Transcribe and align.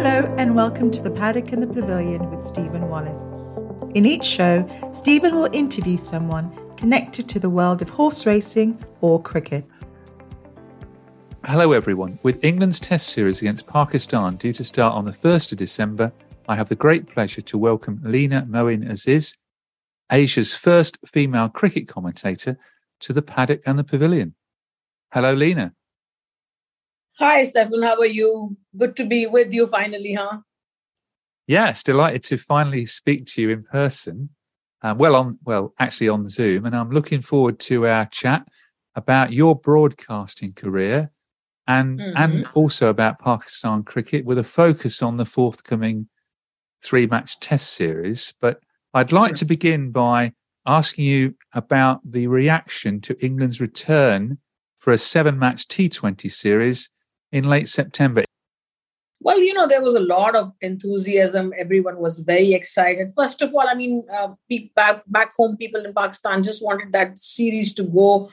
Hello, 0.00 0.32
and 0.38 0.54
welcome 0.54 0.92
to 0.92 1.02
the 1.02 1.10
Paddock 1.10 1.50
and 1.50 1.60
the 1.60 1.66
Pavilion 1.66 2.30
with 2.30 2.46
Stephen 2.46 2.88
Wallace. 2.88 3.32
In 3.96 4.06
each 4.06 4.22
show, 4.22 4.64
Stephen 4.94 5.34
will 5.34 5.48
interview 5.52 5.96
someone 5.96 6.56
connected 6.76 7.30
to 7.30 7.40
the 7.40 7.50
world 7.50 7.82
of 7.82 7.88
horse 7.88 8.24
racing 8.24 8.78
or 9.00 9.20
cricket. 9.20 9.66
Hello, 11.44 11.72
everyone. 11.72 12.20
With 12.22 12.44
England's 12.44 12.78
Test 12.78 13.08
series 13.08 13.40
against 13.40 13.66
Pakistan 13.66 14.36
due 14.36 14.52
to 14.52 14.62
start 14.62 14.94
on 14.94 15.04
the 15.04 15.10
1st 15.10 15.50
of 15.50 15.58
December, 15.58 16.12
I 16.48 16.54
have 16.54 16.68
the 16.68 16.76
great 16.76 17.08
pleasure 17.08 17.42
to 17.42 17.58
welcome 17.58 18.00
Leena 18.04 18.46
Moin 18.46 18.84
Aziz, 18.84 19.36
Asia's 20.12 20.54
first 20.54 20.96
female 21.04 21.48
cricket 21.48 21.88
commentator, 21.88 22.56
to 23.00 23.12
the 23.12 23.20
Paddock 23.20 23.62
and 23.66 23.76
the 23.76 23.82
Pavilion. 23.82 24.36
Hello, 25.12 25.34
Leena. 25.34 25.74
Hi, 27.18 27.42
Stefan. 27.42 27.82
How 27.82 27.98
are 27.98 28.06
you? 28.06 28.56
Good 28.76 28.94
to 28.96 29.04
be 29.04 29.26
with 29.26 29.52
you 29.52 29.66
finally, 29.66 30.14
huh? 30.14 30.38
Yes, 31.48 31.82
delighted 31.82 32.22
to 32.24 32.36
finally 32.36 32.86
speak 32.86 33.26
to 33.26 33.42
you 33.42 33.50
in 33.50 33.64
person. 33.64 34.28
Um, 34.82 34.98
well, 34.98 35.16
on 35.16 35.38
well, 35.42 35.74
actually 35.80 36.10
on 36.10 36.28
Zoom, 36.28 36.64
and 36.64 36.76
I'm 36.76 36.90
looking 36.90 37.20
forward 37.20 37.58
to 37.60 37.88
our 37.88 38.06
chat 38.06 38.46
about 38.94 39.32
your 39.32 39.56
broadcasting 39.56 40.52
career 40.52 41.10
and 41.66 41.98
Mhm. 41.98 42.12
and 42.16 42.46
also 42.54 42.88
about 42.88 43.18
Pakistan 43.18 43.82
cricket 43.82 44.24
with 44.24 44.38
a 44.38 44.44
focus 44.44 45.02
on 45.02 45.16
the 45.16 45.26
forthcoming 45.26 46.08
three 46.84 47.08
match 47.08 47.40
test 47.40 47.72
series. 47.72 48.32
But 48.40 48.60
I'd 48.94 49.10
like 49.10 49.34
to 49.36 49.44
begin 49.44 49.90
by 49.90 50.34
asking 50.64 51.06
you 51.06 51.34
about 51.52 52.00
the 52.08 52.28
reaction 52.28 53.00
to 53.00 53.16
England's 53.18 53.60
return 53.60 54.38
for 54.78 54.92
a 54.92 54.98
seven 54.98 55.36
match 55.36 55.66
T20 55.66 56.28
series 56.28 56.90
in 57.32 57.44
late 57.44 57.68
September. 57.68 58.24
Well, 59.20 59.40
you 59.40 59.52
know, 59.52 59.66
there 59.66 59.82
was 59.82 59.94
a 59.94 60.00
lot 60.00 60.36
of 60.36 60.52
enthusiasm. 60.60 61.52
Everyone 61.58 61.98
was 61.98 62.20
very 62.20 62.54
excited. 62.54 63.10
First 63.16 63.42
of 63.42 63.52
all, 63.54 63.68
I 63.68 63.74
mean, 63.74 64.04
uh, 64.12 64.28
back 64.76 65.02
back 65.08 65.32
home, 65.36 65.56
people 65.56 65.84
in 65.84 65.92
Pakistan 65.92 66.42
just 66.42 66.64
wanted 66.64 66.92
that 66.92 67.18
series 67.18 67.74
to 67.74 67.82
go 67.82 68.28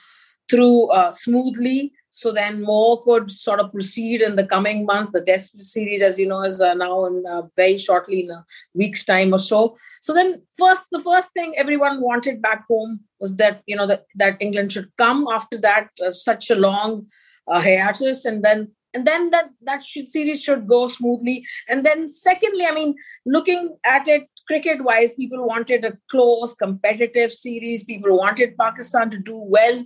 through 0.47 0.91
uh, 0.91 1.11
smoothly, 1.11 1.91
so 2.11 2.31
then 2.31 2.61
more 2.61 3.03
could 3.03 3.31
sort 3.31 3.59
of 3.59 3.71
proceed 3.71 4.21
in 4.21 4.35
the 4.35 4.45
coming 4.45 4.85
months. 4.85 5.11
The 5.11 5.21
Test 5.21 5.59
series, 5.59 6.03
as 6.03 6.19
you 6.19 6.27
know, 6.27 6.43
is 6.43 6.61
uh, 6.61 6.75
now 6.75 7.05
in 7.05 7.25
uh, 7.27 7.41
very 7.55 7.77
shortly 7.77 8.21
in 8.21 8.29
a 8.29 8.45
week's 8.75 9.03
time 9.03 9.33
or 9.33 9.39
so. 9.39 9.75
So 10.01 10.13
then, 10.13 10.43
first, 10.55 10.87
the 10.91 11.01
first 11.01 11.33
thing 11.33 11.55
everyone 11.57 11.99
wanted 11.99 12.43
back 12.43 12.63
home 12.69 12.99
was 13.19 13.37
that 13.37 13.63
you 13.65 13.75
know 13.75 13.87
that 13.87 14.05
that 14.15 14.37
England 14.39 14.71
should 14.71 14.95
come 14.97 15.27
after 15.31 15.57
that 15.57 15.89
uh, 16.05 16.11
such 16.11 16.51
a 16.51 16.55
long 16.55 17.07
uh, 17.47 17.59
hiatus, 17.59 18.23
and 18.23 18.43
then 18.43 18.71
and 18.95 19.05
then 19.05 19.29
that 19.31 19.49
that 19.61 19.83
should, 19.85 20.09
series 20.09 20.41
should 20.41 20.67
go 20.67 20.87
smoothly. 20.87 21.45
And 21.67 21.85
then, 21.85 22.07
secondly, 22.07 22.65
I 22.65 22.71
mean, 22.71 22.95
looking 23.25 23.75
at 23.83 24.07
it 24.07 24.29
cricket 24.47 24.83
wise, 24.83 25.13
people 25.13 25.45
wanted 25.45 25.83
a 25.83 25.97
close, 26.09 26.53
competitive 26.53 27.31
series. 27.31 27.83
People 27.83 28.17
wanted 28.17 28.57
Pakistan 28.57 29.09
to 29.09 29.19
do 29.19 29.37
well 29.37 29.83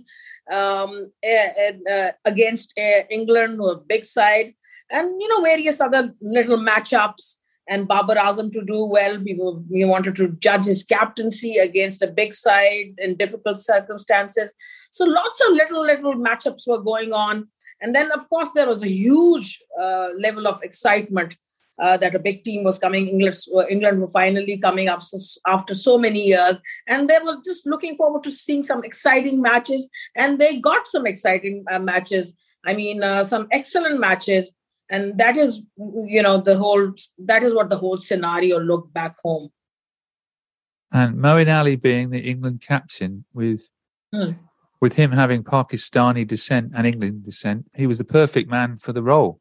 um, 0.52 1.10
eh, 1.24 1.72
uh, 1.90 2.12
against 2.24 2.72
uh, 2.78 3.02
England, 3.10 3.60
a 3.60 3.76
big 3.76 4.04
side, 4.04 4.54
and 4.90 5.20
you 5.20 5.28
know 5.28 5.42
various 5.42 5.80
other 5.80 6.14
little 6.20 6.58
matchups. 6.58 7.36
And 7.68 7.86
Babar 7.86 8.16
Azam 8.16 8.50
to 8.52 8.64
do 8.64 8.84
well. 8.84 9.20
People 9.22 9.64
we 9.70 9.84
wanted 9.84 10.16
to 10.16 10.28
judge 10.40 10.64
his 10.64 10.82
captaincy 10.82 11.56
against 11.58 12.02
a 12.02 12.08
big 12.08 12.34
side 12.34 12.94
in 12.98 13.16
difficult 13.16 13.58
circumstances. 13.58 14.52
So 14.90 15.04
lots 15.04 15.40
of 15.46 15.52
little 15.52 15.82
little 15.82 16.14
matchups 16.14 16.66
were 16.66 16.80
going 16.80 17.12
on. 17.12 17.48
And 17.80 17.94
then, 17.94 18.12
of 18.12 18.28
course, 18.28 18.52
there 18.52 18.68
was 18.68 18.82
a 18.82 18.88
huge 18.88 19.62
uh, 19.80 20.08
level 20.18 20.46
of 20.46 20.62
excitement 20.62 21.36
uh, 21.80 21.96
that 21.96 22.14
a 22.14 22.18
big 22.18 22.42
team 22.44 22.62
was 22.62 22.78
coming. 22.78 23.08
England, 23.08 23.36
England 23.70 24.00
were 24.00 24.08
finally 24.08 24.58
coming 24.58 24.88
up 24.88 25.02
so- 25.02 25.40
after 25.46 25.74
so 25.74 25.96
many 25.96 26.26
years, 26.26 26.60
and 26.86 27.08
they 27.08 27.18
were 27.24 27.38
just 27.44 27.66
looking 27.66 27.96
forward 27.96 28.22
to 28.22 28.30
seeing 28.30 28.62
some 28.62 28.84
exciting 28.84 29.40
matches. 29.40 29.88
And 30.14 30.38
they 30.38 30.60
got 30.60 30.86
some 30.86 31.06
exciting 31.06 31.64
uh, 31.70 31.78
matches. 31.78 32.34
I 32.66 32.74
mean, 32.74 33.02
uh, 33.02 33.24
some 33.24 33.48
excellent 33.50 33.98
matches, 33.98 34.52
and 34.90 35.16
that 35.16 35.38
is, 35.38 35.62
you 35.78 36.22
know, 36.22 36.42
the 36.42 36.58
whole. 36.58 36.92
That 37.18 37.42
is 37.42 37.54
what 37.54 37.70
the 37.70 37.78
whole 37.78 37.96
scenario 37.96 38.60
looked 38.60 38.92
back 38.92 39.16
home. 39.24 39.48
And 40.92 41.16
Moeen 41.16 41.48
Ali 41.48 41.76
being 41.76 42.10
the 42.10 42.20
England 42.20 42.60
captain 42.60 43.24
with 43.32 43.70
Hmm. 44.12 44.32
With 44.80 44.94
him 44.94 45.12
having 45.12 45.44
Pakistani 45.44 46.26
descent 46.26 46.72
and 46.74 46.86
England 46.86 47.24
descent, 47.24 47.66
he 47.76 47.86
was 47.86 47.98
the 47.98 48.04
perfect 48.04 48.48
man 48.50 48.78
for 48.78 48.92
the 48.92 49.02
role. 49.02 49.40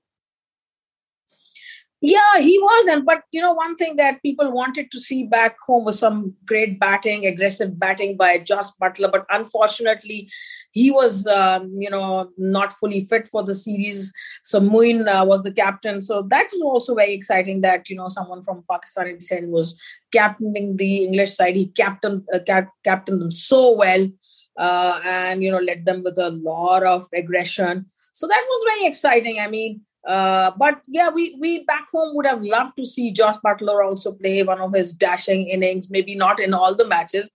Yeah, 2.01 2.39
he 2.39 2.57
was. 2.57 2.87
And 2.87 3.05
but 3.05 3.23
you 3.33 3.41
know, 3.41 3.51
one 3.51 3.75
thing 3.75 3.97
that 3.97 4.21
people 4.21 4.51
wanted 4.53 4.89
to 4.91 4.99
see 5.01 5.25
back 5.25 5.57
home 5.65 5.83
was 5.83 5.99
some 5.99 6.33
great 6.45 6.79
batting, 6.79 7.25
aggressive 7.25 7.77
batting 7.77 8.15
by 8.15 8.39
Josh 8.39 8.67
Buttler. 8.81 9.11
But 9.11 9.25
unfortunately, 9.29 10.29
he 10.71 10.91
was 10.91 11.27
um, 11.27 11.69
you 11.73 11.89
know 11.89 12.29
not 12.37 12.71
fully 12.71 13.01
fit 13.01 13.27
for 13.27 13.43
the 13.43 13.53
series. 13.53 14.13
So 14.43 14.61
Moeen 14.61 15.07
uh, 15.07 15.25
was 15.25 15.43
the 15.43 15.51
captain. 15.51 16.01
So 16.01 16.21
that 16.29 16.47
was 16.53 16.61
also 16.61 16.95
very 16.95 17.13
exciting 17.13 17.59
that 17.61 17.89
you 17.89 17.97
know 17.97 18.07
someone 18.07 18.43
from 18.43 18.63
Pakistani 18.71 19.19
descent 19.19 19.49
was 19.49 19.77
captaining 20.13 20.77
the 20.77 21.03
English 21.03 21.35
side. 21.35 21.57
He 21.57 21.67
captained 21.67 22.23
uh, 22.33 22.39
cap- 22.47 22.71
captained 22.85 23.21
them 23.21 23.31
so 23.31 23.75
well. 23.75 24.07
Uh, 24.67 24.99
and 25.05 25.41
you 25.41 25.49
know 25.49 25.59
led 25.59 25.85
them 25.85 26.03
with 26.03 26.17
a 26.17 26.31
lot 26.31 26.83
of 26.83 27.07
aggression 27.19 27.85
so 28.11 28.27
that 28.27 28.43
was 28.49 28.65
very 28.71 28.85
exciting 28.87 29.39
i 29.39 29.47
mean 29.47 29.79
uh, 30.07 30.51
but 30.57 30.81
yeah, 30.87 31.09
we 31.09 31.35
we 31.39 31.65
back 31.65 31.85
home 31.91 32.15
would 32.15 32.25
have 32.25 32.41
loved 32.41 32.75
to 32.77 32.85
see 32.85 33.11
Josh 33.11 33.35
Buttler 33.45 33.85
also 33.85 34.13
play 34.13 34.41
one 34.43 34.61
of 34.61 34.73
his 34.73 34.93
dashing 34.93 35.47
innings. 35.49 35.89
Maybe 35.89 36.15
not 36.15 36.39
in 36.39 36.53
all 36.53 36.75
the 36.75 36.87
matches, 36.87 37.29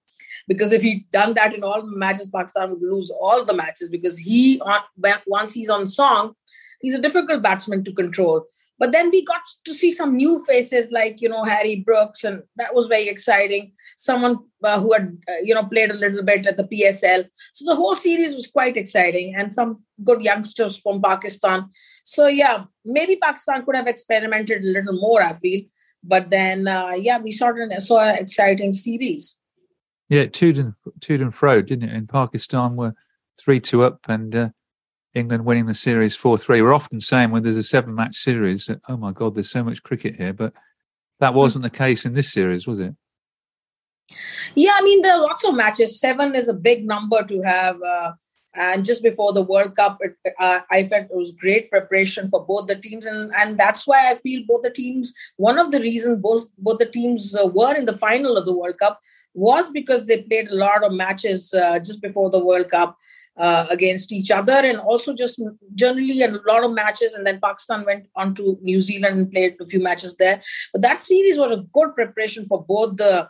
because 0.48 0.72
if 0.72 0.82
he'd 0.82 1.08
done 1.10 1.34
that 1.34 1.54
in 1.54 1.62
all 1.62 1.82
matches, 1.84 2.30
Pakistan 2.30 2.70
would 2.70 2.82
lose 2.82 3.10
all 3.20 3.44
the 3.44 3.52
matches. 3.54 3.88
Because 3.88 4.18
he 4.18 4.60
on 4.60 4.80
once 5.26 5.52
he's 5.52 5.68
on 5.68 5.86
song, 5.86 6.34
he's 6.80 6.94
a 6.94 7.02
difficult 7.02 7.42
batsman 7.42 7.84
to 7.84 7.92
control. 7.92 8.46
But 8.78 8.92
then 8.92 9.10
we 9.10 9.24
got 9.24 9.42
to 9.64 9.72
see 9.72 9.92
some 9.92 10.16
new 10.16 10.44
faces 10.44 10.90
like, 10.90 11.22
you 11.22 11.28
know, 11.28 11.44
Harry 11.44 11.76
Brooks, 11.76 12.24
and 12.24 12.42
that 12.56 12.74
was 12.74 12.86
very 12.86 13.08
exciting. 13.08 13.72
Someone 13.96 14.38
uh, 14.64 14.80
who 14.80 14.92
had, 14.92 15.16
uh, 15.28 15.40
you 15.42 15.54
know, 15.54 15.64
played 15.64 15.90
a 15.90 15.94
little 15.94 16.24
bit 16.24 16.46
at 16.46 16.56
the 16.56 16.64
PSL. 16.64 17.24
So 17.52 17.64
the 17.66 17.76
whole 17.76 17.94
series 17.94 18.34
was 18.34 18.48
quite 18.48 18.76
exciting, 18.76 19.34
and 19.36 19.54
some 19.54 19.82
good 20.02 20.22
youngsters 20.22 20.78
from 20.78 21.00
Pakistan. 21.00 21.68
So, 22.04 22.26
yeah, 22.26 22.64
maybe 22.84 23.16
Pakistan 23.16 23.64
could 23.64 23.76
have 23.76 23.86
experimented 23.86 24.62
a 24.62 24.66
little 24.66 24.98
more, 25.00 25.22
I 25.22 25.34
feel. 25.34 25.62
But 26.02 26.30
then, 26.30 26.66
uh, 26.66 26.92
yeah, 26.96 27.18
we 27.18 27.30
saw 27.30 27.50
an, 27.50 27.80
saw 27.80 28.00
an 28.00 28.16
exciting 28.16 28.74
series. 28.74 29.38
Yeah, 30.08 30.26
toed 30.26 30.58
and, 30.58 30.74
toed 31.00 31.20
and 31.20 31.34
fro, 31.34 31.62
didn't 31.62 31.88
it? 31.88 31.94
In 31.94 32.06
Pakistan, 32.06 32.76
were 32.76 32.94
3 33.40 33.60
2 33.60 33.84
up, 33.84 34.00
and 34.08 34.34
uh, 34.34 34.48
England 35.14 35.44
winning 35.44 35.66
the 35.66 35.74
series 35.74 36.16
4 36.16 36.38
3. 36.38 36.60
We're 36.60 36.74
often 36.74 37.00
saying 37.00 37.30
when 37.30 37.42
there's 37.42 37.56
a 37.56 37.62
seven 37.62 37.94
match 37.94 38.16
series 38.16 38.66
that, 38.66 38.80
oh 38.88 38.96
my 38.96 39.12
God, 39.12 39.34
there's 39.34 39.50
so 39.50 39.62
much 39.62 39.82
cricket 39.82 40.16
here. 40.16 40.32
But 40.32 40.52
that 41.20 41.30
hmm. 41.30 41.38
wasn't 41.38 41.62
the 41.62 41.70
case 41.70 42.04
in 42.04 42.14
this 42.14 42.32
series, 42.32 42.66
was 42.66 42.80
it? 42.80 42.94
Yeah, 44.54 44.72
I 44.74 44.82
mean, 44.82 45.02
there 45.02 45.14
are 45.14 45.22
lots 45.22 45.44
of 45.44 45.54
matches. 45.54 45.98
Seven 45.98 46.34
is 46.34 46.48
a 46.48 46.54
big 46.54 46.86
number 46.86 47.24
to 47.24 47.42
have. 47.42 47.80
Uh, 47.80 48.12
and 48.56 48.84
just 48.84 49.02
before 49.02 49.32
the 49.32 49.42
World 49.42 49.74
Cup, 49.74 49.98
it, 50.00 50.16
uh, 50.38 50.60
I 50.70 50.84
felt 50.84 51.06
it 51.06 51.16
was 51.16 51.32
great 51.32 51.70
preparation 51.70 52.28
for 52.28 52.44
both 52.44 52.68
the 52.68 52.76
teams, 52.76 53.04
and 53.04 53.32
and 53.34 53.58
that's 53.58 53.84
why 53.84 54.10
I 54.10 54.14
feel 54.14 54.42
both 54.46 54.62
the 54.62 54.70
teams. 54.70 55.12
One 55.36 55.58
of 55.58 55.72
the 55.72 55.80
reasons 55.80 56.20
both 56.22 56.46
both 56.58 56.78
the 56.78 56.86
teams 56.86 57.34
uh, 57.34 57.46
were 57.46 57.74
in 57.74 57.84
the 57.84 57.96
final 57.96 58.36
of 58.36 58.46
the 58.46 58.56
World 58.56 58.78
Cup 58.78 59.00
was 59.34 59.70
because 59.70 60.06
they 60.06 60.22
played 60.22 60.48
a 60.48 60.54
lot 60.54 60.84
of 60.84 60.92
matches 60.92 61.52
uh, 61.52 61.80
just 61.80 62.00
before 62.00 62.30
the 62.30 62.44
World 62.44 62.70
Cup 62.70 62.96
uh, 63.36 63.66
against 63.70 64.12
each 64.12 64.30
other 64.30 64.52
and 64.52 64.78
also 64.78 65.12
just 65.12 65.42
generally 65.74 66.22
a 66.22 66.28
lot 66.46 66.64
of 66.64 66.72
matches 66.72 67.14
and 67.14 67.26
then 67.26 67.40
pakistan 67.40 67.84
went 67.84 68.06
on 68.14 68.34
to 68.34 68.58
new 68.62 68.80
zealand 68.80 69.18
and 69.18 69.30
played 69.30 69.56
a 69.60 69.66
few 69.66 69.80
matches 69.80 70.16
there. 70.16 70.40
But 70.72 70.82
that 70.82 71.02
series 71.02 71.38
was 71.38 71.52
a 71.52 71.64
good 71.72 71.94
preparation 71.94 72.46
for 72.46 72.64
both 72.64 72.96
the 72.96 73.28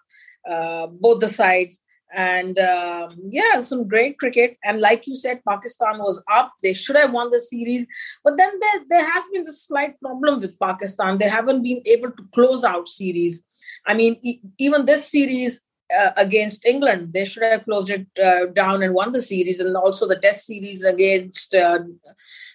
uh, 0.48 0.86
both 0.88 1.20
the 1.20 1.28
sides. 1.28 1.80
And 2.16 2.56
um, 2.60 3.16
yeah 3.30 3.58
some 3.58 3.88
great 3.88 4.18
cricket. 4.18 4.56
And 4.62 4.80
like 4.80 5.06
you 5.06 5.16
said 5.16 5.40
pakistan 5.48 5.98
was 5.98 6.22
up. 6.30 6.52
They 6.62 6.74
should 6.74 6.96
have 6.96 7.12
won 7.12 7.30
the 7.30 7.40
series. 7.40 7.86
But 8.22 8.36
then 8.36 8.52
there, 8.60 8.80
there 8.88 9.10
has 9.10 9.24
been 9.32 9.44
this 9.44 9.64
slight 9.64 9.98
problem 10.00 10.40
with 10.40 10.58
pakistan. 10.60 11.18
They 11.18 11.28
haven't 11.28 11.62
been 11.62 11.82
able 11.86 12.12
to 12.12 12.24
close 12.32 12.62
out 12.62 12.88
series. 12.88 13.42
I 13.86 13.94
mean 13.94 14.20
e- 14.22 14.40
even 14.58 14.84
this 14.84 15.10
series 15.10 15.62
uh, 15.96 16.10
against 16.16 16.64
England. 16.64 17.12
They 17.12 17.24
should 17.24 17.42
have 17.42 17.64
closed 17.64 17.90
it 17.90 18.06
uh, 18.22 18.46
down 18.46 18.82
and 18.82 18.94
won 18.94 19.12
the 19.12 19.22
series. 19.22 19.60
And 19.60 19.76
also 19.76 20.06
the 20.06 20.18
Test 20.18 20.46
series 20.46 20.84
against 20.84 21.54
uh, 21.54 21.80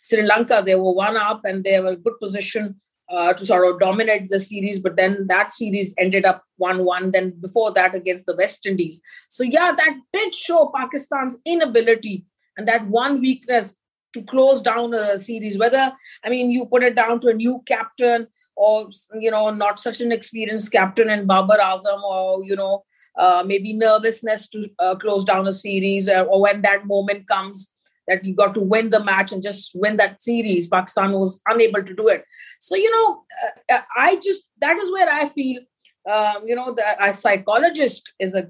Sri 0.01 0.23
Lanka, 0.23 0.63
they 0.65 0.75
were 0.75 0.93
one 0.93 1.17
up 1.17 1.41
and 1.43 1.63
they 1.63 1.79
were 1.79 1.93
in 1.93 2.01
good 2.01 2.19
position 2.21 2.75
uh, 3.09 3.33
to 3.33 3.45
sort 3.45 3.67
of 3.67 3.79
dominate 3.79 4.29
the 4.29 4.39
series. 4.39 4.79
But 4.79 4.95
then 4.95 5.27
that 5.27 5.51
series 5.51 5.93
ended 5.97 6.25
up 6.25 6.43
1 6.57 6.85
1. 6.85 7.11
Then 7.11 7.33
before 7.41 7.71
that, 7.73 7.95
against 7.95 8.25
the 8.25 8.35
West 8.35 8.65
Indies. 8.65 9.01
So, 9.27 9.43
yeah, 9.43 9.73
that 9.75 9.97
did 10.13 10.35
show 10.35 10.71
Pakistan's 10.75 11.37
inability 11.45 12.25
and 12.57 12.67
that 12.67 12.87
one 12.87 13.19
weakness 13.19 13.75
to 14.13 14.23
close 14.23 14.61
down 14.61 14.93
a 14.93 15.19
series 15.19 15.57
whether 15.57 15.93
i 16.23 16.29
mean 16.29 16.49
you 16.51 16.65
put 16.65 16.83
it 16.83 16.95
down 16.95 17.19
to 17.19 17.27
a 17.29 17.33
new 17.33 17.61
captain 17.65 18.27
or 18.55 18.89
you 19.13 19.29
know 19.29 19.51
not 19.51 19.79
such 19.79 20.01
an 20.01 20.11
experienced 20.11 20.71
captain 20.71 21.09
in 21.09 21.27
babar 21.27 21.59
azam 21.59 22.01
or 22.03 22.43
you 22.43 22.55
know 22.55 22.83
uh, 23.19 23.43
maybe 23.45 23.73
nervousness 23.73 24.49
to 24.49 24.69
uh, 24.79 24.95
close 24.95 25.23
down 25.23 25.47
a 25.47 25.53
series, 25.53 26.09
or, 26.09 26.15
uh, 26.15 26.23
or 26.23 26.41
when 26.41 26.61
that 26.61 26.87
moment 26.87 27.27
comes 27.27 27.71
that 28.07 28.25
you 28.25 28.33
got 28.33 28.55
to 28.55 28.61
win 28.61 28.89
the 28.89 29.03
match 29.03 29.31
and 29.31 29.43
just 29.43 29.71
win 29.75 29.97
that 29.97 30.21
series. 30.21 30.67
Pakistan 30.67 31.11
was 31.11 31.39
unable 31.45 31.83
to 31.83 31.93
do 31.93 32.07
it. 32.07 32.23
So 32.59 32.75
you 32.75 32.89
know, 32.89 33.23
uh, 33.43 33.75
uh 33.75 33.81
I 33.95 34.15
just 34.15 34.49
that 34.61 34.77
is 34.77 34.91
where 34.91 35.09
I 35.09 35.25
feel. 35.27 35.61
Um, 36.09 36.47
you 36.47 36.55
know, 36.55 36.73
the, 36.73 36.83
a 37.05 37.13
psychologist 37.13 38.13
is 38.19 38.33
a 38.33 38.49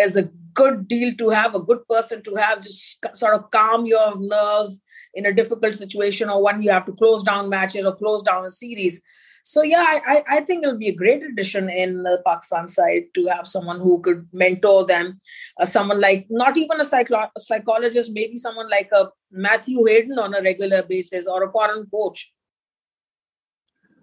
is 0.00 0.16
a 0.16 0.30
good 0.54 0.86
deal 0.88 1.12
to 1.16 1.28
have, 1.30 1.54
a 1.54 1.60
good 1.60 1.86
person 1.88 2.22
to 2.22 2.36
have, 2.36 2.62
just 2.62 3.04
sort 3.14 3.34
of 3.34 3.50
calm 3.50 3.84
your 3.84 4.14
nerves 4.16 4.80
in 5.14 5.26
a 5.26 5.34
difficult 5.34 5.74
situation 5.74 6.30
or 6.30 6.42
when 6.42 6.62
you 6.62 6.70
have 6.70 6.86
to 6.86 6.92
close 6.92 7.24
down 7.24 7.50
matches 7.50 7.84
or 7.84 7.94
close 7.96 8.22
down 8.22 8.44
a 8.44 8.50
series. 8.50 9.02
So 9.46 9.62
yeah, 9.62 10.00
I, 10.06 10.22
I 10.26 10.40
think 10.40 10.64
it'll 10.64 10.78
be 10.78 10.88
a 10.88 10.94
great 10.94 11.22
addition 11.22 11.68
in 11.68 12.02
the 12.02 12.22
Pakistan 12.26 12.66
side 12.66 13.02
to 13.12 13.26
have 13.26 13.46
someone 13.46 13.78
who 13.78 14.00
could 14.00 14.26
mentor 14.32 14.86
them, 14.86 15.18
uh, 15.60 15.66
someone 15.66 16.00
like 16.00 16.26
not 16.30 16.56
even 16.56 16.80
a, 16.80 16.84
psycho- 16.84 17.28
a 17.36 17.40
psychologist, 17.40 18.10
maybe 18.14 18.38
someone 18.38 18.70
like 18.70 18.88
a 18.92 19.10
Matthew 19.30 19.84
Hayden 19.84 20.18
on 20.18 20.34
a 20.34 20.40
regular 20.40 20.82
basis 20.82 21.26
or 21.26 21.42
a 21.42 21.50
foreign 21.50 21.86
coach. 21.86 22.32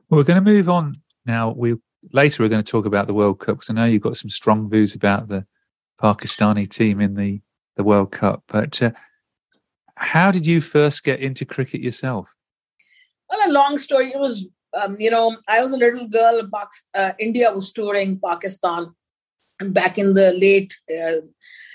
Well, 0.07 0.19
we're 0.19 0.25
going 0.25 0.43
to 0.43 0.51
move 0.51 0.69
on 0.69 1.01
now. 1.25 1.49
We 1.49 1.77
later 2.13 2.43
we're 2.43 2.49
going 2.49 2.63
to 2.63 2.71
talk 2.71 2.85
about 2.85 3.07
the 3.07 3.15
World 3.15 3.39
Cup 3.39 3.55
because 3.55 3.71
I 3.71 3.73
know 3.73 3.85
you've 3.85 4.03
got 4.03 4.17
some 4.17 4.29
strong 4.29 4.69
views 4.69 4.93
about 4.93 5.27
the 5.27 5.47
Pakistani 5.99 6.69
team 6.69 7.01
in 7.01 7.15
the 7.15 7.41
the 7.77 7.83
World 7.83 8.11
Cup. 8.11 8.43
But 8.47 8.79
uh, 8.79 8.91
how 9.95 10.29
did 10.29 10.45
you 10.45 10.61
first 10.61 11.03
get 11.03 11.19
into 11.19 11.45
cricket 11.45 11.81
yourself? 11.81 12.35
Well, 13.27 13.49
a 13.49 13.51
long 13.51 13.79
story. 13.79 14.11
It 14.11 14.19
was 14.19 14.45
um, 14.73 14.95
you 14.99 15.11
know, 15.11 15.37
I 15.47 15.61
was 15.61 15.71
a 15.71 15.77
little 15.77 16.07
girl. 16.07 16.49
Uh, 16.93 17.11
India 17.19 17.51
was 17.51 17.71
touring 17.71 18.19
Pakistan 18.23 18.93
back 19.59 19.97
in 19.97 20.13
the 20.13 20.33
late 20.33 20.73
uh, 20.89 21.21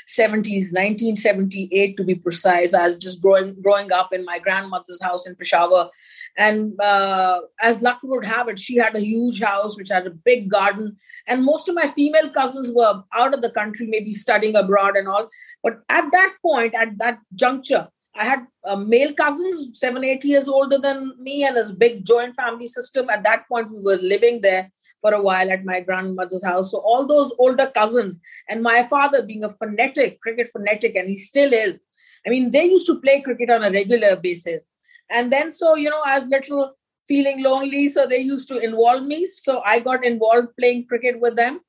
70s, 0.08 0.72
1978 0.72 1.96
to 1.96 2.04
be 2.04 2.14
precise. 2.14 2.75
I 2.75 2.84
was 2.84 2.96
just 2.96 3.20
growing 3.20 3.56
growing 3.60 3.90
up 3.93 4.12
in 4.12 4.25
my 4.25 4.38
grandmother's 4.38 5.02
house 5.02 5.26
in 5.26 5.34
Peshawar, 5.34 5.90
and 6.38 6.81
uh, 6.81 7.40
as 7.60 7.82
luck 7.82 7.98
would 8.04 8.25
have 8.25 8.48
it, 8.48 8.58
she 8.58 8.76
had 8.76 8.94
a 8.94 9.00
huge 9.00 9.40
house 9.40 9.76
which 9.76 9.88
had 9.88 10.06
a 10.06 10.10
big 10.10 10.49
garden, 10.49 10.96
and 11.26 11.44
most 11.44 11.69
of 11.69 11.75
my 11.75 11.92
female 11.92 12.31
cousins 12.31 12.70
were 12.72 13.02
out 13.12 13.34
of 13.34 13.42
the 13.42 13.50
country, 13.50 13.87
maybe 13.87 14.12
studying 14.12 14.54
abroad 14.54 14.96
and 14.96 15.08
all. 15.08 15.28
But 15.62 15.81
at 15.88 16.10
that 16.12 16.34
point, 16.40 16.75
at 16.75 16.99
that 16.99 17.19
juncture, 17.34 17.88
I 18.18 18.24
had 18.24 18.46
uh, 18.64 18.76
male 18.76 19.12
cousins, 19.12 19.78
seven, 19.78 20.04
eight 20.04 20.24
years 20.24 20.48
older 20.48 20.78
than 20.78 21.12
me, 21.18 21.44
and 21.44 21.56
a 21.56 21.72
big 21.72 22.04
joint 22.04 22.34
family 22.34 22.66
system. 22.66 23.10
At 23.10 23.22
that 23.24 23.48
point, 23.48 23.70
we 23.70 23.80
were 23.80 23.96
living 23.96 24.40
there 24.40 24.70
for 25.00 25.12
a 25.12 25.22
while 25.22 25.50
at 25.50 25.64
my 25.64 25.80
grandmother's 25.80 26.44
house. 26.44 26.70
So, 26.70 26.78
all 26.78 27.06
those 27.06 27.32
older 27.38 27.70
cousins, 27.74 28.20
and 28.48 28.62
my 28.62 28.82
father 28.82 29.24
being 29.24 29.44
a 29.44 29.50
fanatic, 29.50 30.20
cricket 30.20 30.48
fanatic, 30.52 30.94
and 30.96 31.08
he 31.08 31.16
still 31.16 31.52
is. 31.52 31.78
I 32.26 32.30
mean, 32.30 32.50
they 32.50 32.64
used 32.64 32.86
to 32.86 33.00
play 33.00 33.20
cricket 33.20 33.50
on 33.50 33.62
a 33.62 33.70
regular 33.70 34.16
basis. 34.16 34.64
And 35.10 35.32
then, 35.32 35.52
so, 35.52 35.74
you 35.76 35.90
know, 35.90 36.02
I 36.04 36.18
was 36.18 36.28
little 36.28 36.72
feeling 37.06 37.42
lonely, 37.42 37.86
so 37.86 38.06
they 38.06 38.18
used 38.18 38.48
to 38.48 38.58
involve 38.58 39.04
me. 39.04 39.26
So, 39.26 39.62
I 39.64 39.80
got 39.80 40.04
involved 40.04 40.48
playing 40.58 40.86
cricket 40.86 41.20
with 41.20 41.36
them 41.36 41.60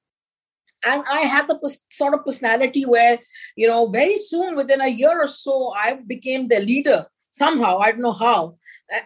and 0.85 1.03
i 1.09 1.21
had 1.21 1.47
the 1.47 1.77
sort 1.89 2.13
of 2.13 2.24
personality 2.25 2.85
where 2.85 3.19
you 3.56 3.68
know 3.68 3.88
very 3.89 4.15
soon 4.15 4.56
within 4.56 4.81
a 4.81 4.88
year 4.88 5.21
or 5.21 5.27
so 5.27 5.74
i 5.75 5.94
became 6.07 6.47
the 6.47 6.59
leader 6.59 7.06
somehow 7.31 7.77
i 7.77 7.91
don't 7.91 8.01
know 8.01 8.12
how. 8.12 8.57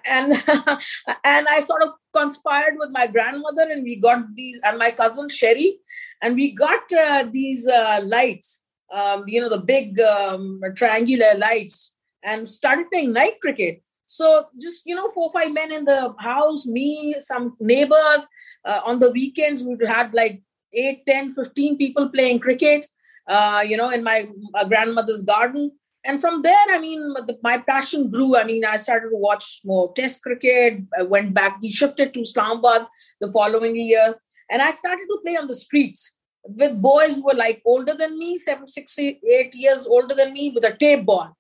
And 0.05 0.31
and 1.23 1.47
i 1.47 1.59
sort 1.59 1.83
of 1.83 1.89
conspired 2.13 2.75
with 2.77 2.89
my 2.91 3.07
grandmother 3.07 3.63
and 3.63 3.83
we 3.83 3.99
got 3.99 4.35
these 4.35 4.59
and 4.63 4.77
my 4.77 4.91
cousin 4.91 5.27
sherry 5.27 5.79
and 6.21 6.35
we 6.35 6.51
got 6.51 6.91
uh, 6.93 7.25
these 7.31 7.67
uh, 7.67 8.01
lights 8.03 8.63
um, 8.91 9.23
you 9.27 9.41
know 9.41 9.49
the 9.49 9.61
big 9.61 9.99
um, 9.99 10.61
triangular 10.75 11.33
lights 11.35 11.93
and 12.23 12.47
started 12.47 12.89
playing 12.91 13.13
night 13.13 13.39
cricket. 13.41 13.81
So 14.05 14.45
just 14.59 14.83
you 14.85 14.95
know 14.95 15.07
four 15.09 15.31
five 15.31 15.53
men 15.53 15.71
in 15.71 15.85
the 15.85 16.13
house 16.19 16.65
me 16.67 17.15
some 17.17 17.55
neighbors 17.59 18.27
uh, 18.65 18.81
on 18.85 18.99
the 18.99 19.11
weekends 19.11 19.63
we 19.63 19.77
had 19.87 20.13
like 20.13 20.41
8 20.73 21.05
10 21.05 21.29
15 21.31 21.77
people 21.77 22.09
playing 22.09 22.39
cricket 22.39 22.85
uh, 23.27 23.63
you 23.65 23.77
know 23.77 23.89
in 23.89 24.03
my 24.03 24.27
grandmother's 24.67 25.21
garden. 25.21 25.71
And 26.03 26.19
from 26.19 26.41
there 26.41 26.65
i 26.69 26.79
mean 26.79 27.13
the, 27.27 27.37
my 27.43 27.57
passion 27.59 28.09
grew. 28.09 28.35
I 28.35 28.43
mean 28.43 28.65
i 28.65 28.77
started 28.77 29.09
to 29.09 29.17
watch 29.17 29.61
more 29.63 29.93
test 29.93 30.23
cricket. 30.23 30.81
I 30.97 31.03
went 31.03 31.33
back 31.33 31.59
we 31.61 31.69
shifted 31.69 32.13
to 32.13 32.21
islamabad 32.21 32.87
the 33.19 33.31
following 33.31 33.75
year. 33.75 34.15
And 34.49 34.61
i 34.61 34.71
started 34.71 35.05
to 35.09 35.19
play 35.23 35.37
on 35.37 35.47
the 35.47 35.53
streets 35.53 36.15
with 36.43 36.81
boys 36.81 37.15
who 37.15 37.25
were 37.25 37.35
like 37.35 37.61
older 37.65 37.93
than 37.93 38.17
me 38.17 38.37
seven 38.37 38.65
six 38.67 38.97
eight 38.97 39.53
years 39.53 39.85
older 39.85 40.15
than 40.15 40.33
me 40.33 40.51
with 40.55 40.65
a 40.65 40.73
tape 40.73 41.05
ball. 41.05 41.37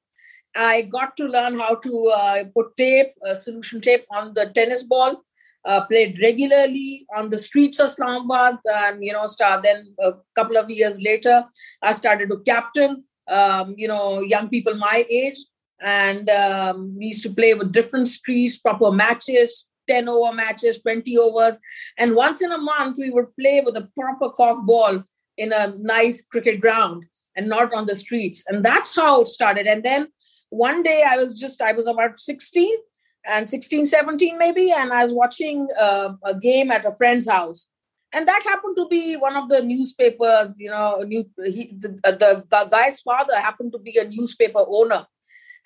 I 0.55 0.81
got 0.83 1.15
to 1.17 1.25
learn 1.25 1.57
how 1.57 1.75
to 1.75 2.07
uh, 2.15 2.43
put 2.53 2.75
tape 2.77 3.13
uh, 3.27 3.33
solution 3.33 3.81
tape 3.81 4.05
on 4.11 4.33
the 4.33 4.51
tennis 4.53 4.83
ball 4.83 5.23
uh, 5.65 5.85
played 5.85 6.19
regularly 6.21 7.05
on 7.15 7.29
the 7.29 7.37
streets 7.37 7.79
of 7.79 7.87
Islamabad, 7.87 8.57
and 8.65 9.03
you 9.03 9.13
know, 9.13 9.25
start 9.25 9.63
then 9.63 9.93
a 9.99 10.13
couple 10.35 10.57
of 10.57 10.69
years 10.69 10.99
later, 11.01 11.43
I 11.81 11.91
started 11.93 12.29
to 12.29 12.39
captain, 12.39 13.03
um, 13.27 13.75
you 13.77 13.87
know, 13.87 14.21
young 14.21 14.49
people 14.49 14.75
my 14.75 15.05
age, 15.09 15.37
and 15.81 16.29
um, 16.29 16.95
we 16.97 17.07
used 17.07 17.23
to 17.23 17.29
play 17.29 17.53
with 17.53 17.71
different 17.71 18.07
streets, 18.07 18.57
proper 18.57 18.91
matches, 18.91 19.67
10 19.89 20.07
over 20.09 20.33
matches, 20.33 20.81
20 20.81 21.17
overs, 21.17 21.59
and 21.97 22.15
once 22.15 22.41
in 22.41 22.51
a 22.51 22.57
month 22.57 22.97
we 22.99 23.09
would 23.09 23.35
play 23.39 23.61
with 23.63 23.75
a 23.77 23.89
proper 23.95 24.29
cock 24.29 24.65
ball 24.65 25.03
in 25.37 25.51
a 25.53 25.75
nice 25.77 26.25
cricket 26.25 26.59
ground 26.59 27.05
and 27.35 27.47
not 27.47 27.73
on 27.73 27.85
the 27.85 27.95
streets, 27.95 28.43
and 28.47 28.65
that's 28.65 28.95
how 28.95 29.21
it 29.21 29.27
started. 29.27 29.67
And 29.67 29.83
then 29.83 30.07
one 30.49 30.83
day 30.83 31.03
I 31.07 31.17
was 31.17 31.33
just 31.33 31.61
I 31.61 31.71
was 31.71 31.87
about 31.87 32.19
16 32.19 32.77
and 33.25 33.47
16, 33.47 33.85
17 33.85 34.37
maybe, 34.37 34.71
and 34.71 34.91
I 34.91 35.01
was 35.01 35.13
watching 35.13 35.67
uh, 35.79 36.13
a 36.25 36.39
game 36.39 36.71
at 36.71 36.85
a 36.85 36.91
friend's 36.91 37.29
house. 37.29 37.67
And 38.13 38.27
that 38.27 38.43
happened 38.43 38.75
to 38.75 38.87
be 38.89 39.15
one 39.15 39.37
of 39.37 39.47
the 39.47 39.61
newspapers, 39.61 40.57
you 40.59 40.69
know, 40.69 41.01
new, 41.05 41.25
he, 41.45 41.73
the, 41.77 41.89
the, 42.03 42.43
the 42.49 42.67
guy's 42.69 42.99
father 42.99 43.37
happened 43.37 43.71
to 43.71 43.79
be 43.79 43.97
a 43.97 44.07
newspaper 44.07 44.65
owner. 44.67 45.05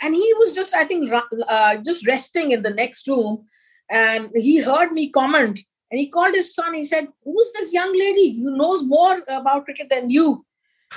And 0.01 0.13
he 0.13 0.33
was 0.37 0.53
just, 0.53 0.75
I 0.75 0.85
think, 0.85 1.11
uh, 1.11 1.77
just 1.77 2.05
resting 2.05 2.51
in 2.51 2.61
the 2.61 2.69
next 2.69 3.07
room. 3.07 3.45
And 3.89 4.29
he 4.35 4.61
heard 4.61 4.91
me 4.91 5.09
comment 5.09 5.59
and 5.91 5.99
he 5.99 6.09
called 6.09 6.35
his 6.35 6.53
son. 6.53 6.73
He 6.73 6.83
said, 6.83 7.07
Who's 7.23 7.51
this 7.53 7.71
young 7.71 7.97
lady 7.97 8.41
who 8.41 8.57
knows 8.57 8.83
more 8.83 9.21
about 9.27 9.65
cricket 9.65 9.89
than 9.89 10.09
you? 10.09 10.44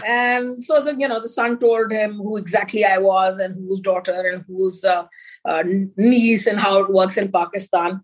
And 0.06 0.62
so, 0.62 0.82
the, 0.82 0.94
you 0.94 1.08
know, 1.08 1.20
the 1.20 1.28
son 1.28 1.58
told 1.58 1.90
him 1.90 2.14
who 2.14 2.36
exactly 2.36 2.84
I 2.84 2.98
was 2.98 3.38
and 3.38 3.54
whose 3.54 3.80
daughter 3.80 4.12
and 4.12 4.44
whose 4.46 4.84
uh, 4.84 5.06
uh, 5.44 5.64
niece 5.96 6.46
and 6.46 6.60
how 6.60 6.78
it 6.78 6.92
works 6.92 7.16
in 7.16 7.32
Pakistan. 7.32 8.00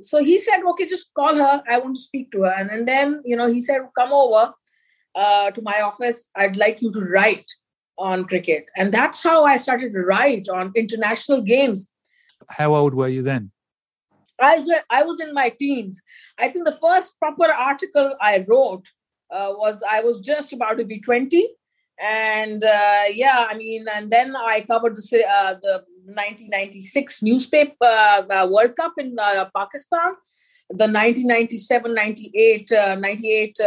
So 0.00 0.22
he 0.22 0.38
said, 0.38 0.60
okay, 0.70 0.86
just 0.86 1.14
call 1.14 1.36
her. 1.36 1.62
I 1.68 1.78
want 1.78 1.96
to 1.96 2.00
speak 2.00 2.30
to 2.32 2.42
her. 2.42 2.54
And, 2.56 2.70
and 2.70 2.86
then, 2.86 3.22
you 3.24 3.36
know, 3.36 3.50
he 3.50 3.60
said, 3.60 3.80
come 3.98 4.12
over 4.12 4.52
uh, 5.14 5.50
to 5.52 5.62
my 5.62 5.80
office. 5.80 6.28
I'd 6.36 6.56
like 6.56 6.82
you 6.82 6.92
to 6.92 7.00
write 7.00 7.50
on 7.98 8.24
cricket. 8.24 8.66
And 8.76 8.92
that's 8.92 9.22
how 9.22 9.44
I 9.44 9.56
started 9.56 9.92
to 9.92 10.00
write 10.00 10.48
on 10.48 10.72
international 10.76 11.42
games. 11.42 11.88
How 12.48 12.74
old 12.74 12.94
were 12.94 13.08
you 13.08 13.22
then? 13.22 13.50
I 14.40 14.56
was, 14.56 14.72
I 14.90 15.02
was 15.02 15.20
in 15.20 15.34
my 15.34 15.50
teens. 15.58 16.02
I 16.38 16.48
think 16.48 16.64
the 16.64 16.72
first 16.80 17.18
proper 17.18 17.52
article 17.52 18.14
I 18.20 18.44
wrote 18.48 18.86
uh, 19.32 19.52
was 19.56 19.82
I 19.88 20.00
was 20.00 20.20
just 20.20 20.52
about 20.52 20.78
to 20.78 20.84
be 20.84 21.00
20. 21.00 21.48
And 22.00 22.64
uh, 22.64 23.02
yeah, 23.12 23.46
I 23.48 23.54
mean, 23.54 23.86
and 23.94 24.10
then 24.10 24.34
I 24.34 24.64
covered 24.66 24.96
the, 24.96 25.24
uh, 25.26 25.54
the 25.62 25.84
1996 26.06 27.22
newspaper 27.22 27.74
uh, 27.82 28.22
uh, 28.30 28.48
World 28.50 28.74
Cup 28.76 28.94
in 28.96 29.16
uh, 29.18 29.48
Pakistan, 29.54 30.14
the 30.70 30.88
1997 30.88 31.94
98, 31.94 32.70
98 32.98 33.58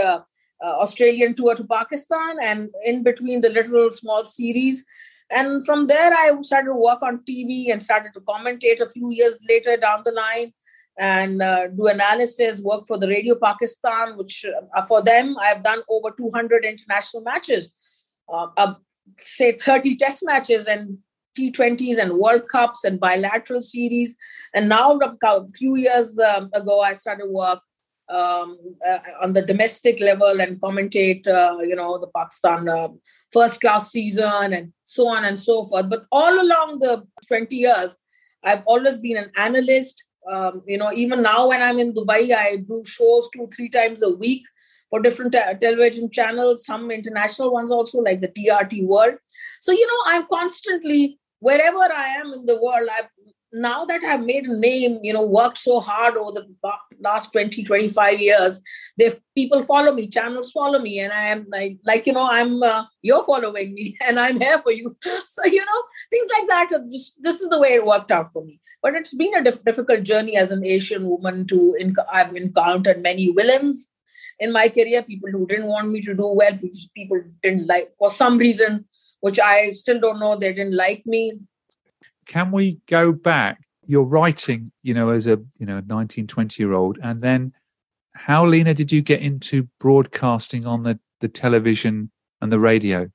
Australian 0.64 1.36
tour 1.36 1.54
to 1.56 1.64
Pakistan, 1.66 2.38
and 2.42 2.70
in 2.86 3.04
between 3.04 3.42
the 3.42 3.50
little 3.50 3.92
small 3.92 4.26
series. 4.26 4.84
And 5.30 5.66
from 5.66 5.88
there, 5.88 6.12
I 6.14 6.32
started 6.42 6.70
to 6.70 6.76
work 6.76 7.02
on 7.02 7.24
TV 7.30 7.72
and 7.72 7.82
started 7.84 8.14
to 8.14 8.22
commentate 8.22 8.82
a 8.82 8.90
few 8.90 9.12
years 9.12 9.38
later 9.48 9.78
down 9.78 10.02
the 10.06 10.12
line 10.12 10.54
and 10.98 11.42
uh, 11.42 11.68
do 11.68 11.88
analysis, 11.88 12.62
work 12.62 12.86
for 12.88 12.98
the 12.98 13.08
Radio 13.08 13.36
Pakistan, 13.36 14.18
which 14.18 14.46
uh, 14.76 14.86
for 14.86 15.02
them 15.02 15.36
I've 15.40 15.64
done 15.64 15.82
over 15.90 16.12
200 16.16 16.66
international 16.66 17.24
matches, 17.24 17.72
uh, 18.32 18.48
uh, 18.58 18.76
say 19.20 19.58
30 19.58 19.98
test 19.98 20.22
matches 20.24 20.68
and 20.68 20.98
T20s 21.38 21.98
and 21.98 22.14
World 22.14 22.48
Cups 22.52 22.84
and 22.84 23.00
bilateral 23.00 23.62
series. 23.62 24.16
And 24.54 24.70
now, 24.70 25.00
a 25.00 25.50
few 25.50 25.76
years 25.76 26.20
um, 26.20 26.50
ago, 26.54 26.82
I 26.82 26.94
started 26.94 27.30
work 27.30 27.60
um, 28.10 28.58
uh, 28.86 29.00
on 29.22 29.34
the 29.34 29.42
domestic 29.42 30.00
level 30.00 30.40
and 30.40 30.60
commentate, 30.60 31.28
uh, 31.28 31.60
you 31.62 31.76
know, 31.76 31.98
the 31.98 32.10
Pakistan 32.16 32.68
uh, 32.70 32.90
first 33.32 33.62
class 33.62 33.92
season 33.92 34.54
and 34.54 34.74
so 34.84 35.08
on 35.08 35.26
and 35.26 35.40
so 35.40 35.66
forth. 35.66 35.90
But 35.90 36.04
all 36.12 36.42
along 36.42 36.80
the 36.80 37.04
20 37.28 37.56
years, 37.56 37.98
I've 38.44 38.64
always 38.66 38.98
been 38.98 39.18
an 39.18 39.32
analyst. 39.38 40.04
Um, 40.32 40.64
you 40.68 40.78
know, 40.78 40.92
even 40.94 41.22
now 41.22 41.50
when 41.50 41.62
I'm 41.62 41.80
in 41.80 41.94
Dubai, 41.94 42.34
I 42.34 42.58
do 42.68 42.82
shows 42.86 43.30
two, 43.36 43.48
three 43.56 43.70
times 43.70 44.02
a 44.02 44.10
week 44.10 44.44
for 44.90 45.02
different 45.02 45.32
te- 45.32 45.60
television 45.62 46.10
channels, 46.12 46.66
some 46.66 46.92
international 46.92 47.52
ones 47.52 47.72
also, 47.72 48.00
like 48.00 48.22
the 48.22 48.28
TRT 48.28 48.86
World. 48.86 49.16
So, 49.60 49.72
you 49.72 49.86
know, 49.88 50.14
I'm 50.14 50.26
constantly 50.28 51.20
wherever 51.40 51.84
I 51.92 52.08
am 52.20 52.32
in 52.34 52.46
the 52.46 52.56
world, 52.62 52.88
I've 52.98 53.10
now 53.54 53.86
that 53.86 54.04
I've 54.04 54.26
made 54.26 54.46
a 54.46 54.58
name, 54.58 55.00
you 55.04 55.14
know, 55.14 55.26
worked 55.26 55.60
so 55.60 55.80
hard 55.80 56.16
over 56.16 56.32
the 56.32 56.48
last 57.00 57.32
20, 57.32 57.64
25 57.64 58.20
years, 58.20 58.62
they 58.98 59.14
people 59.36 59.62
follow 59.62 59.94
me, 59.94 60.08
channels 60.08 60.52
follow 60.52 60.80
me, 60.80 61.00
and 61.00 61.14
I 61.14 61.28
am 61.28 61.46
like, 61.52 61.78
like 61.86 62.08
you 62.08 62.14
know, 62.14 62.28
I'm 62.30 62.62
uh, 62.64 62.86
you're 63.02 63.24
following 63.24 63.74
me, 63.74 63.98
and 64.02 64.20
I'm 64.20 64.40
here 64.42 64.62
for 64.62 64.72
you. 64.72 64.96
So 65.26 65.46
you 65.46 65.60
know, 65.60 65.84
things 66.10 66.28
like 66.38 66.48
that. 66.50 66.70
Just 66.92 67.22
this 67.22 67.42
is 67.42 67.50
the 67.50 67.60
way 67.60 67.74
it 67.74 67.86
worked 67.86 68.12
out 68.12 68.32
for 68.32 68.44
me. 68.44 68.60
But 68.82 68.96
it's 68.96 69.14
been 69.14 69.36
a 69.38 69.44
diff- 69.44 69.64
difficult 69.64 70.04
journey 70.04 70.36
as 70.36 70.52
an 70.52 70.66
Asian 70.66 71.10
woman 71.10 71.48
to. 71.48 71.76
Inc- 71.80 72.06
I've 72.12 72.36
encountered 72.36 73.02
many 73.02 73.32
villains 73.32 73.90
in 74.40 74.52
my 74.52 74.68
career, 74.68 75.04
people 75.04 75.30
who 75.30 75.46
didn't 75.46 75.68
want 75.68 75.90
me 75.90 76.02
to 76.02 76.14
do 76.16 76.26
well, 76.26 76.58
people 76.96 77.22
didn't 77.44 77.68
like 77.68 77.94
for 77.98 78.10
some 78.10 78.38
reason 78.38 78.86
which 79.24 79.40
I 79.40 79.72
still 79.72 80.02
don't 80.02 80.20
know. 80.20 80.38
They 80.38 80.52
didn't 80.52 80.76
like 80.76 81.04
me. 81.06 81.40
Can 82.26 82.52
we 82.52 82.80
go 82.88 83.12
back? 83.12 83.62
You're 83.86 84.04
writing, 84.04 84.72
you 84.82 84.94
know, 84.94 85.10
as 85.10 85.28
a 85.28 85.42
you 85.58 85.66
know 85.66 85.82
19, 85.86 86.28
20 86.28 86.64
year 86.64 86.74
old, 86.74 86.98
and 87.04 87.22
then 87.22 87.54
how, 88.16 88.46
Leena, 88.46 88.74
did 88.74 88.92
you 88.92 89.02
get 89.02 89.22
into 89.22 89.68
broadcasting 89.80 90.66
on 90.66 90.84
the 90.84 91.00
the 91.20 91.28
television 91.28 92.12
and 92.42 92.52
the 92.52 92.60
radio? 92.60 93.10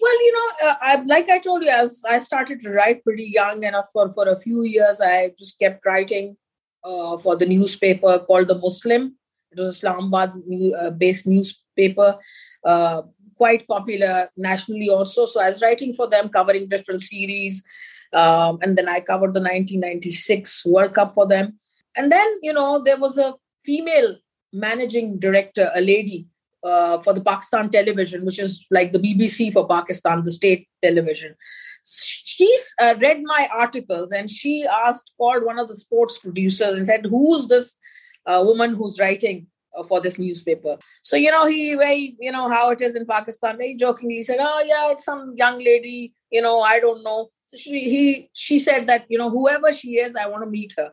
Well, 0.00 0.24
you 0.24 0.32
know, 0.32 0.68
uh, 0.68 0.74
I, 0.80 1.02
like 1.02 1.28
I 1.28 1.38
told 1.38 1.62
you, 1.62 1.70
as 1.70 2.02
I 2.08 2.18
started 2.20 2.62
to 2.62 2.70
write 2.70 3.04
pretty 3.04 3.30
young, 3.32 3.64
and 3.64 3.76
for 3.92 4.08
for 4.08 4.28
a 4.28 4.36
few 4.36 4.62
years, 4.62 5.00
I 5.00 5.32
just 5.38 5.58
kept 5.58 5.84
writing 5.86 6.36
uh, 6.84 7.18
for 7.18 7.36
the 7.36 7.46
newspaper 7.46 8.20
called 8.26 8.48
the 8.48 8.58
Muslim. 8.58 9.16
It 9.52 9.60
was 9.60 9.76
Islamabad 9.76 10.32
uh, 10.78 10.90
based 10.90 11.26
newspaper. 11.26 12.18
Uh, 12.64 13.02
quite 13.36 13.66
popular 13.66 14.28
nationally 14.36 14.90
also. 14.90 15.24
So 15.24 15.40
I 15.40 15.48
was 15.48 15.62
writing 15.62 15.94
for 15.94 16.06
them, 16.08 16.28
covering 16.28 16.68
different 16.68 17.00
series. 17.00 17.64
Um, 18.12 18.58
and 18.62 18.76
then 18.76 18.88
I 18.88 19.00
covered 19.00 19.34
the 19.34 19.40
1996 19.40 20.66
World 20.66 20.94
Cup 20.94 21.14
for 21.14 21.26
them. 21.26 21.58
And 21.96 22.10
then, 22.10 22.26
you 22.42 22.52
know, 22.52 22.82
there 22.82 22.98
was 22.98 23.18
a 23.18 23.34
female 23.62 24.16
managing 24.52 25.18
director, 25.18 25.70
a 25.74 25.80
lady 25.80 26.26
uh, 26.64 26.98
for 26.98 27.12
the 27.12 27.22
Pakistan 27.22 27.70
television, 27.70 28.24
which 28.24 28.38
is 28.38 28.66
like 28.70 28.92
the 28.92 28.98
BBC 28.98 29.52
for 29.52 29.66
Pakistan, 29.66 30.22
the 30.24 30.32
state 30.32 30.68
television. 30.82 31.34
She's 31.84 32.74
uh, 32.80 32.94
read 33.00 33.20
my 33.22 33.48
articles 33.52 34.12
and 34.12 34.30
she 34.30 34.66
asked, 34.66 35.12
called 35.16 35.44
one 35.44 35.58
of 35.58 35.68
the 35.68 35.76
sports 35.76 36.18
producers 36.18 36.76
and 36.76 36.86
said, 36.86 37.06
Who's 37.06 37.48
this 37.48 37.76
uh, 38.26 38.42
woman 38.44 38.74
who's 38.74 38.98
writing 39.00 39.46
for 39.86 40.00
this 40.00 40.18
newspaper. 40.18 40.76
So, 41.02 41.16
you 41.16 41.30
know, 41.30 41.46
he 41.46 41.74
very, 41.74 42.16
you 42.20 42.32
know, 42.32 42.48
how 42.48 42.70
it 42.70 42.80
is 42.80 42.94
in 42.94 43.06
Pakistan, 43.06 43.56
very 43.56 43.76
jokingly 43.76 44.22
said, 44.22 44.38
Oh, 44.40 44.62
yeah, 44.66 44.90
it's 44.90 45.04
some 45.04 45.34
young 45.36 45.58
lady, 45.58 46.14
you 46.30 46.42
know, 46.42 46.60
I 46.60 46.80
don't 46.80 47.02
know. 47.02 47.28
So 47.46 47.56
she 47.56 47.88
he 47.88 48.30
she 48.32 48.58
said 48.58 48.86
that, 48.88 49.06
you 49.08 49.18
know, 49.18 49.30
whoever 49.30 49.72
she 49.72 49.96
is, 49.96 50.16
I 50.16 50.26
want 50.26 50.44
to 50.44 50.50
meet 50.50 50.74
her. 50.76 50.92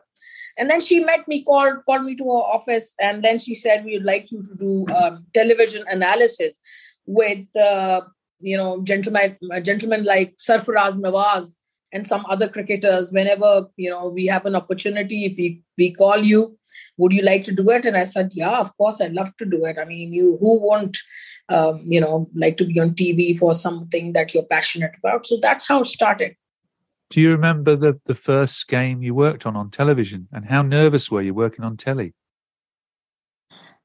And 0.56 0.68
then 0.68 0.80
she 0.80 1.00
met 1.00 1.26
me, 1.28 1.44
called 1.44 1.84
called 1.86 2.04
me 2.04 2.16
to 2.16 2.24
her 2.24 2.44
office, 2.56 2.94
and 3.00 3.24
then 3.24 3.38
she 3.38 3.54
said, 3.54 3.84
We'd 3.84 4.02
like 4.02 4.30
you 4.30 4.42
to 4.42 4.54
do 4.56 4.86
um, 4.94 5.26
television 5.32 5.84
analysis 5.88 6.58
with 7.06 7.46
uh, 7.56 8.00
you 8.40 8.56
know, 8.56 8.82
gentlemen 8.82 9.36
gentlemen 9.62 10.04
like 10.04 10.36
Sarfaraz 10.36 10.98
Nawaz 10.98 11.54
and 11.92 12.06
some 12.06 12.24
other 12.28 12.48
cricketers 12.48 13.10
whenever 13.12 13.66
you 13.76 13.90
know 13.90 14.08
we 14.08 14.26
have 14.26 14.44
an 14.46 14.54
opportunity 14.54 15.24
if 15.24 15.36
we 15.36 15.62
we 15.76 15.92
call 15.92 16.18
you 16.18 16.56
would 16.96 17.12
you 17.12 17.22
like 17.22 17.44
to 17.44 17.52
do 17.52 17.70
it? 17.70 17.84
And 17.84 17.96
i 17.96 18.04
said 18.04 18.30
yeah 18.34 18.58
of 18.58 18.76
course 18.76 19.00
i'd 19.00 19.12
love 19.12 19.36
to 19.38 19.44
do 19.44 19.64
it. 19.64 19.78
I 19.78 19.84
mean 19.84 20.12
you 20.12 20.36
who 20.40 20.60
won't 20.60 20.98
um, 21.48 21.82
you 21.86 22.00
know 22.00 22.28
like 22.34 22.56
to 22.58 22.66
be 22.66 22.78
on 22.80 22.90
tv 22.90 23.36
for 23.38 23.54
something 23.54 24.12
that 24.12 24.34
you're 24.34 24.42
passionate 24.42 24.96
about? 24.98 25.26
So 25.26 25.38
that's 25.40 25.66
how 25.66 25.80
it 25.80 25.86
started. 25.86 26.34
Do 27.10 27.20
you 27.20 27.30
remember 27.30 27.74
the 27.76 28.00
the 28.04 28.14
first 28.14 28.68
game 28.68 29.02
you 29.02 29.14
worked 29.14 29.46
on 29.46 29.56
on 29.56 29.70
television? 29.70 30.28
And 30.30 30.46
how 30.46 30.62
nervous 30.62 31.10
were 31.10 31.22
you 31.22 31.32
working 31.32 31.64
on 31.64 31.76
telly 31.76 32.14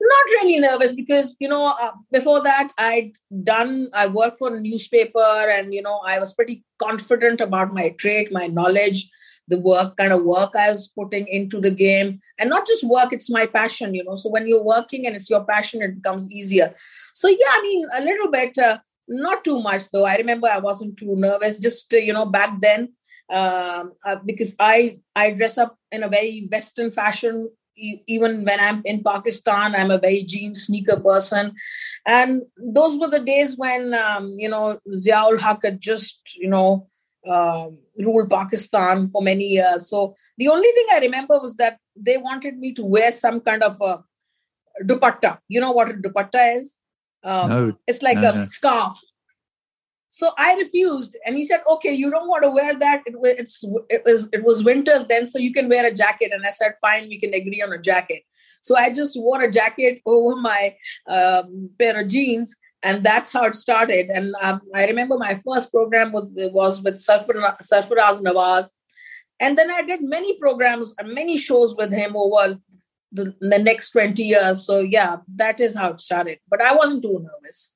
not 0.03 0.25
really 0.35 0.59
nervous 0.59 0.93
because 0.93 1.35
you 1.39 1.47
know 1.47 1.65
uh, 1.81 1.91
before 2.11 2.41
that 2.43 2.71
i'd 2.77 3.13
done 3.43 3.89
i 3.93 4.05
worked 4.07 4.37
for 4.37 4.53
a 4.53 4.59
newspaper 4.59 5.49
and 5.55 5.73
you 5.73 5.81
know 5.81 5.99
i 6.05 6.19
was 6.19 6.33
pretty 6.33 6.63
confident 6.77 7.41
about 7.41 7.73
my 7.73 7.89
trade 7.97 8.31
my 8.31 8.47
knowledge 8.47 9.09
the 9.47 9.59
work 9.59 9.95
kind 9.97 10.13
of 10.13 10.23
work 10.23 10.51
i 10.55 10.69
was 10.69 10.87
putting 10.87 11.27
into 11.27 11.59
the 11.59 11.71
game. 11.71 12.19
And 12.39 12.49
not 12.49 12.67
just 12.67 12.83
work 12.83 13.11
it's 13.11 13.29
my 13.29 13.45
passion 13.45 13.93
you 13.93 14.03
know. 14.03 14.15
So 14.15 14.29
when 14.29 14.47
you're 14.47 14.63
working 14.63 15.05
and 15.05 15.15
it's 15.15 15.29
your 15.29 15.43
passion 15.43 15.81
it 15.81 15.95
becomes 15.95 16.29
easier. 16.31 16.73
So 17.13 17.27
yeah 17.27 17.51
i 17.51 17.61
mean 17.61 17.85
a 17.93 18.01
little 18.01 18.31
bit 18.31 18.57
uh, 18.57 18.77
not 19.07 19.43
too 19.43 19.61
much 19.61 19.89
though. 19.91 20.05
I 20.05 20.15
remember 20.17 20.47
i 20.47 20.59
wasn't 20.59 20.97
too 20.97 21.15
nervous 21.15 21.57
just 21.57 21.93
uh, 21.93 21.97
you 21.97 22.13
know 22.13 22.25
back 22.25 22.59
then 22.61 22.89
um, 23.29 23.93
uh, 24.05 24.17
because 24.25 24.55
i 24.59 24.99
i 25.15 25.31
dress 25.31 25.57
up 25.57 25.77
in 25.91 26.03
a 26.03 26.09
very 26.09 26.47
western 26.51 26.91
fashion 26.91 27.49
even 27.75 28.45
when 28.45 28.59
I'm 28.59 28.81
in 28.85 29.03
Pakistan, 29.03 29.75
I'm 29.75 29.91
a 29.91 29.97
very 29.97 30.23
jeans 30.23 30.65
sneaker 30.65 30.99
person. 30.99 31.53
And 32.05 32.43
those 32.57 32.97
were 32.97 33.09
the 33.09 33.19
days 33.19 33.57
when, 33.57 33.93
um, 33.93 34.35
you 34.37 34.49
know, 34.49 34.79
Ziaul 34.89 35.39
Haq 35.39 35.59
had 35.63 35.81
just, 35.81 36.21
you 36.37 36.49
know, 36.49 36.85
uh, 37.27 37.67
ruled 37.99 38.29
Pakistan 38.29 39.09
for 39.09 39.21
many 39.21 39.45
years. 39.45 39.89
So 39.89 40.13
the 40.37 40.49
only 40.49 40.69
thing 40.69 40.87
I 40.91 40.99
remember 40.99 41.39
was 41.39 41.55
that 41.55 41.79
they 41.95 42.17
wanted 42.17 42.57
me 42.57 42.73
to 42.73 42.83
wear 42.83 43.11
some 43.11 43.39
kind 43.39 43.63
of 43.63 43.79
a 43.81 44.03
dupatta. 44.83 45.39
You 45.47 45.61
know 45.61 45.71
what 45.71 45.89
a 45.89 45.93
dupatta 45.93 46.57
is? 46.57 46.75
Um, 47.23 47.49
no, 47.49 47.73
it's 47.87 48.01
like 48.01 48.17
no, 48.17 48.31
a 48.31 48.35
no. 48.35 48.45
scarf. 48.47 48.97
So 50.15 50.29
I 50.37 50.53
refused, 50.53 51.17
and 51.25 51.35
he 51.35 51.43
said, 51.43 51.61
"Okay, 51.67 51.91
you 51.91 52.11
don't 52.11 52.27
want 52.27 52.43
to 52.43 52.51
wear 52.51 52.75
that. 52.77 53.01
It 53.07 53.15
was 53.19 53.33
it's 53.43 53.63
it 53.89 54.03
was 54.05 54.29
it 54.31 54.43
was 54.43 54.63
winters 54.63 55.07
then, 55.07 55.25
so 55.25 55.39
you 55.39 55.51
can 55.51 55.69
wear 55.69 55.87
a 55.87 55.93
jacket." 56.01 56.31
And 56.31 56.45
I 56.45 56.51
said, 56.51 56.75
"Fine, 56.81 57.07
we 57.09 57.19
can 57.19 57.33
agree 57.33 57.63
on 57.63 57.73
a 57.73 57.79
jacket." 57.79 58.21
So 58.61 58.77
I 58.77 58.93
just 58.93 59.19
wore 59.19 59.41
a 59.41 59.49
jacket 59.51 60.03
over 60.05 60.35
my 60.35 60.75
um, 61.07 61.71
pair 61.79 61.99
of 61.99 62.09
jeans, 62.09 62.55
and 62.83 63.03
that's 63.03 63.33
how 63.33 63.45
it 63.45 63.55
started. 63.55 64.11
And 64.11 64.35
um, 64.39 64.61
I 64.75 64.85
remember 64.85 65.17
my 65.17 65.33
first 65.47 65.71
program 65.71 66.11
was, 66.11 66.29
was 66.53 66.83
with 66.83 66.99
Sarfaraz 66.99 68.21
Nawaz, 68.21 68.69
and 69.39 69.57
then 69.57 69.71
I 69.71 69.81
did 69.81 70.03
many 70.03 70.37
programs, 70.37 70.93
many 71.03 71.39
shows 71.39 71.75
with 71.75 71.91
him 71.91 72.15
over 72.15 72.59
the, 73.11 73.33
the 73.41 73.57
next 73.57 73.89
twenty 73.89 74.25
years. 74.25 74.63
So 74.63 74.81
yeah, 74.81 75.15
that 75.37 75.59
is 75.59 75.75
how 75.75 75.89
it 75.93 76.01
started. 76.01 76.37
But 76.47 76.61
I 76.61 76.75
wasn't 76.75 77.01
too 77.01 77.19
nervous. 77.19 77.72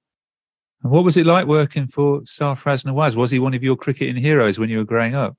And 0.83 0.91
what 0.91 1.03
was 1.03 1.17
it 1.17 1.25
like 1.25 1.47
working 1.47 1.87
for 1.87 2.21
Sarfaraz 2.21 2.85
Nawaz? 2.85 3.15
Was 3.15 3.31
he 3.31 3.39
one 3.39 3.53
of 3.53 3.63
your 3.63 3.75
cricketing 3.75 4.15
heroes 4.15 4.59
when 4.59 4.69
you 4.69 4.77
were 4.77 4.83
growing 4.83 5.15
up? 5.15 5.35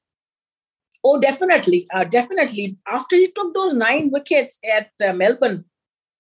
Oh, 1.04 1.21
definitely, 1.21 1.87
uh, 1.95 2.04
definitely. 2.04 2.76
After 2.87 3.14
he 3.16 3.30
took 3.30 3.54
those 3.54 3.73
nine 3.73 4.11
wickets 4.11 4.59
at 4.68 4.90
uh, 5.07 5.12
Melbourne, 5.12 5.64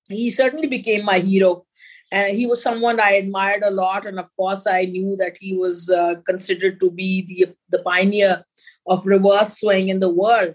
he 0.08 0.30
certainly 0.30 0.68
became 0.68 1.04
my 1.04 1.18
hero, 1.18 1.66
and 2.12 2.36
he 2.36 2.46
was 2.46 2.62
someone 2.62 3.00
I 3.00 3.12
admired 3.12 3.62
a 3.64 3.72
lot. 3.72 4.06
And 4.06 4.18
of 4.18 4.34
course, 4.36 4.66
I 4.66 4.84
knew 4.84 5.16
that 5.16 5.36
he 5.40 5.56
was 5.56 5.90
uh, 5.90 6.14
considered 6.24 6.80
to 6.80 6.90
be 6.90 7.26
the 7.26 7.54
the 7.70 7.82
pioneer 7.82 8.44
of 8.86 9.04
reverse 9.04 9.58
swing 9.58 9.88
in 9.88 10.00
the 10.00 10.12
world. 10.12 10.54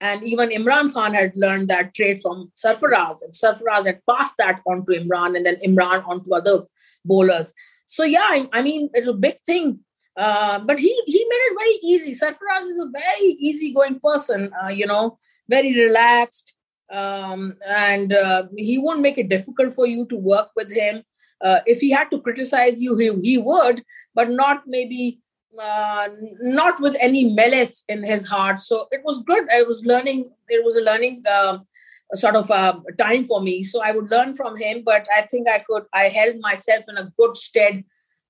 And 0.00 0.24
even 0.24 0.48
Imran 0.48 0.92
Khan 0.92 1.14
had 1.14 1.32
learned 1.36 1.68
that 1.68 1.94
trait 1.94 2.20
from 2.22 2.50
Sarfaraz, 2.56 3.22
and 3.22 3.32
Sarfaraz 3.32 3.86
had 3.86 4.00
passed 4.08 4.34
that 4.38 4.60
on 4.66 4.84
to 4.86 4.92
Imran, 4.92 5.36
and 5.36 5.46
then 5.46 5.56
Imran 5.64 6.06
on 6.08 6.24
to 6.24 6.34
other 6.34 6.64
bowlers. 7.04 7.54
So 7.90 8.04
yeah, 8.04 8.22
I, 8.22 8.48
I 8.52 8.62
mean, 8.62 8.88
it's 8.94 9.08
a 9.08 9.12
big 9.12 9.38
thing. 9.44 9.80
Uh, 10.16 10.60
but 10.60 10.78
he 10.78 10.92
he 11.06 11.18
made 11.30 11.44
it 11.48 11.56
very 11.58 11.76
easy. 11.92 12.12
Sarfaraz 12.12 12.62
is 12.62 12.78
a 12.78 12.90
very 12.92 13.30
easygoing 13.48 13.98
person, 14.00 14.52
uh, 14.62 14.68
you 14.68 14.86
know, 14.86 15.16
very 15.48 15.72
relaxed, 15.76 16.52
um, 16.92 17.56
and 17.66 18.12
uh, 18.12 18.44
he 18.56 18.78
won't 18.78 19.00
make 19.00 19.18
it 19.18 19.28
difficult 19.28 19.74
for 19.74 19.86
you 19.86 20.06
to 20.06 20.16
work 20.16 20.50
with 20.56 20.70
him. 20.70 21.02
Uh, 21.40 21.60
if 21.66 21.80
he 21.80 21.90
had 21.90 22.10
to 22.10 22.20
criticize 22.20 22.82
you, 22.82 22.96
he, 22.96 23.10
he 23.22 23.38
would, 23.38 23.82
but 24.14 24.30
not 24.30 24.62
maybe 24.66 25.20
uh, 25.58 26.08
not 26.42 26.80
with 26.80 26.96
any 27.00 27.32
malice 27.32 27.82
in 27.88 28.04
his 28.04 28.26
heart. 28.26 28.60
So 28.60 28.86
it 28.90 29.00
was 29.04 29.22
good. 29.22 29.50
I 29.50 29.62
was 29.62 29.84
learning. 29.84 30.30
It 30.48 30.64
was 30.64 30.76
a 30.76 30.82
learning 30.82 31.24
um, 31.38 31.66
sort 32.14 32.36
of 32.36 32.50
uh, 32.50 32.80
time 32.98 33.24
for 33.24 33.40
me. 33.40 33.62
So 33.62 33.82
I 33.82 33.92
would 33.92 34.10
learn 34.10 34.34
from 34.34 34.56
him, 34.56 34.82
but 34.84 35.06
I 35.16 35.22
think 35.22 35.48
I 35.48 35.58
could, 35.58 35.84
I 35.92 36.04
held 36.04 36.36
myself 36.40 36.84
in 36.88 36.96
a 36.96 37.12
good 37.16 37.36
stead 37.36 37.84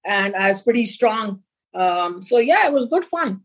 and 0.04 0.34
I 0.36 0.48
was 0.48 0.62
pretty 0.62 0.84
strong. 0.84 1.42
Um, 1.74 2.22
so 2.22 2.38
yeah, 2.38 2.66
it 2.66 2.72
was 2.72 2.86
good 2.86 3.04
fun. 3.04 3.42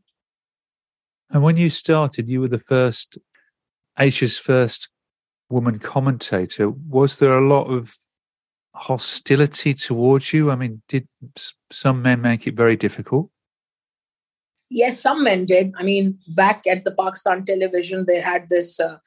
And 1.29 1.43
when 1.43 1.57
you 1.57 1.69
started, 1.69 2.29
you 2.29 2.41
were 2.41 2.47
the 2.47 2.59
first, 2.59 3.17
Asia's 3.97 4.37
first 4.37 4.89
woman 5.49 5.79
commentator. 5.79 6.69
Was 6.69 7.19
there 7.19 7.37
a 7.37 7.47
lot 7.47 7.65
of 7.65 7.95
hostility 8.73 9.73
towards 9.73 10.33
you? 10.33 10.51
I 10.51 10.55
mean, 10.55 10.81
did 10.87 11.07
some 11.71 12.01
men 12.01 12.21
make 12.21 12.45
it 12.45 12.55
very 12.55 12.75
difficult? 12.75 13.29
Yes, 14.69 14.99
some 14.99 15.23
men 15.23 15.45
did. 15.45 15.73
I 15.77 15.83
mean, 15.83 16.19
back 16.27 16.65
at 16.67 16.83
the 16.83 16.91
Pakistan 16.91 17.45
television, 17.45 18.05
they 18.05 18.19
had 18.19 18.49
this 18.49 18.79
uh, 18.79 18.97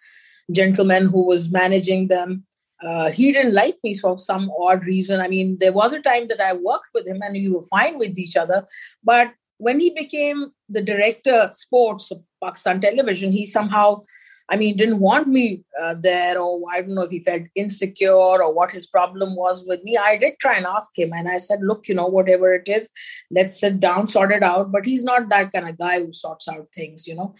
gentleman 0.52 1.06
who 1.06 1.24
was 1.24 1.50
managing 1.50 2.08
them. 2.08 2.44
Uh, 2.82 3.10
he 3.10 3.32
didn't 3.32 3.54
like 3.54 3.76
me 3.82 3.96
for 3.96 4.18
some 4.18 4.50
odd 4.58 4.84
reason. 4.84 5.20
I 5.20 5.28
mean, 5.28 5.56
there 5.58 5.72
was 5.72 5.92
a 5.92 6.00
time 6.00 6.28
that 6.28 6.40
I 6.40 6.52
worked 6.52 6.90
with 6.94 7.06
him 7.06 7.20
and 7.22 7.34
we 7.34 7.48
were 7.48 7.62
fine 7.62 7.98
with 7.98 8.16
each 8.18 8.36
other. 8.36 8.64
But 9.02 9.32
when 9.56 9.80
he 9.80 9.90
became 9.90 10.52
the 10.68 10.80
director 10.80 11.50
sports 11.52 12.10
of 12.12 12.22
Pakistan 12.42 12.80
television, 12.80 13.32
he 13.32 13.44
somehow 13.44 14.02
I 14.50 14.56
mean, 14.56 14.76
didn't 14.76 15.00
want 15.00 15.28
me 15.28 15.62
uh, 15.80 15.94
there, 16.00 16.38
or 16.40 16.60
I 16.72 16.80
don't 16.80 16.94
know 16.94 17.02
if 17.02 17.10
he 17.10 17.20
felt 17.20 17.42
insecure 17.54 18.14
or 18.14 18.52
what 18.52 18.70
his 18.70 18.86
problem 18.86 19.36
was 19.36 19.64
with 19.66 19.82
me. 19.82 19.98
I 19.98 20.16
did 20.16 20.38
try 20.40 20.56
and 20.56 20.64
ask 20.64 20.98
him, 20.98 21.12
and 21.12 21.28
I 21.28 21.36
said, 21.36 21.60
Look, 21.62 21.86
you 21.86 21.94
know, 21.94 22.06
whatever 22.06 22.54
it 22.54 22.66
is, 22.66 22.88
let's 23.30 23.60
sit 23.60 23.78
down, 23.78 24.08
sort 24.08 24.32
it 24.32 24.42
out. 24.42 24.72
But 24.72 24.86
he's 24.86 25.04
not 25.04 25.28
that 25.28 25.52
kind 25.52 25.68
of 25.68 25.76
guy 25.76 26.00
who 26.00 26.12
sorts 26.12 26.48
out 26.48 26.68
things, 26.74 27.06
you 27.06 27.14
know. 27.14 27.34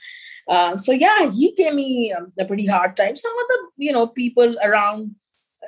Uh, 0.47 0.77
so, 0.77 0.93
yeah, 0.93 1.31
he 1.31 1.55
gave 1.55 1.73
me 1.73 2.13
um, 2.13 2.33
a 2.39 2.45
pretty 2.45 2.67
hard 2.67 2.97
time. 2.97 3.17
Some 3.17 3.33
of 3.33 3.47
the, 3.49 3.85
you 3.85 3.93
know, 3.93 4.07
people 4.07 4.57
around 4.63 5.15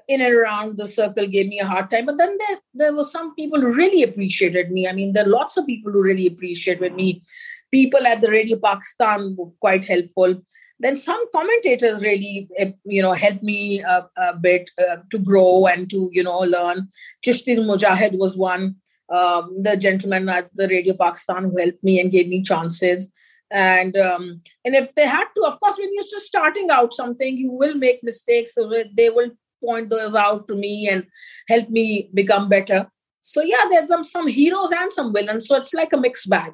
in 0.09 0.21
and 0.21 0.35
around 0.35 0.77
the 0.77 0.89
circle 0.89 1.27
gave 1.27 1.49
me 1.49 1.59
a 1.59 1.67
hard 1.67 1.91
time. 1.91 2.07
But 2.07 2.19
then 2.19 2.37
there, 2.39 2.59
there 2.75 2.95
were 2.95 3.05
some 3.05 3.35
people 3.35 3.61
who 3.61 3.75
really 3.75 4.03
appreciated 4.03 4.71
me. 4.71 4.87
I 4.87 4.93
mean, 4.93 5.13
there 5.13 5.25
are 5.25 5.29
lots 5.29 5.57
of 5.57 5.67
people 5.67 5.93
who 5.93 6.03
really 6.03 6.27
appreciated 6.27 6.95
me. 6.95 7.23
People 7.71 8.07
at 8.07 8.21
the 8.21 8.31
Radio 8.31 8.59
Pakistan 8.59 9.35
were 9.39 9.51
quite 9.61 9.85
helpful 9.85 10.41
then 10.81 10.97
some 10.97 11.23
commentators 11.33 12.01
really 12.03 12.49
eh, 12.57 12.73
you 12.85 13.03
know 13.03 13.13
helped 13.13 13.43
me 13.43 13.81
a, 13.81 14.09
a 14.17 14.37
bit 14.37 14.71
uh, 14.79 14.97
to 15.11 15.19
grow 15.19 15.67
and 15.67 15.89
to 15.91 16.09
you 16.13 16.23
know 16.23 16.39
learn. 16.41 16.89
Chishty 17.25 17.57
mujahid 17.57 18.19
was 18.19 18.37
one. 18.37 18.77
Um, 19.15 19.63
the 19.63 19.77
gentleman 19.77 20.29
at 20.29 20.51
the 20.55 20.69
radio 20.69 20.95
pakistan 20.95 21.45
who 21.45 21.59
helped 21.59 21.83
me 21.83 22.01
and 22.01 22.11
gave 22.11 22.29
me 22.29 22.43
chances. 22.43 23.11
And 23.51 23.97
um, 23.97 24.41
and 24.65 24.75
if 24.75 24.95
they 24.95 25.07
had 25.07 25.27
to 25.37 25.43
of 25.43 25.61
course 25.61 25.77
when 25.79 25.93
you're 25.93 26.11
just 26.11 26.27
starting 26.27 26.71
out 26.71 26.95
something 26.95 27.37
you 27.37 27.51
will 27.51 27.75
make 27.75 28.03
mistakes 28.03 28.55
so 28.55 28.73
they 28.97 29.11
will 29.11 29.31
point 29.63 29.91
those 29.91 30.15
out 30.15 30.47
to 30.49 30.55
me 30.55 30.89
and 30.89 31.07
help 31.49 31.69
me 31.69 32.09
become 32.15 32.49
better. 32.49 32.87
So 33.21 33.43
yeah 33.43 33.65
there's 33.69 33.89
some 33.89 34.05
some 34.05 34.29
heroes 34.29 34.73
and 34.73 34.93
some 34.93 35.13
villains. 35.13 35.47
So 35.47 35.57
it's 35.57 35.75
like 35.75 35.93
a 35.93 35.99
mixed 35.99 36.31
bag 36.31 36.53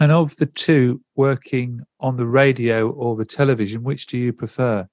and 0.00 0.10
of 0.10 0.36
the 0.36 0.46
two, 0.46 1.02
working 1.14 1.82
on 2.00 2.16
the 2.16 2.26
radio 2.26 2.90
or 2.90 3.16
the 3.16 3.26
television, 3.26 3.82
which 3.82 4.06
do 4.06 4.16
you 4.16 4.32
prefer? 4.32 4.88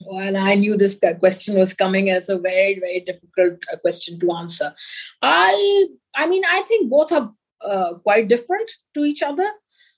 Well, 0.00 0.36
I 0.36 0.54
knew 0.56 0.76
this 0.76 1.00
question 1.20 1.56
was 1.56 1.72
coming, 1.72 2.08
it's 2.08 2.28
a 2.28 2.38
very, 2.38 2.78
very 2.78 3.00
difficult 3.00 3.64
uh, 3.72 3.76
question 3.76 4.18
to 4.20 4.32
answer. 4.32 4.74
I, 5.22 5.86
I 6.16 6.26
mean, 6.26 6.42
I 6.46 6.62
think 6.66 6.90
both 6.90 7.12
are 7.12 7.32
uh, 7.64 7.94
quite 7.94 8.28
different 8.28 8.70
to 8.94 9.04
each 9.04 9.22
other. 9.22 9.48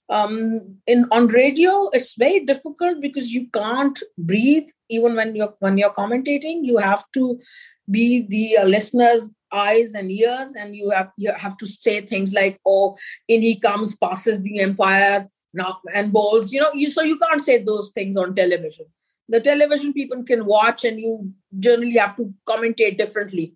Um, 0.09 0.77
in 0.87 1.07
on 1.13 1.29
radio, 1.29 1.89
it's 1.93 2.17
very 2.17 2.45
difficult 2.45 3.01
because 3.01 3.31
you 3.31 3.47
can't 3.53 4.03
breathe 4.19 4.69
even 4.89 5.15
when 5.15 5.37
you're 5.37 5.55
when 5.61 5.79
you're 5.79 5.95
commentating. 5.95 6.65
You 6.65 6.79
have 6.79 7.05
to 7.15 7.39
be 7.89 8.27
the 8.29 8.59
uh, 8.59 8.65
listener's 8.65 9.31
eyes 9.53 9.95
and 9.95 10.11
ears 10.11 10.55
and 10.57 10.77
you 10.77 10.91
have 10.91 11.11
you 11.17 11.33
have 11.33 11.57
to 11.57 11.67
say 11.67 12.01
things 12.01 12.33
like 12.33 12.61
oh 12.67 12.97
in 13.29 13.43
he 13.43 13.59
comes 13.59 13.97
passes 13.97 14.41
the 14.41 14.63
umpire 14.63 15.27
now 15.55 15.79
and 15.95 16.13
bowls 16.13 16.53
you 16.53 16.61
know 16.61 16.71
you 16.75 16.91
so 16.91 17.03
you 17.03 17.19
can't 17.19 17.43
say 17.43 17.63
those 17.63 17.91
things 17.91 18.17
on 18.17 18.35
television. 18.35 18.87
The 19.29 19.41
television 19.41 19.93
people 19.93 20.25
can 20.25 20.45
watch 20.45 20.85
and 20.85 20.99
you 21.01 21.33
generally 21.61 21.97
have 21.99 22.17
to 22.17 22.35
commentate 22.49 22.99
differently. 22.99 23.53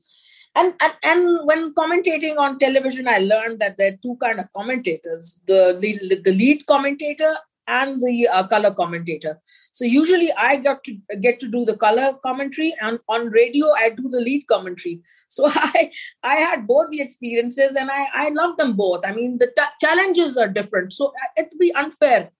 And, 0.54 0.72
and 0.80 0.92
and 1.02 1.40
when 1.46 1.74
commentating 1.74 2.38
on 2.38 2.60
television 2.60 3.08
i 3.08 3.18
learned 3.18 3.58
that 3.58 3.76
there 3.76 3.92
are 3.92 3.98
two 4.02 4.16
kind 4.22 4.38
of 4.38 4.46
commentators. 4.56 5.40
The 5.48 5.76
the, 5.80 6.20
the 6.24 6.32
lead 6.32 6.66
commentator 6.66 7.34
and 7.66 8.02
the 8.02 8.28
uh, 8.28 8.46
color 8.46 8.72
commentator. 8.72 9.38
So 9.72 9.84
usually 9.84 10.32
I 10.32 10.56
got 10.56 10.84
to 10.84 10.96
get 11.20 11.40
to 11.40 11.48
do 11.48 11.64
the 11.64 11.76
color 11.76 12.12
commentary, 12.22 12.74
and 12.80 12.98
on 13.08 13.28
radio 13.28 13.66
I 13.76 13.90
do 13.90 14.08
the 14.08 14.20
lead 14.20 14.46
commentary. 14.48 15.00
So 15.28 15.44
I 15.48 15.90
I 16.22 16.36
had 16.36 16.66
both 16.66 16.90
the 16.90 17.00
experiences, 17.00 17.74
and 17.76 17.90
I 17.90 18.06
I 18.14 18.28
love 18.30 18.56
them 18.56 18.74
both. 18.76 19.04
I 19.04 19.12
mean 19.12 19.38
the 19.38 19.52
t- 19.56 19.76
challenges 19.80 20.36
are 20.36 20.48
different, 20.48 20.92
so 20.92 21.08
uh, 21.08 21.30
it'd 21.38 21.58
be 21.58 21.74
unfair 21.74 22.30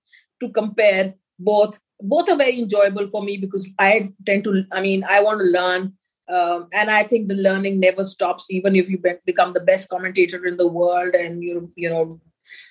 to 0.40 0.48
compare 0.50 1.14
both. 1.38 1.78
Both 2.00 2.28
are 2.28 2.36
very 2.36 2.58
enjoyable 2.58 3.06
for 3.06 3.22
me 3.22 3.36
because 3.36 3.68
I 3.78 4.12
tend 4.26 4.44
to. 4.44 4.64
I 4.72 4.80
mean 4.80 5.04
I 5.08 5.22
want 5.22 5.40
to 5.40 5.46
learn. 5.46 5.94
Um, 6.26 6.68
and 6.72 6.90
I 6.90 7.02
think 7.02 7.28
the 7.28 7.34
learning 7.34 7.80
never 7.80 8.02
stops, 8.02 8.50
even 8.50 8.76
if 8.76 8.88
you 8.88 8.96
be- 8.96 9.20
become 9.26 9.52
the 9.52 9.60
best 9.60 9.90
commentator 9.90 10.46
in 10.46 10.56
the 10.56 10.66
world 10.66 11.14
and 11.14 11.42
you 11.42 11.70
you 11.76 11.90
know 11.90 12.18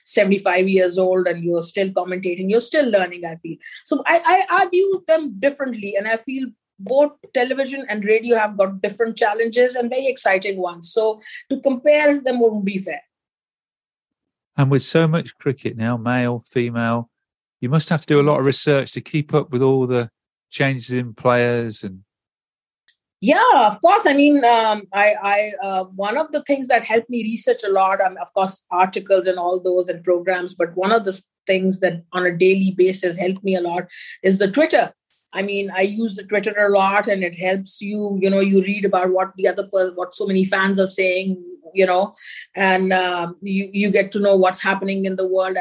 75 0.05 0.67
years 0.67 0.97
old 0.97 1.27
and 1.27 1.43
you're 1.43 1.61
still 1.61 1.89
commentating 1.89 2.49
you're 2.49 2.61
still 2.61 2.89
learning 2.89 3.25
i 3.25 3.35
feel. 3.35 3.57
So 3.85 4.03
I, 4.05 4.45
I 4.49 4.67
view 4.69 5.03
them 5.07 5.39
differently 5.39 5.95
and 5.95 6.07
i 6.07 6.17
feel 6.17 6.47
both 6.79 7.11
television 7.33 7.85
and 7.87 8.03
radio 8.03 8.37
have 8.37 8.57
got 8.57 8.81
different 8.81 9.17
challenges 9.17 9.75
and 9.75 9.89
very 9.89 10.07
exciting 10.07 10.59
ones. 10.59 10.91
So 10.91 11.21
to 11.49 11.59
compare 11.61 12.19
them 12.19 12.39
wouldn't 12.39 12.65
be 12.65 12.79
fair. 12.79 13.01
And 14.57 14.69
with 14.69 14.83
so 14.83 15.07
much 15.07 15.37
cricket 15.37 15.77
now 15.77 15.97
male 15.97 16.43
female 16.49 17.09
you 17.59 17.69
must 17.69 17.89
have 17.89 18.01
to 18.01 18.07
do 18.07 18.19
a 18.19 18.27
lot 18.29 18.39
of 18.39 18.45
research 18.45 18.91
to 18.91 19.01
keep 19.01 19.33
up 19.33 19.51
with 19.51 19.61
all 19.61 19.87
the 19.87 20.09
changes 20.49 20.91
in 20.91 21.13
players 21.13 21.83
and 21.83 22.03
yeah 23.23 23.67
of 23.67 23.79
course 23.79 24.05
i 24.05 24.13
mean 24.13 24.43
um, 24.43 24.81
i 24.91 25.05
i 25.33 25.51
uh, 25.67 25.83
one 26.07 26.17
of 26.17 26.31
the 26.31 26.41
things 26.43 26.67
that 26.67 26.83
helped 26.83 27.09
me 27.09 27.23
research 27.23 27.63
a 27.63 27.71
lot 27.75 28.01
um, 28.01 28.17
of 28.21 28.33
course 28.33 28.65
articles 28.69 29.27
and 29.27 29.39
all 29.39 29.61
those 29.67 29.87
and 29.87 30.03
programs 30.03 30.53
but 30.53 30.75
one 30.75 30.91
of 30.91 31.05
the 31.05 31.13
things 31.47 31.79
that 31.79 32.01
on 32.11 32.25
a 32.25 32.37
daily 32.37 32.73
basis 32.77 33.17
helped 33.17 33.43
me 33.43 33.55
a 33.55 33.61
lot 33.61 33.83
is 34.23 34.39
the 34.39 34.51
twitter 34.51 34.93
I 35.35 35.41
mean, 35.41 35.71
I 35.75 35.81
use 35.81 36.15
the 36.15 36.23
Twitter 36.23 36.53
a 36.55 36.69
lot, 36.69 37.07
and 37.07 37.23
it 37.23 37.35
helps 37.35 37.81
you. 37.81 38.19
You 38.21 38.29
know, 38.29 38.39
you 38.39 38.61
read 38.61 38.85
about 38.85 39.13
what 39.13 39.31
the 39.35 39.47
other 39.47 39.67
person, 39.67 39.95
what 39.95 40.13
so 40.13 40.27
many 40.27 40.45
fans 40.45 40.79
are 40.79 40.85
saying. 40.85 41.43
You 41.73 41.87
know, 41.87 42.13
and 42.55 42.93
uh, 42.93 43.33
you 43.41 43.67
you 43.73 43.89
get 43.89 44.11
to 44.11 44.19
know 44.19 44.35
what's 44.35 44.61
happening 44.61 45.05
in 45.05 45.15
the 45.15 45.27
world 45.27 45.57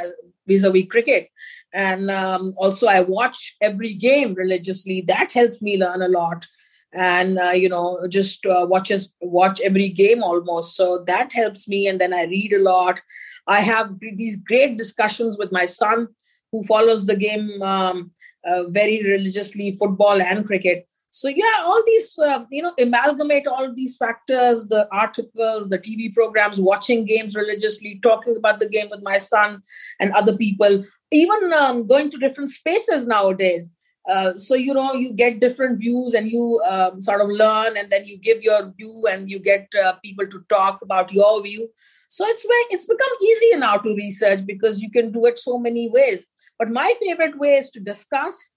vis-a-vis 0.46 0.88
cricket. 0.90 1.30
And 1.72 2.10
um, 2.10 2.52
also, 2.58 2.86
I 2.86 3.00
watch 3.00 3.56
every 3.62 3.94
game 3.94 4.34
religiously. 4.34 5.04
That 5.08 5.32
helps 5.32 5.62
me 5.62 5.78
learn 5.78 6.02
a 6.02 6.08
lot 6.08 6.46
and 6.94 7.38
uh, 7.38 7.50
you 7.50 7.68
know 7.68 8.06
just 8.08 8.44
uh, 8.46 8.66
watches 8.68 9.12
watch 9.20 9.60
every 9.60 9.88
game 9.88 10.22
almost. 10.22 10.76
So 10.76 11.04
that 11.06 11.32
helps 11.32 11.68
me. 11.68 11.86
And 11.86 12.00
then 12.00 12.12
i 12.12 12.24
read 12.24 12.52
a 12.52 12.62
lot. 12.62 13.00
I 13.46 13.60
have 13.60 13.90
these 14.00 14.36
great 14.36 14.76
discussions 14.76 15.38
with 15.38 15.52
my 15.52 15.64
son 15.64 16.08
who 16.50 16.62
follows 16.64 17.06
the 17.06 17.16
game 17.16 17.62
um, 17.62 18.10
uh, 18.44 18.68
very 18.68 19.02
religiously 19.02 19.76
football 19.78 20.20
and 20.20 20.46
cricket. 20.46 20.90
So 21.10 21.28
yeah 21.28 21.62
all 21.64 21.82
these 21.86 22.14
uh, 22.18 22.44
you 22.50 22.62
know 22.62 22.72
amalgamate 22.78 23.46
all 23.46 23.74
these 23.74 23.96
factors 23.98 24.64
the 24.64 24.88
articles 24.90 25.68
the 25.68 25.78
tv 25.78 26.10
programs 26.14 26.58
watching 26.58 27.04
games 27.04 27.36
religiously 27.36 28.00
talking 28.02 28.34
about 28.34 28.60
the 28.60 28.68
game 28.68 28.88
with 28.90 29.02
my 29.02 29.18
son 29.18 29.62
and 30.00 30.12
other 30.12 30.36
people. 30.36 30.82
Even 31.10 31.52
um, 31.52 31.86
going 31.86 32.10
to 32.10 32.18
different 32.18 32.48
spaces 32.48 33.06
nowadays 33.06 33.70
uh, 34.08 34.36
so 34.36 34.54
you 34.54 34.74
know 34.74 34.92
you 34.94 35.12
get 35.12 35.40
different 35.40 35.78
views 35.78 36.14
and 36.14 36.28
you 36.28 36.60
um, 36.68 37.00
sort 37.00 37.20
of 37.20 37.28
learn 37.28 37.76
and 37.76 37.90
then 37.90 38.04
you 38.04 38.18
give 38.18 38.42
your 38.42 38.72
view 38.76 39.04
and 39.08 39.30
you 39.30 39.38
get 39.38 39.68
uh, 39.82 39.92
people 40.04 40.26
to 40.26 40.40
talk 40.48 40.82
about 40.82 41.12
your 41.12 41.42
view. 41.42 41.68
So 42.08 42.26
it's 42.26 42.44
very 42.44 42.64
it's 42.70 42.86
become 42.86 43.12
easier 43.22 43.58
now 43.58 43.76
to 43.76 43.94
research 43.94 44.44
because 44.44 44.80
you 44.80 44.90
can 44.90 45.12
do 45.12 45.24
it 45.26 45.38
so 45.38 45.56
many 45.56 45.88
ways. 45.88 46.26
But 46.58 46.70
my 46.70 46.92
favorite 47.00 47.38
way 47.38 47.56
is 47.56 47.70
to 47.70 47.80
discuss 47.80 48.50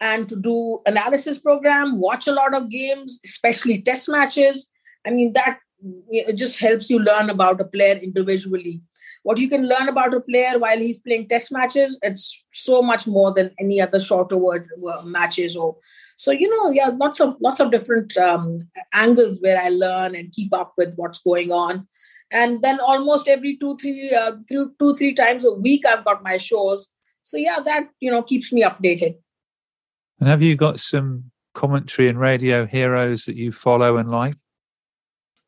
and 0.00 0.28
to 0.28 0.36
do 0.36 0.80
analysis 0.86 1.38
program 1.38 1.98
watch 1.98 2.26
a 2.26 2.32
lot 2.32 2.54
of 2.54 2.70
games 2.70 3.20
especially 3.24 3.82
test 3.82 4.08
matches. 4.08 4.70
I 5.06 5.10
mean 5.10 5.32
that 5.32 5.60
it 6.10 6.34
just 6.34 6.58
helps 6.58 6.90
you 6.90 6.98
learn 6.98 7.30
about 7.30 7.60
a 7.60 7.64
player 7.64 7.94
individually 7.94 8.82
what 9.22 9.38
you 9.38 9.48
can 9.48 9.68
learn 9.68 9.88
about 9.88 10.14
a 10.14 10.20
player 10.20 10.58
while 10.58 10.78
he's 10.78 10.98
playing 10.98 11.28
test 11.28 11.52
matches 11.52 11.98
it's 12.02 12.44
so 12.52 12.82
much 12.82 13.06
more 13.06 13.32
than 13.34 13.54
any 13.60 13.80
other 13.80 14.00
shorter 14.00 14.36
word 14.36 14.66
uh, 14.90 15.02
matches 15.02 15.56
or 15.56 15.76
so 16.16 16.30
you 16.30 16.48
know 16.48 16.70
yeah 16.70 16.90
lots 16.96 17.20
of 17.20 17.36
lots 17.40 17.60
of 17.60 17.70
different 17.70 18.16
um, 18.16 18.58
angles 18.92 19.40
where 19.40 19.60
i 19.60 19.68
learn 19.68 20.14
and 20.14 20.32
keep 20.32 20.52
up 20.52 20.74
with 20.76 20.94
what's 20.96 21.22
going 21.22 21.50
on. 21.50 21.86
And 22.32 22.62
then 22.62 22.78
almost 22.80 23.28
every 23.28 23.56
two 23.56 23.76
three 23.76 24.14
uh, 24.14 24.32
through 24.48 24.72
two 24.78 24.94
three 24.96 25.14
times 25.14 25.44
a 25.44 25.52
week 25.52 25.84
i've 25.86 26.04
got 26.04 26.22
my 26.22 26.36
shows. 26.36 26.88
So 27.22 27.36
yeah 27.36 27.58
that 27.64 27.88
you 28.00 28.10
know 28.10 28.22
keeps 28.22 28.52
me 28.52 28.62
updated. 28.62 29.16
And 30.18 30.28
have 30.28 30.42
you 30.42 30.56
got 30.56 30.80
some 30.80 31.30
commentary 31.54 32.08
and 32.08 32.18
radio 32.18 32.66
heroes 32.66 33.24
that 33.24 33.36
you 33.36 33.50
follow 33.52 33.96
and 33.96 34.10
like 34.10 34.36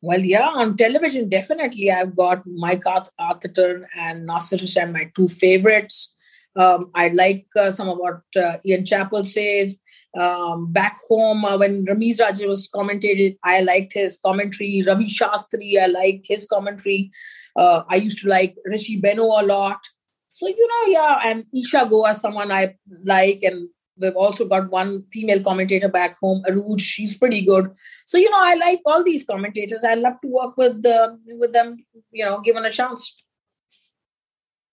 well, 0.03 0.19
yeah, 0.19 0.49
on 0.49 0.75
television, 0.75 1.29
definitely. 1.29 1.89
I've 1.89 2.13
got 2.13 2.43
Mike 2.45 2.83
Atherton 3.17 3.85
and 3.95 4.25
Nasser 4.25 4.57
Hussain, 4.57 4.91
my 4.91 5.09
two 5.15 5.29
favorites. 5.29 6.13
Um, 6.57 6.91
I 6.93 7.07
like 7.07 7.47
uh, 7.57 7.71
some 7.71 7.87
of 7.87 7.99
what 7.99 8.19
uh, 8.35 8.57
Ian 8.65 8.85
Chappell 8.85 9.23
says. 9.23 9.79
Um, 10.19 10.73
back 10.73 10.99
home, 11.07 11.45
uh, 11.45 11.57
when 11.57 11.85
Ramiz 11.85 12.19
Raja 12.19 12.47
was 12.47 12.67
commentated, 12.67 13.37
I 13.45 13.61
liked 13.61 13.93
his 13.93 14.19
commentary. 14.19 14.83
Ravi 14.85 15.07
Shastri, 15.07 15.81
I 15.81 15.85
liked 15.85 16.27
his 16.27 16.45
commentary. 16.47 17.09
Uh, 17.55 17.83
I 17.87 17.95
used 17.95 18.19
to 18.23 18.27
like 18.27 18.57
Richie 18.65 19.01
Benaud 19.01 19.41
a 19.41 19.45
lot. 19.45 19.79
So, 20.27 20.49
you 20.49 20.67
know, 20.67 20.91
yeah, 20.91 21.19
and 21.23 21.45
Isa 21.53 21.87
Guha, 21.89 22.13
someone 22.13 22.51
I 22.51 22.75
like, 23.05 23.39
and 23.43 23.69
We've 23.97 24.15
also 24.15 24.47
got 24.47 24.71
one 24.71 25.03
female 25.11 25.43
commentator 25.43 25.87
back 25.87 26.17
home, 26.19 26.43
Urooj. 26.49 26.79
She's 26.79 27.17
pretty 27.17 27.45
good. 27.45 27.71
So 28.05 28.17
you 28.17 28.29
know, 28.29 28.39
I 28.39 28.55
like 28.55 28.81
all 28.85 29.03
these 29.03 29.23
commentators. 29.23 29.83
I 29.83 29.93
love 29.95 30.19
to 30.21 30.27
work 30.27 30.57
with 30.57 30.85
uh, 30.85 31.11
with 31.27 31.53
them. 31.53 31.77
You 32.11 32.25
know, 32.25 32.41
given 32.41 32.65
a 32.65 32.71
chance. 32.71 33.27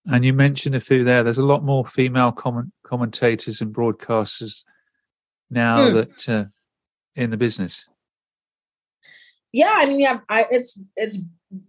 And 0.06 0.24
you 0.24 0.32
mentioned 0.32 0.74
a 0.74 0.80
few 0.80 1.04
there. 1.04 1.22
There's 1.22 1.38
a 1.38 1.44
lot 1.44 1.62
more 1.62 1.84
female 1.84 2.32
comment- 2.32 2.72
commentators 2.82 3.60
and 3.60 3.74
broadcasters 3.74 4.64
now 5.50 5.88
hmm. 5.88 5.94
that 5.96 6.28
uh, 6.28 6.44
in 7.14 7.30
the 7.30 7.36
business. 7.36 7.86
Yeah, 9.52 9.72
I 9.74 9.86
mean, 9.86 10.00
yeah, 10.00 10.20
I, 10.28 10.46
it's 10.50 10.78
it's 10.96 11.18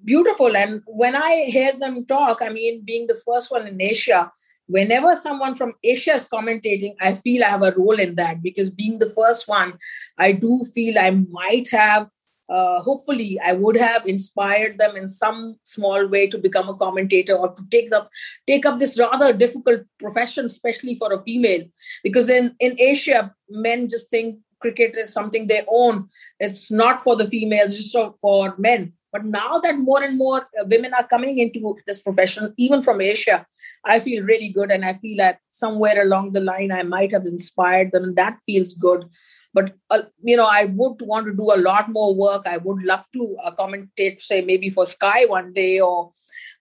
beautiful. 0.04 0.56
And 0.56 0.82
when 0.86 1.16
I 1.16 1.46
hear 1.48 1.74
them 1.78 2.06
talk, 2.06 2.42
I 2.42 2.50
mean, 2.50 2.84
being 2.86 3.08
the 3.08 3.20
first 3.26 3.52
one 3.52 3.68
in 3.68 3.82
Asia, 3.82 4.32
whenever 4.68 5.16
someone 5.16 5.56
from 5.56 5.74
Asia 5.84 6.14
is 6.14 6.28
commentating, 6.28 6.96
I 7.00 7.14
feel 7.14 7.44
I 7.44 7.50
have 7.50 7.64
a 7.64 7.74
role 7.78 8.00
in 8.00 8.16
that 8.16 8.42
because 8.42 8.70
being 8.70 9.00
the 9.00 9.10
first 9.10 9.48
one, 9.48 9.78
I 10.18 10.32
do 10.32 10.64
feel 10.74 10.98
I 10.98 11.12
might 11.12 11.70
have. 11.72 12.08
Uh, 12.50 12.82
hopefully, 12.82 13.40
I 13.40 13.54
would 13.54 13.78
have 13.78 14.06
inspired 14.06 14.78
them 14.78 14.98
in 14.98 15.08
some 15.08 15.56
small 15.64 16.08
way 16.08 16.28
to 16.28 16.38
become 16.38 16.68
a 16.68 16.76
commentator 16.76 17.34
or 17.34 17.54
to 17.54 17.70
take 17.70 17.94
up 17.94 18.10
take 18.46 18.66
up 18.66 18.78
this 18.78 19.00
rather 19.00 19.32
difficult 19.32 19.82
profession, 20.00 20.46
especially 20.46 20.96
for 20.96 21.14
a 21.14 21.22
female. 21.22 21.64
Because 22.04 22.30
in 22.30 22.56
in 22.60 22.76
Asia, 22.78 23.34
men 23.50 23.88
just 23.88 24.10
think 24.10 24.40
cricket 24.62 24.96
is 24.98 25.14
something 25.14 25.48
they 25.48 25.64
own. 25.68 26.08
It's 26.40 26.72
not 26.72 27.02
for 27.02 27.16
the 27.16 27.28
females, 27.28 27.78
just 27.78 27.96
for 28.20 28.56
men. 28.58 28.94
But 29.12 29.26
now 29.26 29.60
that 29.60 29.78
more 29.78 30.02
and 30.02 30.18
more 30.18 30.42
uh, 30.42 30.66
women 30.66 30.94
are 30.94 31.08
coming 31.08 31.38
into 31.40 31.76
this 31.86 32.02
profession, 32.02 32.54
even 32.58 32.82
from 32.82 33.02
Asia, 33.02 33.46
I 33.86 34.00
feel 34.00 34.24
really 34.24 34.50
good. 34.50 34.72
And 34.72 34.86
I 34.86 34.94
feel 34.94 35.18
that 35.18 35.40
somewhere 35.50 36.02
along 36.02 36.32
the 36.32 36.40
line, 36.40 36.72
I 36.72 36.84
might 36.84 37.12
have 37.12 37.26
inspired 37.26 37.92
them. 37.92 38.04
And 38.04 38.16
that 38.16 38.38
feels 38.46 38.74
good. 38.74 39.06
But, 39.54 39.74
uh, 39.90 40.04
you 40.24 40.38
know, 40.38 40.46
I 40.46 40.66
would 40.66 41.02
want 41.02 41.26
to 41.28 41.34
do 41.34 41.52
a 41.54 41.60
lot 41.60 41.90
more 41.90 42.16
work. 42.16 42.44
I 42.46 42.58
would 42.58 42.84
love 42.84 43.06
to 43.14 43.38
uh, 43.44 43.56
commentate, 43.56 44.20
say, 44.20 44.42
maybe 44.42 44.70
for 44.70 44.86
Sky 44.86 45.26
one 45.26 45.52
day 45.54 45.80
or, 45.80 46.12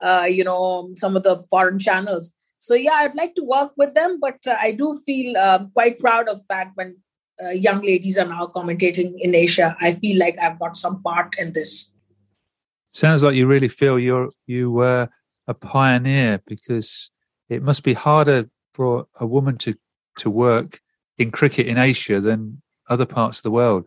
uh, 0.01 0.27
you 0.29 0.45
know, 0.45 0.91
some 0.95 1.17
of 1.17 1.23
the 1.23 1.45
foreign 1.51 1.79
channels. 1.79 2.33
So, 2.59 2.75
yeah, 2.75 2.95
I'd 2.95 3.15
like 3.15 3.35
to 3.37 3.45
work 3.45 3.73
with 3.77 3.95
them. 3.95 4.19
But 4.21 4.39
uh, 4.47 4.57
I 4.61 4.73
do 4.73 4.99
feel 5.07 5.37
um, 5.37 5.71
quite 5.73 5.99
proud 5.99 6.29
of 6.29 6.45
fact 6.47 6.77
when 6.77 6.97
uh, 7.43 7.51
young 7.51 7.81
ladies 7.81 8.19
are 8.19 8.27
now 8.27 8.47
commentating 8.47 9.15
in 9.19 9.35
Asia, 9.35 9.77
I 9.81 9.93
feel 9.93 10.19
like 10.19 10.39
I've 10.39 10.59
got 10.59 10.77
some 10.77 11.03
part 11.03 11.39
in 11.39 11.53
this. 11.53 11.93
Sounds 12.93 13.23
like 13.23 13.35
you 13.35 13.47
really 13.47 13.69
feel 13.69 13.99
you're 13.99 14.31
you 14.47 14.71
were 14.71 15.09
a 15.47 15.55
pioneer 15.55 16.41
because 16.47 17.11
it 17.49 17.63
must 17.63 17.85
be 17.85 17.95
harder 17.95 18.51
for 18.75 19.07
a 19.19 19.27
woman 19.27 19.59
to 19.59 19.75
to 20.19 20.31
work 20.31 20.81
in 21.19 21.31
cricket 21.31 21.67
in 21.67 21.79
Asia 21.79 22.21
than 22.21 22.63
other 22.89 23.07
parts 23.07 23.39
of 23.39 23.43
the 23.45 23.51
world. 23.51 23.85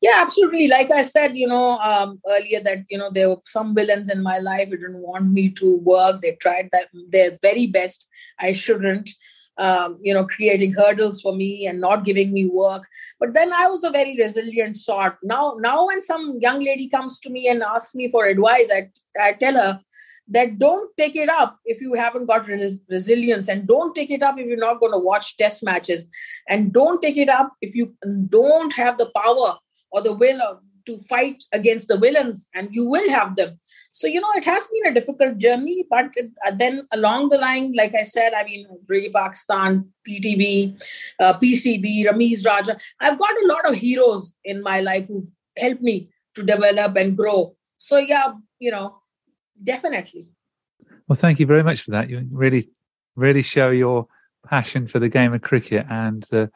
Yeah, 0.00 0.18
absolutely. 0.20 0.66
Like 0.66 0.90
I 0.90 1.02
said, 1.02 1.36
you 1.36 1.46
know, 1.46 1.78
um, 1.78 2.20
earlier 2.28 2.60
that 2.64 2.78
you 2.90 2.98
know 2.98 3.10
there 3.10 3.28
were 3.28 3.40
some 3.44 3.74
villains 3.74 4.10
in 4.10 4.22
my 4.22 4.38
life 4.38 4.68
who 4.68 4.76
didn't 4.76 5.02
want 5.02 5.30
me 5.30 5.50
to 5.50 5.76
work. 5.76 6.22
They 6.22 6.32
tried 6.32 6.70
that 6.72 6.88
their 7.08 7.38
very 7.40 7.66
best. 7.66 8.06
I 8.40 8.52
shouldn't 8.52 9.10
um, 9.58 9.98
you 10.00 10.14
know, 10.14 10.26
creating 10.26 10.72
hurdles 10.72 11.20
for 11.20 11.34
me 11.34 11.66
and 11.66 11.80
not 11.80 12.04
giving 12.04 12.32
me 12.32 12.46
work. 12.46 12.82
But 13.20 13.34
then 13.34 13.52
I 13.52 13.66
was 13.66 13.84
a 13.84 13.90
very 13.90 14.16
resilient 14.16 14.76
sort. 14.76 15.16
Now, 15.22 15.56
now 15.60 15.86
when 15.86 16.02
some 16.02 16.38
young 16.40 16.60
lady 16.60 16.88
comes 16.88 17.18
to 17.20 17.30
me 17.30 17.48
and 17.48 17.62
asks 17.62 17.94
me 17.94 18.10
for 18.10 18.24
advice, 18.24 18.70
I, 18.72 18.88
I 19.20 19.34
tell 19.34 19.54
her 19.54 19.80
that 20.28 20.58
don't 20.58 20.90
take 20.96 21.16
it 21.16 21.28
up 21.28 21.58
if 21.64 21.80
you 21.80 21.94
haven't 21.94 22.26
got 22.26 22.46
res- 22.46 22.78
resilience 22.88 23.48
and 23.48 23.66
don't 23.66 23.94
take 23.94 24.10
it 24.10 24.22
up 24.22 24.38
if 24.38 24.46
you're 24.46 24.56
not 24.56 24.80
going 24.80 24.92
to 24.92 24.98
watch 24.98 25.36
test 25.36 25.64
matches 25.64 26.06
and 26.48 26.72
don't 26.72 27.02
take 27.02 27.16
it 27.16 27.28
up 27.28 27.52
if 27.60 27.74
you 27.74 27.94
don't 28.28 28.72
have 28.72 28.98
the 28.98 29.10
power 29.14 29.56
or 29.90 30.02
the 30.02 30.14
will 30.14 30.40
of, 30.40 30.58
to 30.86 30.98
fight 30.98 31.44
against 31.52 31.88
the 31.88 31.98
villains 31.98 32.48
and 32.54 32.68
you 32.72 32.88
will 32.88 33.08
have 33.10 33.36
them. 33.36 33.58
So 33.90 34.06
you 34.06 34.20
know 34.20 34.30
it 34.36 34.44
has 34.44 34.66
been 34.68 34.90
a 34.90 34.94
difficult 34.94 35.38
journey 35.38 35.84
but 35.90 36.06
it, 36.16 36.30
uh, 36.46 36.52
then 36.54 36.88
along 36.92 37.28
the 37.28 37.36
line 37.38 37.72
like 37.76 37.94
i 37.94 38.02
said 38.02 38.32
i 38.32 38.42
mean 38.44 38.66
Radio 38.88 39.10
Pakistan 39.12 39.86
PTV 40.08 40.82
uh, 41.20 41.38
PCB 41.38 42.06
Ramiz 42.06 42.46
Raja 42.46 42.76
I've 43.00 43.18
got 43.18 43.34
a 43.42 43.46
lot 43.46 43.68
of 43.68 43.74
heroes 43.74 44.34
in 44.44 44.62
my 44.62 44.80
life 44.80 45.08
who've 45.08 45.30
helped 45.58 45.82
me 45.82 46.08
to 46.34 46.42
develop 46.42 46.96
and 46.96 47.16
grow. 47.16 47.54
So 47.76 47.98
yeah 47.98 48.32
you 48.58 48.70
know 48.70 48.96
definitely. 49.62 50.32
Well 51.06 51.16
thank 51.16 51.38
you 51.38 51.46
very 51.46 51.62
much 51.62 51.82
for 51.82 51.90
that. 51.90 52.08
You 52.08 52.26
really 52.30 52.68
really 53.14 53.42
show 53.42 53.70
your 53.70 54.06
passion 54.46 54.86
for 54.86 54.98
the 54.98 55.08
game 55.08 55.34
of 55.34 55.42
cricket 55.42 55.86
and 55.90 56.22
the 56.30 56.50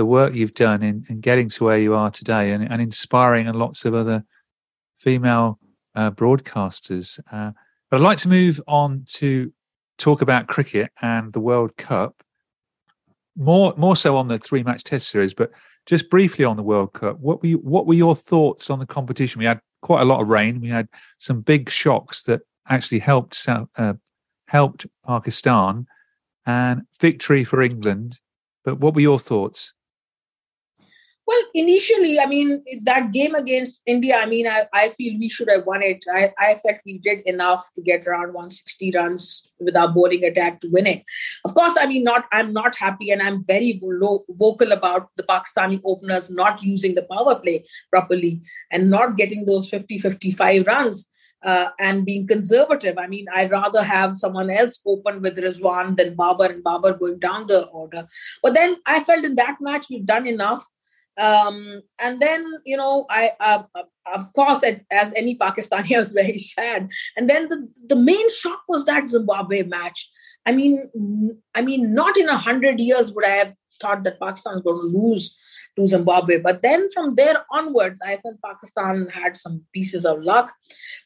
the 0.00 0.06
work 0.06 0.34
you've 0.34 0.54
done 0.54 0.82
in, 0.82 1.04
in 1.10 1.20
getting 1.20 1.50
to 1.50 1.64
where 1.64 1.76
you 1.76 1.94
are 1.94 2.10
today 2.10 2.52
and, 2.52 2.66
and 2.72 2.80
inspiring 2.80 3.46
and 3.46 3.58
lots 3.58 3.84
of 3.84 3.92
other 3.92 4.24
female 4.96 5.58
uh, 5.94 6.10
broadcasters. 6.10 7.20
Uh, 7.30 7.52
but 7.90 7.98
I'd 7.98 8.02
like 8.02 8.16
to 8.20 8.30
move 8.30 8.62
on 8.66 9.04
to 9.20 9.52
talk 9.98 10.22
about 10.22 10.46
cricket 10.46 10.90
and 11.02 11.34
the 11.34 11.40
World 11.40 11.76
Cup. 11.76 12.22
More, 13.36 13.74
more 13.76 13.94
so 13.94 14.16
on 14.16 14.28
the 14.28 14.38
three 14.38 14.62
match 14.62 14.84
test 14.84 15.10
series, 15.10 15.34
but 15.34 15.50
just 15.84 16.08
briefly 16.08 16.46
on 16.46 16.56
the 16.56 16.62
World 16.62 16.94
Cup. 16.94 17.18
What 17.18 17.42
were 17.42 17.48
you, 17.48 17.58
what 17.58 17.86
were 17.86 17.92
your 17.92 18.16
thoughts 18.16 18.70
on 18.70 18.78
the 18.78 18.86
competition? 18.86 19.38
We 19.38 19.44
had 19.44 19.60
quite 19.82 20.00
a 20.00 20.06
lot 20.06 20.22
of 20.22 20.28
rain. 20.28 20.62
We 20.62 20.70
had 20.70 20.88
some 21.18 21.42
big 21.42 21.68
shocks 21.68 22.22
that 22.22 22.40
actually 22.70 23.00
helped 23.00 23.46
uh, 23.76 23.94
helped 24.48 24.86
Pakistan, 25.06 25.86
and 26.46 26.84
victory 26.98 27.44
for 27.44 27.60
England 27.60 28.18
But 28.64 28.80
what 28.80 28.94
were 28.94 29.02
your 29.02 29.18
thoughts? 29.18 29.74
Well, 31.30 31.42
initially, 31.54 32.18
I 32.18 32.26
mean, 32.26 32.64
that 32.82 33.12
game 33.12 33.36
against 33.36 33.82
India, 33.86 34.16
I 34.18 34.26
mean, 34.26 34.48
I, 34.48 34.66
I 34.74 34.88
feel 34.88 35.16
we 35.16 35.28
should 35.28 35.48
have 35.48 35.64
won 35.64 35.80
it. 35.80 36.04
I, 36.12 36.32
I 36.36 36.54
felt 36.56 36.78
we 36.84 36.98
did 36.98 37.20
enough 37.24 37.68
to 37.76 37.82
get 37.82 38.04
around 38.04 38.34
160 38.34 38.90
runs 38.96 39.46
with 39.60 39.76
our 39.76 39.92
bowling 39.92 40.24
attack 40.24 40.60
to 40.62 40.68
win 40.72 40.88
it. 40.88 41.04
Of 41.44 41.54
course, 41.54 41.76
I 41.80 41.86
mean, 41.86 42.02
not 42.02 42.24
I'm 42.32 42.52
not 42.52 42.74
happy 42.74 43.12
and 43.12 43.22
I'm 43.22 43.44
very 43.44 43.80
vo- 43.80 44.24
vocal 44.30 44.72
about 44.72 45.10
the 45.16 45.22
Pakistani 45.22 45.80
openers 45.84 46.32
not 46.32 46.64
using 46.64 46.96
the 46.96 47.06
power 47.08 47.38
play 47.38 47.64
properly 47.90 48.42
and 48.72 48.90
not 48.90 49.16
getting 49.16 49.46
those 49.46 49.70
50 49.70 49.98
55 49.98 50.66
runs. 50.66 51.06
Uh, 51.42 51.70
and 51.78 52.04
being 52.04 52.26
conservative. 52.26 52.98
I 52.98 53.06
mean, 53.06 53.24
I'd 53.32 53.50
rather 53.50 53.82
have 53.82 54.18
someone 54.18 54.50
else 54.50 54.78
open 54.86 55.22
with 55.22 55.38
Rizwan 55.38 55.96
than 55.96 56.14
Babar 56.14 56.50
and 56.50 56.62
Babar 56.62 56.98
going 56.98 57.18
down 57.18 57.46
the 57.46 57.62
order. 57.68 58.06
But 58.42 58.52
then 58.52 58.76
I 58.84 59.02
felt 59.02 59.24
in 59.24 59.36
that 59.36 59.56
match 59.58 59.86
we've 59.88 60.04
done 60.04 60.26
enough 60.26 60.68
um, 61.20 61.82
and 61.98 62.20
then 62.20 62.44
you 62.64 62.76
know 62.76 63.06
i 63.10 63.30
uh, 63.40 63.62
uh 63.74 63.82
of 64.14 64.32
course 64.32 64.64
as 64.90 65.12
any 65.14 65.36
pakistani 65.36 65.96
was 66.02 66.12
very 66.12 66.38
sad. 66.38 66.88
And 67.16 67.28
then 67.28 67.48
the, 67.48 67.68
the 67.86 67.96
main 67.96 68.28
shock 68.30 68.62
was 68.68 68.86
that 68.86 69.10
zimbabwe 69.10 69.62
match. 69.62 70.10
I 70.46 70.52
mean 70.52 70.90
i 71.54 71.62
mean 71.62 71.92
not 71.94 72.16
in 72.16 72.28
a 72.28 72.36
hundred 72.36 72.80
years 72.80 73.12
would 73.12 73.26
i 73.26 73.36
have 73.42 73.54
thought 73.80 74.04
that 74.04 74.20
pakistan 74.20 74.54
was 74.54 74.62
going 74.62 74.80
to 74.80 74.98
lose 74.98 75.36
to 75.76 75.86
zimbabwe. 75.86 76.38
But 76.40 76.62
then 76.62 76.88
from 76.94 77.14
there 77.14 77.44
onwards 77.52 78.00
i 78.04 78.16
felt 78.16 78.42
pakistan 78.44 79.08
had 79.08 79.36
some 79.36 79.62
pieces 79.74 80.06
of 80.06 80.22
luck. 80.22 80.52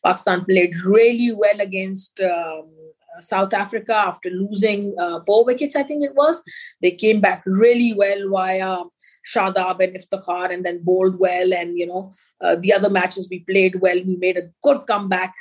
Pakistan 0.04 0.44
played 0.44 0.76
really 0.84 1.32
well 1.32 1.60
against 1.60 2.20
um, 2.20 2.70
South 3.20 3.54
Africa 3.54 3.94
after 3.94 4.30
losing 4.30 4.94
uh, 4.98 5.20
four 5.26 5.44
wickets, 5.44 5.76
I 5.76 5.82
think 5.82 6.04
it 6.04 6.14
was. 6.14 6.42
They 6.82 6.90
came 6.90 7.20
back 7.20 7.42
really 7.46 7.94
well 7.94 8.28
via 8.30 8.78
Shadab 9.24 9.80
and 9.80 9.96
Iftikhar 9.96 10.52
and 10.52 10.64
then 10.64 10.82
bowled 10.82 11.18
well. 11.18 11.52
And, 11.52 11.78
you 11.78 11.86
know, 11.86 12.12
uh, 12.40 12.56
the 12.56 12.72
other 12.72 12.90
matches 12.90 13.28
we 13.30 13.40
played 13.40 13.80
well. 13.80 13.96
We 13.96 14.16
made 14.16 14.36
a 14.36 14.50
good 14.62 14.86
comeback 14.86 15.34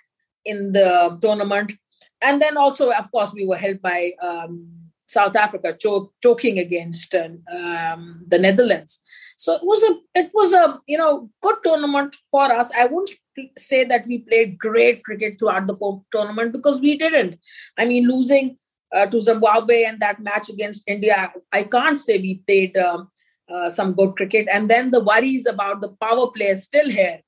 in 0.45 0.71
the 0.71 1.17
tournament. 1.21 1.73
And 2.21 2.41
then 2.41 2.57
also, 2.57 2.91
of 2.91 3.11
course, 3.11 3.33
we 3.33 3.45
were 3.45 3.57
helped 3.57 3.81
by 3.81 4.11
um, 4.21 4.69
South 5.07 5.35
Africa 5.35 5.75
choke, 5.79 6.13
choking 6.21 6.57
against 6.57 7.13
um, 7.15 8.25
the 8.27 8.39
Netherlands. 8.39 9.01
So 9.37 9.55
it 9.55 9.61
was 9.63 9.83
a 9.83 10.19
it 10.19 10.31
was 10.33 10.53
a 10.53 10.79
you 10.87 10.97
know 10.97 11.29
good 11.41 11.57
tournament 11.63 12.15
for 12.31 12.51
us. 12.51 12.71
I 12.77 12.85
won't 12.85 13.11
say 13.57 13.83
that 13.85 14.05
we 14.07 14.19
played 14.19 14.57
great 14.57 15.03
cricket 15.03 15.39
throughout 15.39 15.67
the 15.67 15.77
tournament 16.11 16.51
because 16.51 16.79
we 16.81 16.97
didn't. 16.97 17.37
I 17.77 17.85
mean, 17.85 18.07
losing 18.07 18.57
uh, 18.93 19.07
to 19.07 19.19
Zimbabwe 19.19 19.83
and 19.83 19.99
that 19.99 20.19
match 20.19 20.49
against 20.49 20.83
India, 20.87 21.33
I 21.51 21.63
can't 21.63 21.97
say 21.97 22.19
we 22.19 22.41
played 22.47 22.77
um, 22.77 23.09
uh, 23.49 23.69
some 23.69 23.93
good 23.93 24.15
cricket. 24.15 24.47
And 24.51 24.69
then 24.69 24.91
the 24.91 25.03
worries 25.03 25.45
about 25.45 25.81
the 25.81 25.95
power 26.01 26.31
play 26.31 26.47
is 26.47 26.63
still 26.63 26.89
here 26.89 27.19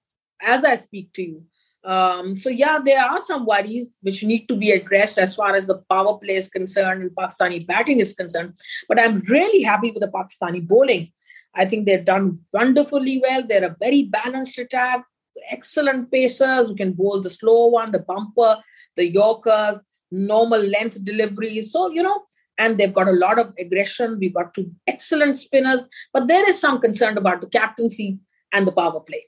as 0.41 0.63
I 0.63 0.75
speak 0.75 1.13
to 1.13 1.23
you. 1.23 1.43
Um, 1.83 2.35
so 2.35 2.49
yeah, 2.49 2.79
there 2.83 3.03
are 3.03 3.19
some 3.19 3.45
worries 3.45 3.97
which 4.01 4.23
need 4.23 4.47
to 4.47 4.55
be 4.55 4.71
addressed 4.71 5.19
as 5.19 5.35
far 5.35 5.55
as 5.55 5.67
the 5.67 5.83
power 5.89 6.17
play 6.17 6.35
is 6.35 6.49
concerned 6.49 7.03
and 7.03 7.11
Pakistani 7.11 7.65
batting 7.65 7.99
is 7.99 8.13
concerned. 8.13 8.53
But 8.89 8.99
I'm 8.99 9.19
really 9.29 9.61
happy 9.61 9.91
with 9.91 10.01
the 10.01 10.11
Pakistani 10.11 10.67
bowling. 10.67 11.11
I 11.53 11.65
think 11.65 11.85
they've 11.85 12.03
done 12.03 12.39
wonderfully 12.53 13.21
well. 13.21 13.43
They're 13.47 13.65
a 13.65 13.75
very 13.79 14.03
balanced 14.03 14.57
attack, 14.57 15.05
excellent 15.49 16.11
pacers 16.11 16.67
who 16.67 16.75
can 16.75 16.93
bowl 16.93 17.21
the 17.21 17.29
slow 17.29 17.67
one, 17.67 17.91
the 17.91 17.99
bumper, 17.99 18.57
the 18.95 19.07
yorkers, 19.07 19.79
normal 20.11 20.61
length 20.61 21.03
deliveries. 21.03 21.71
So, 21.71 21.91
you 21.91 22.01
know, 22.03 22.23
and 22.57 22.77
they've 22.77 22.93
got 22.93 23.07
a 23.07 23.11
lot 23.11 23.39
of 23.39 23.53
aggression. 23.59 24.17
We've 24.19 24.33
got 24.33 24.53
two 24.53 24.71
excellent 24.87 25.37
spinners, 25.37 25.83
but 26.13 26.27
there 26.27 26.47
is 26.47 26.59
some 26.59 26.79
concern 26.79 27.17
about 27.17 27.41
the 27.41 27.49
captaincy 27.49 28.19
and 28.53 28.67
the 28.67 28.71
power 28.71 28.99
play. 28.99 29.25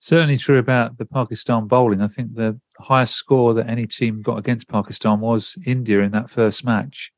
Certainly 0.00 0.38
true 0.38 0.58
about 0.58 0.98
the 0.98 1.06
Pakistan 1.06 1.68
bowling. 1.68 2.00
I 2.00 2.08
think 2.08 2.34
the 2.34 2.60
highest 2.78 3.14
score 3.14 3.54
that 3.54 3.68
any 3.68 3.86
team 3.86 4.20
got 4.20 4.38
against 4.38 4.68
Pakistan 4.68 5.20
was 5.20 5.56
India 5.64 6.00
in 6.00 6.10
that 6.12 6.28
first 6.28 6.64
match. 6.64 7.12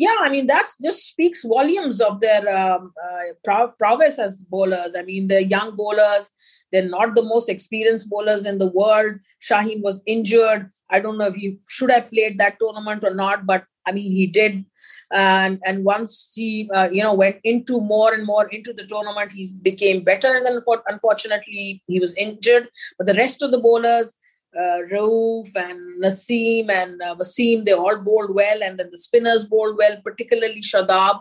Yeah, 0.00 0.16
I 0.22 0.30
mean 0.30 0.46
that's 0.46 0.78
just 0.82 1.08
speaks 1.08 1.44
volumes 1.44 2.00
of 2.00 2.20
their 2.20 2.42
um, 2.48 2.92
uh, 3.06 3.66
prowess 3.78 4.18
as 4.18 4.42
bowlers. 4.54 4.94
I 4.98 5.02
mean 5.02 5.28
the 5.28 5.44
young 5.44 5.76
bowlers 5.76 6.30
they're 6.72 6.88
not 6.88 7.14
the 7.14 7.22
most 7.22 7.50
experienced 7.50 8.08
bowlers 8.08 8.46
in 8.46 8.58
the 8.58 8.70
world. 8.70 9.16
Shaheen 9.46 9.82
was 9.82 10.00
injured. 10.06 10.70
I 10.88 11.00
don't 11.00 11.18
know 11.18 11.26
if 11.26 11.34
he 11.34 11.58
should 11.68 11.90
have 11.90 12.10
played 12.10 12.38
that 12.38 12.56
tournament 12.60 13.04
or 13.04 13.12
not, 13.12 13.44
but 13.44 13.64
I 13.86 13.92
mean 13.92 14.10
he 14.12 14.26
did. 14.26 14.64
And 15.12 15.60
and 15.66 15.84
once 15.84 16.32
he 16.34 16.70
uh, 16.74 16.88
you 16.90 17.02
know 17.02 17.12
went 17.12 17.36
into 17.44 17.80
more 17.80 18.14
and 18.14 18.24
more 18.24 18.48
into 18.48 18.72
the 18.72 18.86
tournament, 18.86 19.32
he 19.32 19.48
became 19.60 20.02
better. 20.02 20.34
And 20.34 20.46
then 20.46 20.62
unfortunately 20.88 21.82
he 21.86 22.00
was 22.00 22.14
injured. 22.14 22.68
But 22.96 23.06
the 23.06 23.20
rest 23.24 23.42
of 23.42 23.50
the 23.50 23.58
bowlers. 23.58 24.14
Uh, 24.56 24.80
Rauf 24.92 25.48
and 25.54 26.02
Nasim 26.02 26.70
and 26.70 27.00
uh, 27.00 27.14
Wasim, 27.14 27.64
they 27.64 27.72
all 27.72 27.98
bowled 27.98 28.34
well, 28.34 28.62
and 28.62 28.78
then 28.78 28.88
the 28.90 28.98
spinners 28.98 29.44
bowled 29.44 29.76
well, 29.76 29.98
particularly 30.02 30.60
Shadab. 30.60 31.20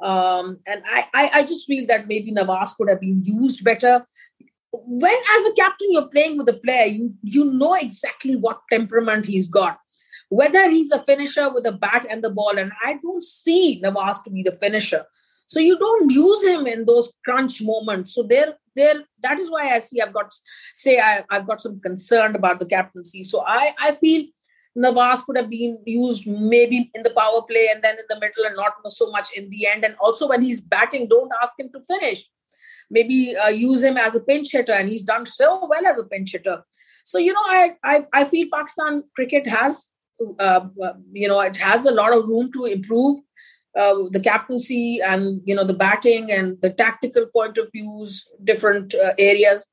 Um, 0.00 0.58
and 0.66 0.82
I, 0.86 1.06
I, 1.14 1.30
I, 1.34 1.42
just 1.44 1.66
feel 1.66 1.86
that 1.86 2.08
maybe 2.08 2.32
Nawaz 2.32 2.74
could 2.76 2.88
have 2.88 3.00
been 3.00 3.22
used 3.22 3.62
better. 3.62 4.04
When 4.72 5.14
as 5.14 5.46
a 5.46 5.52
captain 5.52 5.92
you're 5.92 6.08
playing 6.08 6.38
with 6.38 6.48
a 6.48 6.54
player 6.54 6.86
you 6.86 7.14
you 7.22 7.44
know 7.44 7.74
exactly 7.74 8.34
what 8.34 8.62
temperament 8.68 9.26
he's 9.26 9.46
got. 9.46 9.78
Whether 10.28 10.68
he's 10.70 10.90
a 10.90 11.04
finisher 11.04 11.52
with 11.52 11.66
a 11.66 11.72
bat 11.72 12.06
and 12.10 12.24
the 12.24 12.30
ball 12.30 12.58
and 12.58 12.72
i 12.82 12.98
don't 13.02 13.22
see 13.22 13.80
Nawaz 13.84 14.24
to 14.24 14.30
be 14.30 14.42
the 14.42 14.52
finisher 14.52 15.04
so 15.52 15.60
you 15.68 15.78
don't 15.78 16.10
use 16.10 16.44
him 16.50 16.66
in 16.74 16.84
those 16.90 17.12
crunch 17.24 17.62
moments 17.70 18.14
so 18.14 18.22
there 18.34 18.54
there 18.74 18.98
that 19.22 19.38
is 19.38 19.50
why 19.54 19.64
i 19.74 19.78
see 19.78 20.00
i've 20.00 20.14
got 20.18 20.32
say 20.82 20.98
I, 20.98 21.24
i've 21.30 21.46
got 21.46 21.60
some 21.60 21.80
concern 21.80 22.36
about 22.36 22.60
the 22.60 22.70
captaincy 22.76 23.22
so 23.22 23.44
i 23.46 23.74
i 23.88 23.92
feel 24.04 24.24
Nawaz 24.82 25.22
could 25.26 25.36
have 25.36 25.50
been 25.50 25.72
used 25.84 26.26
maybe 26.26 26.90
in 26.94 27.02
the 27.02 27.12
power 27.14 27.42
play 27.42 27.68
and 27.70 27.82
then 27.84 27.98
in 27.98 28.06
the 28.08 28.18
middle 28.18 28.46
and 28.46 28.56
not 28.56 28.72
so 28.90 29.10
much 29.10 29.28
in 29.36 29.50
the 29.50 29.66
end. 29.66 29.84
And 29.84 29.94
also 30.00 30.26
when 30.26 30.40
he's 30.40 30.62
batting, 30.62 31.08
don't 31.08 31.30
ask 31.42 31.60
him 31.60 31.68
to 31.74 31.80
finish 31.86 32.24
maybe 32.92 33.34
uh, 33.36 33.48
use 33.48 33.82
him 33.82 33.96
as 33.96 34.14
a 34.14 34.20
pinch 34.20 34.52
hitter, 34.52 34.72
and 34.72 34.88
he's 34.88 35.02
done 35.02 35.26
so 35.26 35.66
well 35.68 35.86
as 35.86 35.98
a 35.98 36.04
pinch 36.04 36.32
hitter. 36.32 36.62
So 37.04 37.18
you 37.18 37.32
know, 37.32 37.46
I 37.46 37.70
I, 37.82 38.06
I 38.12 38.24
feel 38.24 38.48
Pakistan 38.52 39.02
cricket 39.16 39.46
has 39.46 39.86
uh, 40.38 40.66
uh, 40.82 40.92
you 41.10 41.26
know 41.26 41.40
it 41.40 41.56
has 41.56 41.86
a 41.86 41.90
lot 41.90 42.16
of 42.16 42.28
room 42.28 42.52
to 42.52 42.66
improve. 42.66 43.18
Uh, 43.74 44.04
the 44.10 44.20
captaincy 44.20 45.00
and 45.00 45.40
you 45.46 45.54
know 45.54 45.64
the 45.64 45.72
batting 45.72 46.30
and 46.30 46.60
the 46.60 46.70
tactical 46.70 47.26
point 47.34 47.56
of 47.56 47.66
views, 47.72 48.28
different 48.44 48.94
uh, 48.94 49.14
areas, 49.18 49.64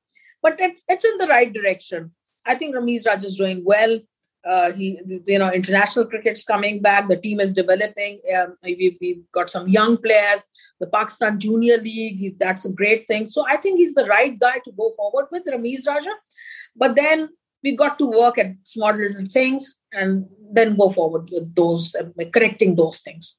but 0.41 0.55
it's 0.59 0.85
it's 0.87 1.03
in 1.03 1.17
the 1.17 1.27
right 1.27 1.51
direction. 1.51 2.11
I 2.45 2.55
think 2.55 2.75
Ramiz 2.75 3.05
Raj 3.05 3.25
is 3.25 3.35
doing 3.35 3.61
well. 3.65 3.99
Uh, 4.47 4.71
he, 4.71 4.99
you 5.27 5.37
know, 5.37 5.51
international 5.51 6.05
cricket's 6.05 6.45
coming 6.45 6.81
back. 6.81 7.09
The 7.09 7.17
team 7.17 7.39
is 7.41 7.51
developing. 7.51 8.21
Um, 8.35 8.55
we've, 8.63 8.97
we've, 9.01 9.23
got 9.33 9.49
some 9.49 9.67
young 9.67 9.97
players. 9.97 10.45
The 10.79 10.87
Pakistan 10.87 11.39
Junior 11.39 11.77
League, 11.77 12.39
that's 12.39 12.65
a 12.65 12.71
great 12.71 13.05
thing. 13.07 13.25
So 13.25 13.45
I 13.45 13.57
think 13.57 13.77
he's 13.77 13.95
the 13.95 14.05
right 14.05 14.39
guy 14.39 14.59
to 14.63 14.71
go 14.71 14.91
forward 14.95 15.25
with, 15.31 15.43
Ramiz 15.45 15.87
Raja. 15.87 16.11
But 16.75 16.95
then 16.95 17.29
we 17.63 17.75
got 17.75 17.99
to 17.99 18.05
work 18.05 18.37
at 18.37 18.53
small 18.63 18.93
little 18.93 19.25
things 19.25 19.77
and 19.91 20.25
then 20.53 20.77
go 20.77 20.89
forward 20.89 21.27
with 21.31 21.53
those, 21.53 21.93
uh, 21.95 22.05
correcting 22.33 22.75
those 22.75 23.01
things. 23.01 23.38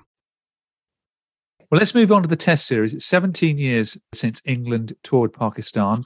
Well, 1.71 1.79
let's 1.79 1.95
move 1.95 2.11
on 2.11 2.21
to 2.21 2.27
the 2.27 2.35
Test 2.35 2.67
series. 2.67 2.93
It's 2.93 3.05
17 3.05 3.57
years 3.57 3.97
since 4.13 4.41
England 4.43 4.93
toured 5.03 5.31
Pakistan 5.31 6.03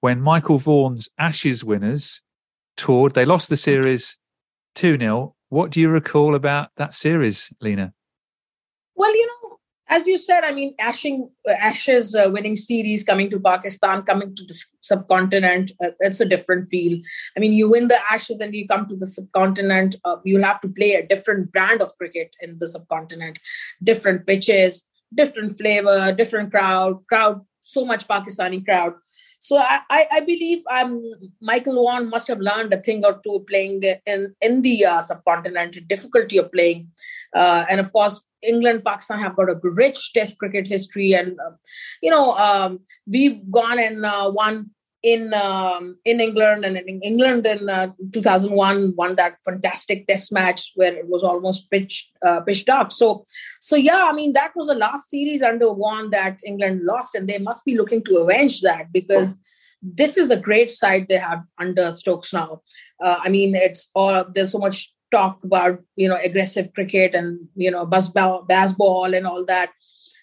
when 0.00 0.22
Michael 0.22 0.56
Vaughan's 0.56 1.10
Ashes 1.18 1.62
winners 1.62 2.22
toured. 2.78 3.12
They 3.12 3.26
lost 3.26 3.50
the 3.50 3.58
series 3.58 4.16
2 4.74 4.98
0. 4.98 5.36
What 5.50 5.70
do 5.70 5.80
you 5.80 5.90
recall 5.90 6.34
about 6.34 6.70
that 6.78 6.94
series, 6.94 7.52
Leena? 7.60 7.92
Well, 8.94 9.14
you 9.14 9.26
know, 9.26 9.58
as 9.88 10.06
you 10.06 10.16
said, 10.16 10.44
I 10.44 10.52
mean, 10.52 10.74
Ashing, 10.78 11.28
uh, 11.46 11.52
Ashes 11.60 12.14
uh, 12.14 12.30
winning 12.32 12.56
series 12.56 13.04
coming 13.04 13.28
to 13.32 13.38
Pakistan, 13.38 14.04
coming 14.04 14.34
to 14.34 14.44
the 14.46 14.58
subcontinent, 14.80 15.72
uh, 15.84 15.90
it's 16.00 16.20
a 16.20 16.24
different 16.24 16.70
feel. 16.70 16.98
I 17.36 17.40
mean, 17.40 17.52
you 17.52 17.70
win 17.70 17.88
the 17.88 17.98
Ashes 18.10 18.38
and 18.40 18.54
you 18.54 18.66
come 18.66 18.86
to 18.86 18.96
the 18.96 19.06
subcontinent, 19.06 19.96
uh, 20.06 20.16
you'll 20.24 20.42
have 20.42 20.62
to 20.62 20.68
play 20.68 20.94
a 20.94 21.06
different 21.06 21.52
brand 21.52 21.82
of 21.82 21.94
cricket 21.98 22.34
in 22.40 22.56
the 22.58 22.66
subcontinent, 22.66 23.38
different 23.82 24.26
pitches, 24.26 24.84
different 25.14 25.58
flavor, 25.58 26.12
different 26.12 26.50
crowd, 26.50 27.06
crowd, 27.08 27.40
so 27.62 27.84
much 27.84 28.06
Pakistani 28.08 28.64
crowd. 28.64 28.94
So 29.38 29.56
I, 29.56 29.80
I, 29.90 30.06
I 30.12 30.20
believe 30.20 30.62
Michael 31.40 31.74
Vaughan 31.74 32.08
must 32.08 32.28
have 32.28 32.38
learned 32.38 32.72
a 32.72 32.80
thing 32.80 33.04
or 33.04 33.20
two 33.24 33.44
playing 33.48 33.82
in, 34.06 34.34
in 34.40 34.62
the 34.62 34.86
uh, 34.86 35.00
subcontinent, 35.00 35.88
difficulty 35.88 36.38
of 36.38 36.52
playing. 36.52 36.88
Uh, 37.34 37.64
and 37.68 37.80
of 37.80 37.92
course, 37.92 38.20
England, 38.42 38.84
Pakistan 38.84 39.18
have 39.18 39.34
got 39.34 39.50
a 39.50 39.58
rich 39.62 40.12
Test 40.12 40.38
cricket 40.38 40.66
history, 40.66 41.14
and 41.14 41.38
uh, 41.40 41.52
you 42.02 42.10
know 42.10 42.32
um, 42.32 42.80
we've 43.06 43.50
gone 43.50 43.78
and 43.78 44.04
uh, 44.04 44.30
won 44.32 44.70
in 45.02 45.34
um, 45.34 45.96
in 46.04 46.20
England 46.20 46.64
and 46.64 46.76
in 46.76 47.00
England 47.02 47.46
in 47.46 47.68
uh, 47.68 47.88
2001 48.12 48.94
won 48.96 49.16
that 49.16 49.36
fantastic 49.44 50.06
Test 50.06 50.32
match 50.32 50.72
where 50.76 50.94
it 50.94 51.08
was 51.08 51.22
almost 51.22 51.70
pitch 51.70 52.10
uh, 52.24 52.40
pitch 52.40 52.64
dark. 52.64 52.92
So 52.92 53.24
so 53.60 53.76
yeah, 53.76 54.08
I 54.10 54.12
mean 54.12 54.32
that 54.34 54.52
was 54.54 54.68
the 54.68 54.74
last 54.74 55.10
series 55.10 55.42
under 55.42 55.72
one 55.72 56.10
that 56.10 56.40
England 56.46 56.82
lost, 56.84 57.14
and 57.14 57.28
they 57.28 57.38
must 57.38 57.64
be 57.64 57.76
looking 57.76 58.02
to 58.04 58.18
avenge 58.18 58.60
that 58.62 58.92
because. 58.92 59.36
This 59.84 60.16
is 60.16 60.30
a 60.30 60.36
great 60.36 60.70
side 60.70 61.06
they 61.08 61.16
have 61.18 61.42
under 61.58 61.90
Stokes 61.90 62.32
now. 62.32 62.62
Uh, 63.02 63.16
I 63.20 63.28
mean, 63.28 63.56
it's 63.56 63.90
all 63.96 64.24
there's 64.32 64.52
so 64.52 64.60
much 64.60 64.92
talk 65.10 65.42
about 65.42 65.80
you 65.96 66.08
know 66.08 66.16
aggressive 66.22 66.72
cricket 66.72 67.16
and 67.16 67.48
you 67.56 67.68
know 67.68 67.84
Bazball, 67.84 68.46
Bazball 68.48 69.16
and 69.16 69.26
all 69.26 69.44
that. 69.46 69.70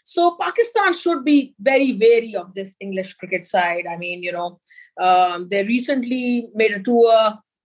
So 0.09 0.35
Pakistan 0.41 0.95
should 0.95 1.23
be 1.23 1.53
very 1.59 1.93
wary 1.93 2.35
of 2.35 2.55
this 2.55 2.75
English 2.79 3.13
cricket 3.13 3.45
side. 3.45 3.85
I 3.85 3.95
mean, 3.95 4.23
you 4.23 4.31
know, 4.31 4.59
um, 4.99 5.47
they 5.49 5.63
recently 5.63 6.47
made 6.55 6.71
a 6.71 6.81
tour 6.81 7.13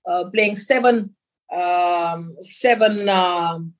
uh, 0.06 0.24
playing 0.24 0.56
seven 0.56 1.14
um, 1.50 2.36
seven 2.40 3.08
um, 3.08 3.72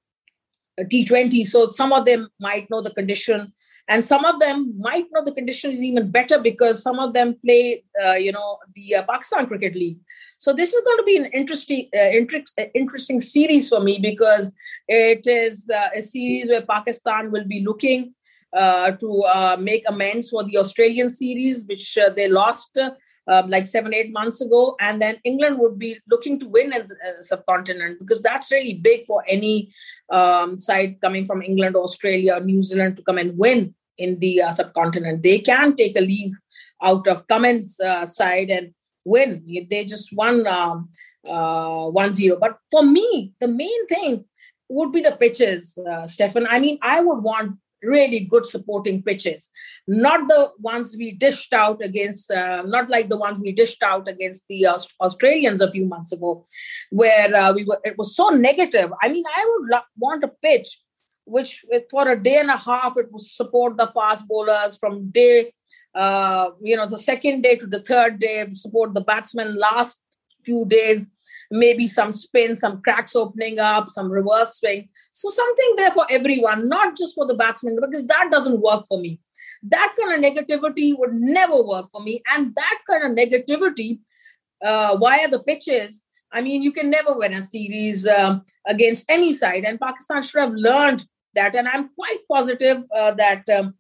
T20. 0.81 1.45
So 1.45 1.69
some 1.69 1.93
of 1.93 2.07
them 2.07 2.31
might 2.41 2.71
know 2.71 2.81
the 2.81 2.95
condition 2.95 3.45
and 3.87 4.03
some 4.03 4.25
of 4.25 4.41
them 4.41 4.73
might 4.79 5.05
know 5.13 5.23
the 5.23 5.33
conditions 5.33 5.83
even 5.83 6.11
better 6.11 6.39
because 6.39 6.83
some 6.83 6.99
of 6.99 7.13
them 7.13 7.37
play 7.45 7.85
uh, 8.03 8.15
you 8.15 8.33
know 8.33 8.57
the 8.75 8.95
uh, 8.95 9.03
pakistan 9.07 9.47
cricket 9.47 9.75
league 9.75 9.99
so 10.39 10.55
this 10.55 10.73
is 10.73 10.83
going 10.85 10.97
to 10.97 11.03
be 11.03 11.17
an 11.19 11.27
interesting 11.27 11.89
uh, 11.95 12.09
inter- 12.21 12.53
uh, 12.59 12.65
interesting 12.75 13.21
series 13.21 13.69
for 13.69 13.81
me 13.81 13.99
because 14.01 14.53
it 14.89 15.27
is 15.27 15.69
uh, 15.69 15.89
a 15.95 16.01
series 16.01 16.49
where 16.49 16.65
pakistan 16.65 17.31
will 17.31 17.45
be 17.45 17.61
looking 17.63 18.15
uh, 18.55 18.93
to 18.93 19.23
uh, 19.23 19.57
make 19.59 19.83
amends 19.89 20.31
for 20.31 20.45
the 20.45 20.57
Australian 20.59 21.09
series, 21.09 21.67
which 21.67 21.99
uh, 21.99 22.11
they 22.11 22.29
lost 22.29 22.79
um, 23.27 23.51
like 23.51 23.67
seven, 23.67 23.93
eight 23.93 24.13
months 24.13 24.41
ago. 24.41 24.77
And 24.81 25.03
then 25.03 25.19
England 25.25 25.59
would 25.59 25.79
be 25.79 25.99
looking 26.09 26.39
to 26.41 26.49
win 26.49 26.73
in 26.73 26.87
the 26.87 26.97
subcontinent 27.21 27.99
because 27.99 28.23
that's 28.23 28.53
really 28.53 28.75
big 28.75 29.07
for 29.07 29.25
any 29.27 29.73
um, 30.11 30.57
side 30.57 31.01
coming 31.01 31.25
from 31.25 31.43
England, 31.43 31.77
Australia, 31.77 32.39
New 32.41 32.63
Zealand 32.63 32.97
to 32.97 33.03
come 33.03 33.19
and 33.19 33.37
win 33.37 33.75
in 33.99 34.19
the 34.19 34.43
uh, 34.43 34.51
subcontinent. 34.51 35.23
They 35.23 35.39
can 35.39 35.77
take 35.77 35.97
a 35.97 36.01
leave 36.01 36.33
out 36.83 37.07
of 37.07 37.27
Cummins' 37.27 37.81
uh, 37.81 38.07
side 38.07 38.51
and 38.51 38.75
win. 39.05 39.45
They 39.71 39.85
just 39.85 40.11
won 40.13 40.47
um, 40.47 40.89
uh, 41.27 41.91
1-0. 41.91 42.39
But 42.41 42.59
for 42.71 42.83
me, 42.83 43.33
the 43.41 43.49
main 43.49 43.87
thing 43.87 44.25
would 44.69 44.93
be 44.93 45.03
the 45.03 45.17
pitches, 45.17 45.79
uh, 45.79 46.07
Stefan. 46.07 46.47
I 46.49 46.59
mean, 46.59 46.79
I 46.83 47.01
would 47.01 47.23
want 47.23 47.59
really 47.85 48.21
good 48.21 48.47
supporting 48.47 49.03
pitches, 49.03 49.51
not 49.87 50.29
the 50.29 50.51
ones 50.59 50.97
we 50.97 51.13
dished 51.13 51.53
out 51.53 51.81
against, 51.83 52.31
uh, 52.31 52.63
not 52.67 52.89
like 52.89 53.09
the 53.09 53.19
ones 53.19 53.41
we 53.41 53.53
dished 53.53 53.83
out 53.83 54.09
against 54.09 54.47
the 54.49 54.67
Australians 55.01 55.61
a 55.61 55.71
few 55.71 55.87
months 55.87 56.13
ago, 56.13 56.45
where 56.91 57.35
uh, 57.35 57.53
we 57.53 57.65
were. 57.65 57.81
It 57.85 57.99
was 57.99 58.17
so 58.17 58.29
negative. 58.31 58.91
I 59.03 59.09
mean, 59.09 59.25
I 59.37 59.45
would 59.47 59.71
lo- 59.71 59.91
want 59.99 60.25
a 60.25 60.29
pitch 60.43 60.79
which, 61.27 61.65
for 61.91 62.09
a 62.09 62.23
day 62.23 62.39
and 62.39 62.51
a 62.51 62.57
half, 62.57 62.97
it 62.97 63.11
would 63.11 63.23
support 63.23 63.77
the 63.77 63.91
fast 63.95 64.29
bowlers 64.29 64.77
from 64.77 65.11
day. 65.11 65.53
Uh, 65.95 66.51
you 66.61 66.77
know, 66.77 66.87
the 66.87 66.99
second 66.99 67.43
day 67.43 67.57
to 67.57 67.67
the 67.67 67.81
third 67.81 68.19
day, 68.19 68.47
support 68.51 68.95
the 68.95 69.01
batsmen 69.01 69.57
last 69.57 70.03
few 70.45 70.67
days 70.67 71.07
maybe 71.55 71.87
some 71.87 72.13
spin, 72.13 72.57
some 72.57 72.83
cracks 72.83 73.15
opening 73.15 73.61
up, 73.61 73.89
some 73.89 74.11
reverse 74.11 74.59
swing. 74.59 74.89
So 75.13 75.31
something 75.31 75.75
there 75.77 75.93
for 75.93 76.05
everyone, 76.11 76.69
not 76.69 76.97
just 76.97 77.15
for 77.15 77.27
the 77.27 77.35
batsman, 77.35 77.79
because 77.81 78.07
that 78.09 78.29
doesn't 78.31 78.61
work 78.61 78.87
for 78.89 78.99
me. 78.99 79.21
That 79.63 79.95
kind 79.99 80.13
of 80.13 80.21
negativity 80.31 80.99
would 80.99 81.15
never 81.15 81.63
work 81.63 81.87
for 81.93 82.03
me. 82.03 82.23
And 82.35 82.55
that 82.57 82.79
kind 82.91 83.05
of 83.05 83.17
negativity 83.17 84.01
uh, 84.63 84.97
via 85.01 85.29
the 85.29 85.45
pitches, 85.45 86.03
I 86.33 86.41
mean, 86.43 86.61
you 86.63 86.73
can 86.73 86.91
never 86.91 87.17
win 87.17 87.35
a 87.35 87.41
series 87.41 88.07
um, 88.07 88.43
against 88.67 89.07
any 89.09 89.33
side. 89.33 89.65
And 89.65 89.81
Pakistan 89.81 90.23
should 90.25 90.41
have 90.41 90.55
learned 90.55 91.07
that. 91.37 91.55
And 91.55 91.69
I'm 91.69 91.91
quite 91.95 92.19
positive 92.31 92.83
uh, 92.95 93.13
that 93.15 93.49
um, 93.49 93.75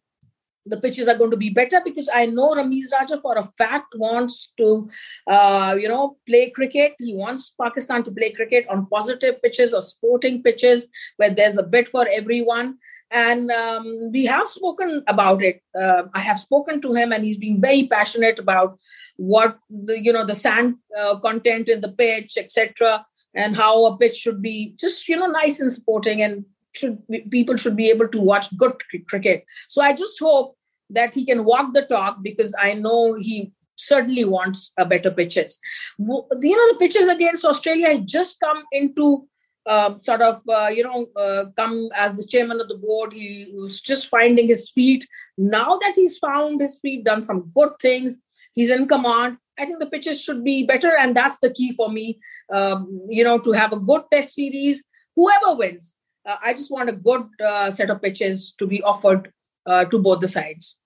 the 0.66 0.79
pitches 0.79 1.09
are 1.09 1.18
going 1.18 1.31
to 1.31 1.37
be 1.37 1.50
better 1.50 1.81
because 1.85 2.09
I 2.12 2.27
know 2.27 2.55
Ramiz 2.55 2.92
Raja 2.92 3.20
for 3.20 3.37
a 3.37 3.44
fact 3.44 3.94
wants 3.96 4.53
to, 4.59 4.88
uh, 5.27 5.77
you 5.79 5.88
know, 5.88 6.16
play 6.27 6.50
cricket. 6.50 6.94
He 6.98 7.14
wants 7.14 7.55
Pakistan 7.61 8.05
to 8.05 8.11
play 8.11 8.31
cricket 8.33 8.66
on 8.68 8.87
positive 8.87 9.42
pitches 9.42 9.74
or 9.74 9.83
sporting 9.83 10.42
pitches 10.42 10.87
where 11.16 11.35
there's 11.35 11.57
a 11.57 11.62
bit 11.62 11.88
for 11.88 12.07
everyone. 12.09 12.79
And 13.11 13.50
um, 13.50 14.11
we 14.11 14.24
have 14.27 14.48
spoken 14.48 15.05
about 15.07 15.42
it. 15.42 15.61
Uh, 15.79 16.05
I 16.14 16.20
have 16.20 16.40
spoken 16.40 16.81
to 16.81 16.94
him, 16.94 17.12
and 17.12 17.24
he's 17.24 17.37
been 17.37 17.61
very 17.61 17.87
passionate 17.87 18.40
about 18.40 18.81
what 19.16 19.57
the, 19.70 20.00
you 20.03 20.12
know, 20.12 20.27
the 20.27 20.35
sand 20.35 20.77
uh, 20.98 21.20
content 21.20 21.68
in 21.68 21.81
the 21.81 21.92
pitch, 21.92 22.37
etc., 22.37 23.05
and 23.35 23.57
how 23.57 23.85
a 23.87 23.98
pitch 23.98 24.16
should 24.16 24.40
be 24.40 24.74
just 24.79 25.09
you 25.09 25.16
know 25.16 25.27
nice 25.27 25.61
and 25.61 25.72
sporting 25.72 26.22
and 26.22 26.44
should 26.75 26.99
people 27.31 27.57
should 27.57 27.77
be 27.77 27.91
able 27.91 28.09
to 28.09 28.21
watch 28.21 28.55
good 28.57 28.75
cricket. 29.09 29.45
So 29.69 29.83
I 29.83 29.93
just 29.93 30.19
hope 30.19 30.57
that 30.91 31.15
he 31.15 31.25
can 31.25 31.45
walk 31.45 31.75
the 31.75 31.83
talk 31.87 32.19
because 32.23 32.55
I 32.59 32.75
know 32.75 33.15
he 33.15 33.53
certainly 33.77 34.25
wants 34.25 34.73
a 34.79 34.87
better 34.87 35.11
pitches. 35.11 35.59
You 35.99 36.07
know, 36.07 36.27
the 36.31 36.77
pitches 36.79 37.09
against 37.09 37.45
Australia 37.45 38.01
just 38.01 38.41
come 38.41 38.65
into 38.73 39.27
uh, 39.67 39.97
sort 39.99 40.21
of, 40.21 40.43
uh, 40.49 40.69
you 40.69 40.85
know, 40.85 41.07
uh, 41.17 41.47
come 41.57 41.89
as 41.95 42.15
the 42.15 42.27
chairman 42.27 42.61
of 42.61 42.69
the 42.69 42.77
board. 42.77 43.13
He 43.13 43.51
was 43.55 43.81
just 43.81 44.09
finding 44.09 44.47
his 44.47 44.71
feet. 44.71 45.07
Now 45.39 45.79
that 45.79 45.95
he's 45.95 46.19
found 46.19 46.61
his 46.61 46.79
feet, 46.81 47.05
done 47.05 47.23
some 47.23 47.51
good 47.55 47.71
things, 47.81 48.19
he's 48.55 48.71
in 48.71 48.87
command. 48.89 49.39
I 49.59 49.65
think 49.65 49.79
the 49.79 49.87
pitches 49.87 50.21
should 50.21 50.43
be 50.43 50.67
better, 50.67 50.97
and 50.97 51.17
that's 51.17 51.39
the 51.39 51.53
key 51.53 51.73
for 51.73 51.89
me. 51.89 52.19
Um, 52.53 53.07
you 53.09 53.23
know, 53.23 53.39
to 53.39 53.53
have 53.53 53.73
a 53.73 53.79
good 53.79 54.03
test 54.11 54.35
series, 54.35 54.83
whoever 55.15 55.55
wins, 55.55 55.95
uh, 56.27 56.37
I 56.43 56.53
just 56.55 56.71
want 56.71 56.89
a 56.89 56.93
good 56.93 57.27
uh, 57.45 57.71
set 57.71 57.91
of 57.91 58.01
pitches 58.03 58.53
to 58.59 58.67
be 58.67 58.83
offered 58.83 59.33
uh, 59.67 59.85
to 59.87 59.99
both 59.99 60.21
the 60.21 60.29
sides. 60.29 60.79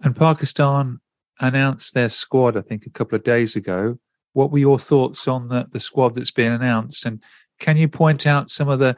And 0.00 0.14
Pakistan 0.14 1.00
announced 1.40 1.94
their 1.94 2.08
squad, 2.08 2.56
I 2.56 2.62
think, 2.62 2.86
a 2.86 2.90
couple 2.90 3.16
of 3.16 3.24
days 3.24 3.56
ago. 3.56 3.98
What 4.32 4.50
were 4.50 4.58
your 4.58 4.78
thoughts 4.78 5.26
on 5.26 5.48
the, 5.48 5.68
the 5.70 5.80
squad 5.80 6.14
that's 6.14 6.30
been 6.30 6.52
announced? 6.52 7.04
And 7.04 7.22
can 7.58 7.76
you 7.76 7.88
point 7.88 8.26
out 8.26 8.50
some 8.50 8.68
of 8.68 8.78
the 8.78 8.96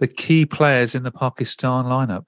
the 0.00 0.08
key 0.08 0.44
players 0.44 0.96
in 0.96 1.04
the 1.04 1.12
Pakistan 1.12 1.84
lineup? 1.84 2.24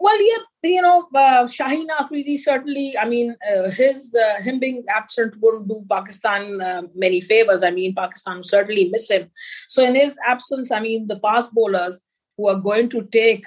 Well, 0.00 0.20
yeah, 0.20 0.42
you 0.68 0.82
know, 0.82 1.08
uh, 1.14 1.44
Shaheen 1.44 1.86
Afridi 1.98 2.36
certainly. 2.36 2.96
I 2.98 3.08
mean, 3.08 3.36
uh, 3.50 3.70
his 3.70 4.14
uh, 4.14 4.42
him 4.42 4.58
being 4.58 4.84
absent 4.88 5.36
wouldn't 5.40 5.68
do 5.68 5.84
Pakistan 5.90 6.60
uh, 6.60 6.82
many 6.94 7.20
favors. 7.20 7.62
I 7.62 7.70
mean, 7.70 7.94
Pakistan 7.94 8.42
certainly 8.42 8.88
miss 8.90 9.10
him. 9.10 9.30
So 9.68 9.84
in 9.84 9.94
his 9.94 10.18
absence, 10.24 10.70
I 10.70 10.80
mean, 10.80 11.06
the 11.06 11.18
fast 11.18 11.52
bowlers 11.52 12.00
who 12.36 12.48
are 12.48 12.60
going 12.60 12.88
to 12.90 13.02
take 13.02 13.44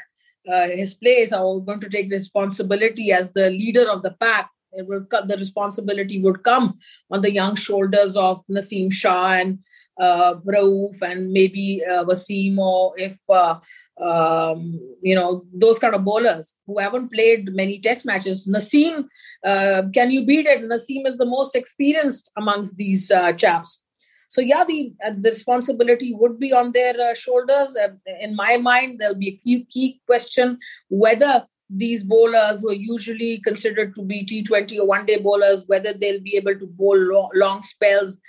uh, 0.51 0.67
his 0.67 0.93
place 0.93 1.31
are 1.31 1.59
going 1.59 1.79
to 1.79 1.89
take 1.89 2.11
responsibility 2.11 3.11
as 3.11 3.31
the 3.33 3.49
leader 3.49 3.89
of 3.89 4.01
the 4.03 4.11
pack 4.19 4.49
it 4.73 4.87
will 4.87 5.05
the 5.27 5.37
responsibility 5.37 6.21
would 6.21 6.43
come 6.43 6.75
on 7.09 7.21
the 7.21 7.31
young 7.31 7.55
shoulders 7.55 8.15
of 8.15 8.43
Nasim 8.49 8.91
Shah 8.91 9.33
and 9.33 9.59
uh, 9.99 10.35
Rauf 10.45 11.01
and 11.01 11.31
maybe 11.31 11.83
uh, 11.85 12.03
Wasim 12.05 12.57
or 12.57 12.93
if 12.97 13.19
uh, 13.29 13.59
um, 14.01 14.79
you 15.01 15.15
know 15.15 15.45
those 15.53 15.79
kind 15.79 15.93
of 15.93 16.03
bowlers 16.03 16.55
who 16.65 16.79
haven't 16.79 17.11
played 17.11 17.53
many 17.53 17.79
test 17.79 18.05
matches. 18.05 18.47
Nasim, 18.47 19.07
uh, 19.45 19.83
can 19.93 20.11
you 20.11 20.25
beat 20.25 20.47
it? 20.47 20.61
Nasim 20.61 21.05
is 21.05 21.17
the 21.17 21.25
most 21.25 21.55
experienced 21.55 22.31
amongst 22.37 22.77
these 22.77 23.11
uh, 23.11 23.33
chaps. 23.33 23.83
So 24.29 24.39
yeah, 24.39 24.63
the 24.63 24.93
uh, 25.05 25.11
the 25.19 25.29
responsibility 25.29 26.15
would 26.15 26.39
be 26.39 26.53
on 26.53 26.71
their 26.71 26.95
uh, 26.99 27.13
shoulders. 27.13 27.75
In 28.21 28.35
my 28.35 28.55
mind, 28.57 28.99
there'll 28.99 29.19
be 29.19 29.27
a 29.27 29.37
key, 29.37 29.65
key 29.65 30.01
question 30.07 30.57
whether 30.89 31.45
these 31.73 32.03
bowlers 32.03 32.61
who 32.61 32.69
are 32.69 32.73
usually 32.73 33.39
considered 33.39 33.95
to 33.95 34.03
be 34.03 34.25
T20 34.25 34.79
or 34.79 34.87
one 34.87 35.05
day 35.05 35.21
bowlers, 35.21 35.63
whether 35.67 35.93
they'll 35.93 36.21
be 36.21 36.35
able 36.35 36.57
to 36.57 36.67
bowl 36.67 36.97
long, 36.97 37.29
long 37.33 37.61
spells, 37.61 38.19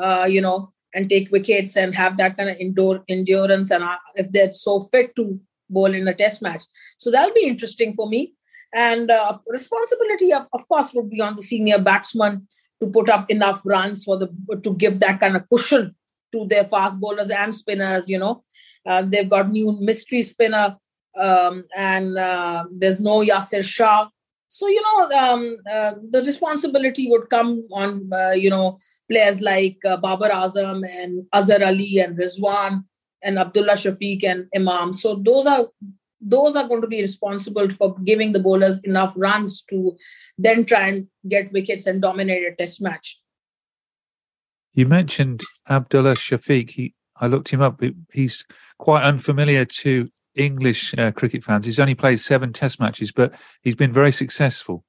uh, 0.00 0.26
you 0.28 0.40
know, 0.40 0.70
and 0.94 1.08
take 1.08 1.30
wickets 1.32 1.76
and 1.76 1.94
have 1.94 2.16
that 2.18 2.36
kind 2.36 2.48
of 2.48 2.56
indoor 2.58 3.02
endurance. 3.08 3.70
And 3.70 3.82
uh, 3.82 3.98
if 4.14 4.30
they're 4.30 4.52
so 4.52 4.80
fit 4.80 5.16
to 5.16 5.40
bowl 5.68 5.92
in 5.92 6.06
a 6.06 6.14
test 6.14 6.42
match. 6.42 6.64
So 6.98 7.10
that'll 7.10 7.34
be 7.34 7.46
interesting 7.46 7.94
for 7.94 8.08
me. 8.08 8.34
And 8.74 9.10
uh, 9.10 9.32
responsibility, 9.48 10.32
of, 10.32 10.46
of 10.52 10.66
course, 10.68 10.92
would 10.94 11.10
be 11.10 11.20
on 11.20 11.36
the 11.36 11.42
senior 11.42 11.82
batsman 11.82 12.46
to 12.80 12.86
put 12.86 13.08
up 13.08 13.30
enough 13.30 13.62
runs 13.64 14.04
for 14.04 14.18
the 14.18 14.28
to 14.62 14.74
give 14.74 15.00
that 15.00 15.20
kind 15.20 15.36
of 15.36 15.48
cushion 15.48 15.94
to 16.32 16.46
their 16.46 16.64
fast 16.64 16.98
bowlers 16.98 17.30
and 17.30 17.54
spinners. 17.54 18.08
You 18.08 18.18
know, 18.18 18.44
uh, 18.86 19.02
they've 19.06 19.28
got 19.28 19.50
new 19.50 19.76
mystery 19.80 20.22
spinner, 20.22 20.78
um, 21.16 21.64
and 21.76 22.18
uh, 22.18 22.64
there's 22.70 23.00
no 23.00 23.20
Yasir 23.20 23.64
Shah. 23.64 24.08
So 24.48 24.68
you 24.68 24.82
know, 24.82 25.18
um, 25.18 25.56
uh, 25.70 25.94
the 26.10 26.22
responsibility 26.22 27.08
would 27.10 27.30
come 27.30 27.66
on 27.72 28.10
uh, 28.12 28.32
you 28.32 28.50
know 28.50 28.78
players 29.08 29.40
like 29.40 29.78
uh, 29.86 29.96
Babar 29.96 30.30
Azam 30.30 30.88
and 30.88 31.26
Azhar 31.32 31.62
Ali 31.62 31.98
and 31.98 32.18
Rizwan 32.18 32.84
and 33.22 33.38
Abdullah 33.38 33.74
Shafiq 33.74 34.24
and 34.24 34.48
Imam. 34.54 34.92
So 34.92 35.14
those 35.24 35.46
are 35.46 35.66
those 36.20 36.54
are 36.54 36.68
going 36.68 36.80
to 36.80 36.86
be 36.86 37.00
responsible 37.00 37.68
for 37.70 37.96
giving 38.04 38.32
the 38.32 38.40
bowlers 38.40 38.78
enough 38.80 39.12
runs 39.16 39.62
to 39.70 39.96
then 40.38 40.64
try 40.64 40.88
and 40.88 41.08
get 41.28 41.52
wickets 41.52 41.86
and 41.86 42.00
dominate 42.00 42.44
a 42.46 42.54
test 42.54 42.80
match. 42.80 43.20
You 44.72 44.86
mentioned 44.86 45.42
Abdullah 45.68 46.14
Shafiq. 46.14 46.70
He, 46.70 46.94
I 47.20 47.26
looked 47.26 47.50
him 47.50 47.60
up. 47.60 47.82
He's 48.12 48.44
quite 48.78 49.02
unfamiliar 49.02 49.64
to 49.64 50.10
English 50.34 50.94
uh, 50.96 51.10
cricket 51.12 51.44
fans. 51.44 51.66
He's 51.66 51.80
only 51.80 51.94
played 51.94 52.20
seven 52.20 52.52
test 52.52 52.80
matches, 52.80 53.12
but 53.12 53.34
he's 53.62 53.76
been 53.76 53.92
very 53.92 54.12
successful. 54.12 54.84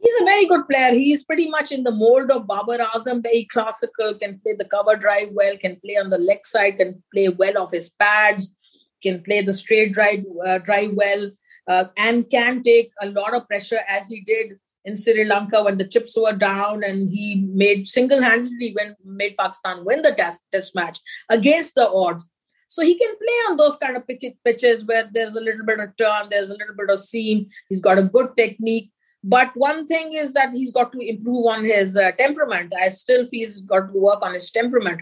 He's 0.00 0.20
a 0.20 0.24
very 0.24 0.46
good 0.46 0.68
player. 0.68 0.92
He's 0.92 1.24
pretty 1.24 1.48
much 1.48 1.72
in 1.72 1.82
the 1.82 1.90
mold 1.90 2.30
of 2.30 2.46
Babar 2.46 2.78
Azam, 2.94 3.22
very 3.22 3.46
classical, 3.50 4.14
can 4.18 4.38
play 4.40 4.54
the 4.56 4.66
cover 4.66 4.96
drive 4.96 5.30
well, 5.32 5.56
can 5.56 5.80
play 5.84 5.96
on 5.96 6.10
the 6.10 6.18
leg 6.18 6.46
side, 6.46 6.76
can 6.76 7.02
play 7.12 7.30
well 7.30 7.56
off 7.56 7.72
his 7.72 7.88
pads, 7.88 8.54
can 9.02 9.22
play 9.22 9.40
the 9.40 9.54
straight 9.54 9.92
drive, 9.92 10.24
uh, 10.46 10.58
drive 10.58 10.90
well, 10.92 11.30
uh, 11.68 11.84
and 11.96 12.28
can 12.28 12.62
take 12.62 12.90
a 13.00 13.06
lot 13.06 13.34
of 13.34 13.48
pressure 13.48 13.80
as 13.88 14.08
he 14.08 14.22
did 14.26 14.58
in 14.84 14.94
Sri 14.94 15.24
Lanka 15.24 15.62
when 15.62 15.78
the 15.78 15.88
chips 15.88 16.16
were 16.16 16.36
down 16.36 16.84
and 16.84 17.10
he 17.10 17.46
made 17.48 17.88
single-handedly 17.88 18.72
when 18.74 18.94
made 19.04 19.36
Pakistan 19.38 19.84
win 19.84 20.02
the 20.02 20.12
test, 20.12 20.42
test 20.52 20.74
match 20.74 21.00
against 21.30 21.74
the 21.74 21.88
odds. 21.88 22.28
So 22.68 22.82
he 22.82 22.98
can 22.98 23.14
play 23.16 23.38
on 23.50 23.56
those 23.56 23.76
kind 23.76 23.96
of 23.96 24.04
pitches 24.44 24.84
where 24.84 25.08
there's 25.12 25.34
a 25.34 25.40
little 25.40 25.64
bit 25.64 25.80
of 25.80 25.96
turn, 25.96 26.28
there's 26.30 26.50
a 26.50 26.56
little 26.56 26.74
bit 26.76 26.90
of 26.90 26.98
seam. 26.98 27.46
He's 27.68 27.80
got 27.80 27.98
a 27.98 28.02
good 28.02 28.36
technique. 28.36 28.90
But 29.22 29.52
one 29.54 29.86
thing 29.86 30.12
is 30.12 30.34
that 30.34 30.52
he's 30.52 30.70
got 30.70 30.92
to 30.92 31.00
improve 31.00 31.46
on 31.46 31.64
his 31.64 31.96
uh, 31.96 32.12
temperament. 32.12 32.74
I 32.78 32.88
still 32.88 33.26
feel 33.26 33.46
he's 33.46 33.60
got 33.62 33.90
to 33.92 33.98
work 33.98 34.22
on 34.22 34.34
his 34.34 34.50
temperament. 34.50 35.00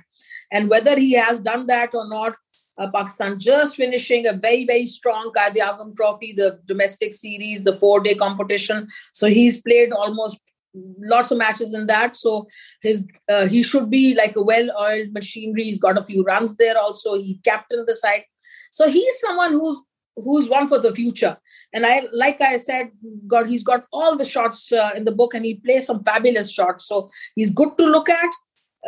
And 0.53 0.71
whether 0.71 0.97
he 0.97 1.13
has 1.15 1.41
done 1.41 1.67
that 1.67 1.93
or 1.93 2.09
not, 2.09 2.37
uh, 2.79 2.91
Pakistan 2.91 3.39
just 3.39 3.77
finishing 3.77 4.27
a 4.27 4.33
very, 4.33 4.65
very 4.65 4.87
strong 4.87 5.33
Qaid 5.37 5.57
Azam 5.57 5.95
Trophy, 5.97 6.33
the 6.33 6.61
domestic 6.67 7.13
series, 7.13 7.65
the 7.65 7.79
four 7.79 8.01
day 8.01 8.15
competition. 8.15 8.87
So 9.13 9.27
he's 9.27 9.61
played 9.61 9.93
almost 9.93 10.41
lots 10.75 11.31
of 11.31 11.39
matches 11.39 11.75
in 11.75 11.87
that. 11.87 12.17
So 12.17 12.47
his 12.83 13.07
uh, 13.29 13.47
he 13.47 13.63
should 13.63 13.91
be 13.91 14.15
like 14.15 14.37
a 14.37 14.43
well 14.43 14.71
oiled 14.81 15.13
machinery. 15.13 15.65
He's 15.65 15.79
got 15.79 15.99
a 15.99 16.05
few 16.05 16.23
runs 16.23 16.57
there 16.57 16.79
also. 16.79 17.15
He 17.15 17.41
captained 17.45 17.87
the 17.87 17.95
side. 17.95 18.25
So 18.71 18.89
he's 18.89 19.21
someone 19.21 19.53
who's 19.53 19.83
who's 20.17 20.47
one 20.47 20.69
for 20.69 20.79
the 20.79 20.93
future 20.93 21.39
and 21.73 21.87
i 21.87 22.07
like 22.13 22.39
i 22.43 22.59
said 22.59 22.91
god 23.27 23.47
he's 23.47 23.65
got 23.65 23.87
all 23.95 24.15
the 24.15 24.27
shots 24.27 24.71
uh, 24.71 24.91
in 24.95 25.07
the 25.07 25.11
book 25.11 25.33
and 25.33 25.43
he 25.43 25.55
plays 25.55 25.87
some 25.87 26.03
fabulous 26.03 26.53
shots 26.53 26.87
so 26.87 27.09
he's 27.35 27.49
good 27.49 27.71
to 27.79 27.87
look 27.87 28.11
at 28.11 28.31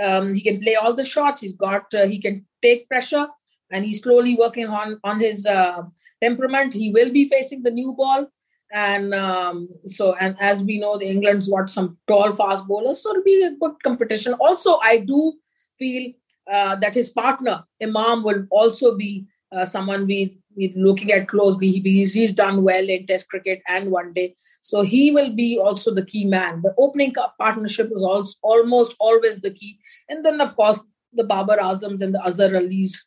um, 0.02 0.34
he 0.34 0.42
can 0.42 0.60
play 0.60 0.74
all 0.74 0.92
the 0.92 1.02
shots 1.02 1.40
he's 1.40 1.54
got 1.54 1.84
uh, 1.94 2.06
he 2.06 2.20
can 2.20 2.44
take 2.60 2.86
pressure 2.90 3.26
and 3.70 3.84
he's 3.84 4.02
slowly 4.02 4.36
working 4.38 4.66
on 4.66 5.00
on 5.02 5.20
his 5.20 5.46
uh, 5.46 5.82
temperament. 6.22 6.74
He 6.74 6.90
will 6.90 7.12
be 7.12 7.28
facing 7.28 7.62
the 7.62 7.70
new 7.70 7.94
ball, 7.96 8.26
and 8.74 9.14
um, 9.14 9.68
so 9.86 10.14
and 10.16 10.36
as 10.40 10.62
we 10.62 10.80
know, 10.80 10.98
the 10.98 11.06
England's 11.06 11.48
got 11.48 11.70
some 11.70 11.96
tall 12.08 12.32
fast 12.32 12.66
bowlers, 12.66 13.02
so 13.02 13.10
it'll 13.10 13.22
be 13.22 13.42
a 13.44 13.52
good 13.52 13.80
competition. 13.84 14.34
Also, 14.34 14.78
I 14.82 14.98
do 14.98 15.34
feel 15.78 16.12
uh, 16.52 16.76
that 16.76 16.94
his 16.94 17.10
partner 17.10 17.64
Imam 17.80 18.24
will 18.24 18.46
also 18.50 18.96
be 18.96 19.26
uh, 19.52 19.64
someone 19.64 20.06
we 20.06 20.38
we're 20.56 20.72
looking 20.76 21.10
at 21.10 21.26
closely. 21.28 21.70
He's, 21.70 22.14
he's 22.14 22.32
done 22.32 22.62
well 22.62 22.88
in 22.88 23.06
Test 23.06 23.28
cricket 23.28 23.60
and 23.68 23.90
One 23.90 24.12
Day, 24.12 24.34
so 24.60 24.82
he 24.82 25.12
will 25.12 25.34
be 25.34 25.56
also 25.58 25.94
the 25.94 26.04
key 26.04 26.24
man. 26.24 26.60
The 26.62 26.74
opening 26.76 27.14
partnership 27.38 27.90
was 27.90 28.02
also 28.02 28.36
almost 28.42 28.96
always 28.98 29.40
the 29.40 29.52
key, 29.52 29.78
and 30.08 30.24
then 30.24 30.40
of 30.40 30.56
course 30.56 30.82
the 31.12 31.24
Babar 31.24 31.58
Azams 31.58 32.02
and 32.02 32.12
the 32.12 32.26
Azhar 32.26 32.56
Alis 32.56 33.04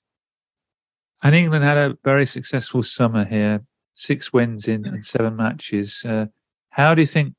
and 1.24 1.36
England 1.36 1.66
had 1.66 1.78
a 1.78 1.98
very 2.04 2.26
successful 2.26 2.84
summer 2.84 3.26
here, 3.26 3.66
six 3.98 4.32
wins 4.32 4.68
in, 4.68 4.86
in 4.86 5.04
seven 5.04 5.36
matches. 5.36 6.06
Uh, 6.06 6.28
how 6.70 6.94
do 6.94 7.02
you 7.02 7.08
think? 7.08 7.34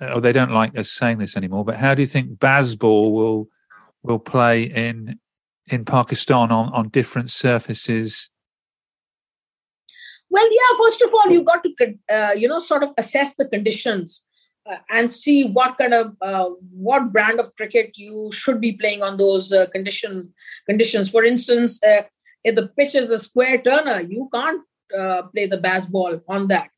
Oh, 0.00 0.20
they 0.20 0.32
don't 0.32 0.52
like 0.52 0.78
us 0.78 0.90
saying 0.90 1.18
this 1.18 1.36
anymore, 1.36 1.64
but 1.64 1.76
how 1.76 1.94
do 1.94 2.02
you 2.02 2.08
think 2.08 2.38
Bazball 2.38 3.12
will 3.12 3.48
will 4.02 4.18
play 4.18 4.62
in 4.62 5.18
in 5.66 5.84
Pakistan 5.84 6.52
on 6.52 6.72
on 6.72 6.88
different 6.88 7.30
surfaces? 7.30 8.30
Well, 10.28 10.48
yeah. 10.48 10.78
First 10.78 11.02
of 11.02 11.10
all, 11.12 11.30
you've 11.30 11.44
got 11.44 11.64
to 11.64 11.94
uh, 12.08 12.32
you 12.36 12.46
know 12.46 12.60
sort 12.60 12.82
of 12.82 12.90
assess 12.96 13.34
the 13.34 13.48
conditions 13.48 14.22
uh, 14.70 14.76
and 14.90 15.10
see 15.10 15.48
what 15.48 15.76
kind 15.78 15.94
of 15.94 16.14
uh, 16.22 16.50
what 16.70 17.12
brand 17.12 17.40
of 17.40 17.54
cricket 17.56 17.96
you 17.96 18.30
should 18.32 18.60
be 18.60 18.72
playing 18.72 19.02
on 19.02 19.16
those 19.16 19.52
uh, 19.52 19.66
conditions. 19.72 20.28
Conditions, 20.66 21.10
for 21.10 21.24
instance, 21.24 21.82
uh, 21.82 22.02
if 22.44 22.54
the 22.54 22.68
pitch 22.68 22.94
is 22.94 23.10
a 23.10 23.18
square 23.18 23.60
turner, 23.60 24.00
you 24.02 24.28
can't 24.32 24.62
uh, 24.96 25.22
play 25.34 25.46
the 25.46 25.58
Bazball 25.58 26.22
on 26.28 26.48
that 26.48 26.70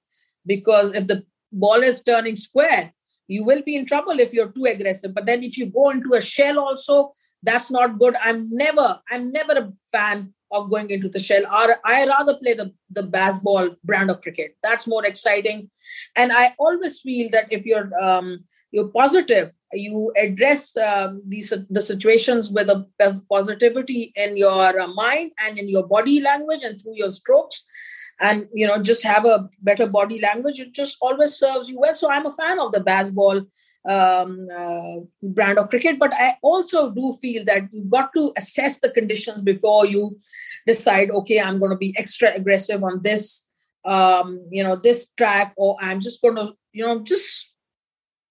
because 0.46 0.92
if 0.92 1.06
the 1.06 1.24
ball 1.52 1.82
is 1.82 2.02
turning 2.02 2.36
square, 2.36 2.92
you 3.28 3.44
will 3.44 3.62
be 3.62 3.76
in 3.76 3.86
trouble 3.86 4.18
if 4.18 4.32
you're 4.32 4.50
too 4.52 4.64
aggressive. 4.64 5.14
But 5.14 5.26
then 5.26 5.42
if 5.42 5.56
you 5.56 5.66
go 5.66 5.90
into 5.90 6.14
a 6.14 6.20
shell 6.20 6.58
also, 6.58 7.12
that's 7.42 7.70
not 7.70 7.98
good. 7.98 8.14
I'm 8.22 8.48
never, 8.50 9.00
I'm 9.10 9.32
never 9.32 9.52
a 9.52 9.72
fan 9.90 10.34
of 10.50 10.68
going 10.68 10.90
into 10.90 11.08
the 11.08 11.18
shell. 11.18 11.42
or 11.46 11.76
I 11.84 12.06
rather 12.06 12.36
play 12.36 12.54
the 12.54 12.72
the 12.90 13.02
Bazball 13.02 13.76
brand 13.84 14.10
of 14.10 14.20
cricket. 14.20 14.56
That's 14.62 14.86
more 14.86 15.04
exciting, 15.06 15.70
and 16.14 16.30
I 16.30 16.54
always 16.58 17.00
feel 17.00 17.30
that 17.30 17.50
if 17.50 17.64
you're 17.64 17.90
um, 17.98 18.38
you're 18.70 18.88
positive 18.88 19.52
you 19.72 20.12
address 20.16 20.76
um, 20.76 21.22
these 21.26 21.52
the 21.70 21.80
situations 21.80 22.50
with 22.50 22.68
a 22.68 22.86
positivity 23.30 24.12
in 24.16 24.36
your 24.36 24.86
mind 24.94 25.32
and 25.44 25.58
in 25.58 25.68
your 25.68 25.86
body 25.86 26.20
language 26.20 26.62
and 26.62 26.80
through 26.80 26.96
your 26.96 27.10
strokes 27.10 27.64
and 28.22 28.46
you 28.54 28.66
know 28.66 28.80
just 28.80 29.02
have 29.02 29.24
a 29.24 29.48
better 29.62 29.86
body 29.86 30.20
language 30.20 30.60
it 30.60 30.72
just 30.72 30.96
always 31.00 31.34
serves 31.34 31.68
you 31.68 31.78
well. 31.78 31.94
So 31.94 32.10
i'm 32.10 32.26
a 32.26 32.32
fan 32.32 32.58
of 32.60 32.72
the 32.72 32.80
Bazball 32.80 33.46
um, 33.90 34.46
uh, 34.56 35.00
brand 35.22 35.58
of 35.58 35.68
cricket 35.68 35.98
but 35.98 36.14
i 36.14 36.36
also 36.42 36.90
do 36.90 37.12
feel 37.20 37.44
that 37.44 37.62
you've 37.72 37.90
got 37.90 38.10
to 38.14 38.32
assess 38.36 38.78
the 38.80 38.90
conditions 38.90 39.42
before 39.42 39.86
you 39.86 40.16
decide 40.66 41.10
okay 41.10 41.40
i'm 41.40 41.58
going 41.58 41.72
to 41.72 41.76
be 41.76 41.94
extra 41.98 42.32
aggressive 42.34 42.84
on 42.84 43.02
this 43.02 43.48
um, 43.84 44.40
you 44.50 44.62
know 44.62 44.76
this 44.76 45.10
track 45.16 45.52
or 45.56 45.76
i'm 45.80 46.00
just 46.00 46.22
going 46.22 46.36
to 46.36 46.52
you 46.72 46.86
know 46.86 47.00
just 47.02 47.52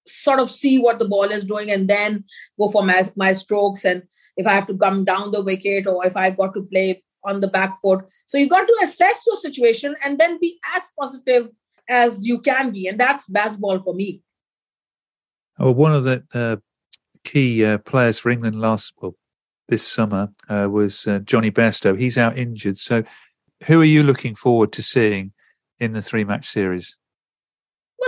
sort 0.07 0.39
of 0.39 0.51
see 0.51 0.79
what 0.79 0.99
the 0.99 1.07
ball 1.07 1.25
is 1.25 1.43
doing 1.43 1.71
and 1.71 1.89
then 1.89 2.23
go 2.59 2.67
for 2.67 2.83
my, 2.83 3.03
my 3.15 3.33
strokes. 3.33 3.85
And 3.85 4.03
if 4.37 4.47
I 4.47 4.53
have 4.53 4.67
to 4.67 4.77
come 4.77 5.05
down 5.05 5.31
the 5.31 5.43
wicket 5.43 5.87
or 5.87 6.05
if 6.05 6.17
I 6.17 6.31
got 6.31 6.53
to 6.55 6.63
play 6.63 7.03
on 7.24 7.41
the 7.41 7.47
back 7.47 7.78
foot. 7.82 8.05
So 8.26 8.38
you 8.38 8.47
got 8.49 8.67
to 8.67 8.80
assess 8.84 9.24
your 9.28 9.36
situation 9.36 9.95
and 10.03 10.19
then 10.19 10.39
be 10.39 10.59
as 10.76 10.89
positive 10.99 11.49
as 11.89 12.26
you 12.26 12.39
can 12.39 12.72
be. 12.72 12.88
And 12.88 12.99
that's 12.99 13.30
Bazball 13.30 13.84
for 13.84 13.93
me. 13.93 14.22
Oh, 15.59 15.72
one 15.72 15.93
of 15.93 16.03
the 16.03 16.24
uh, 16.34 16.57
key 17.24 17.63
uh, 17.63 17.78
players 17.80 18.17
for 18.17 18.30
England 18.30 18.59
last 18.59 18.93
well, 19.01 19.15
this 19.67 19.88
summer 19.88 20.32
uh, 20.49 20.67
was 20.72 21.05
uh, 21.07 21.19
Jonny 21.19 21.51
Bairstow. 21.51 21.99
He's 21.99 22.17
out 22.17 22.38
injured. 22.38 22.78
So 22.78 23.03
who 23.67 23.82
are 23.82 23.86
you 23.86 24.03
looking 24.03 24.36
forward 24.36 24.72
to 24.74 24.82
seeing 24.82 25.34
in 25.80 25.93
the 25.93 26.01
three 26.01 26.24
match 26.24 26.47
series? 26.47 26.95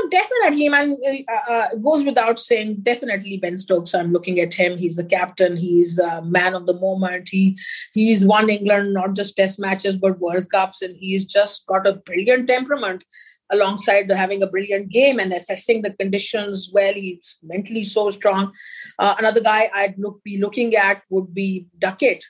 Definitely, 0.10 0.70
man. 0.70 0.97
Uh, 1.28 1.51
uh, 1.51 1.76
goes 1.76 2.04
without 2.04 2.39
saying. 2.39 2.78
Definitely, 2.84 3.38
Ben 3.38 3.58
Stokes. 3.58 3.93
I'm 3.93 4.12
looking 4.12 4.39
at 4.39 4.54
him. 4.54 4.78
He's 4.78 4.97
the 4.97 5.04
captain. 5.04 5.56
He's 5.56 5.99
a 5.99 6.22
man 6.24 6.56
of 6.56 6.66
the 6.66 6.80
moment. 6.80 7.30
He 7.30 7.58
he's 7.93 8.26
won 8.26 8.49
England 8.49 8.93
not 8.93 9.16
just 9.16 9.36
Test 9.36 9.60
matches 9.60 9.95
but 9.95 10.20
World 10.20 10.49
Cups, 10.49 10.82
and 10.82 10.95
he's 10.97 11.26
just 11.26 11.66
got 11.68 11.88
a 11.88 11.93
brilliant 11.93 12.47
temperament. 12.47 13.04
Alongside 13.51 14.10
having 14.10 14.41
a 14.41 14.47
brilliant 14.47 14.89
game 14.89 15.20
and 15.20 15.32
assessing 15.32 15.84
the 15.84 15.93
conditions 15.93 16.72
well, 16.74 16.93
he's 16.93 17.38
mentally 17.43 17.84
so 17.84 18.10
strong. 18.10 18.51
Uh, 18.97 19.16
another 19.20 19.41
guy 19.41 19.70
I'd 19.74 19.97
look 19.99 20.24
be 20.24 20.39
looking 20.39 20.76
at 20.76 21.04
would 21.10 21.34
be 21.34 21.68
Duckett 21.78 22.24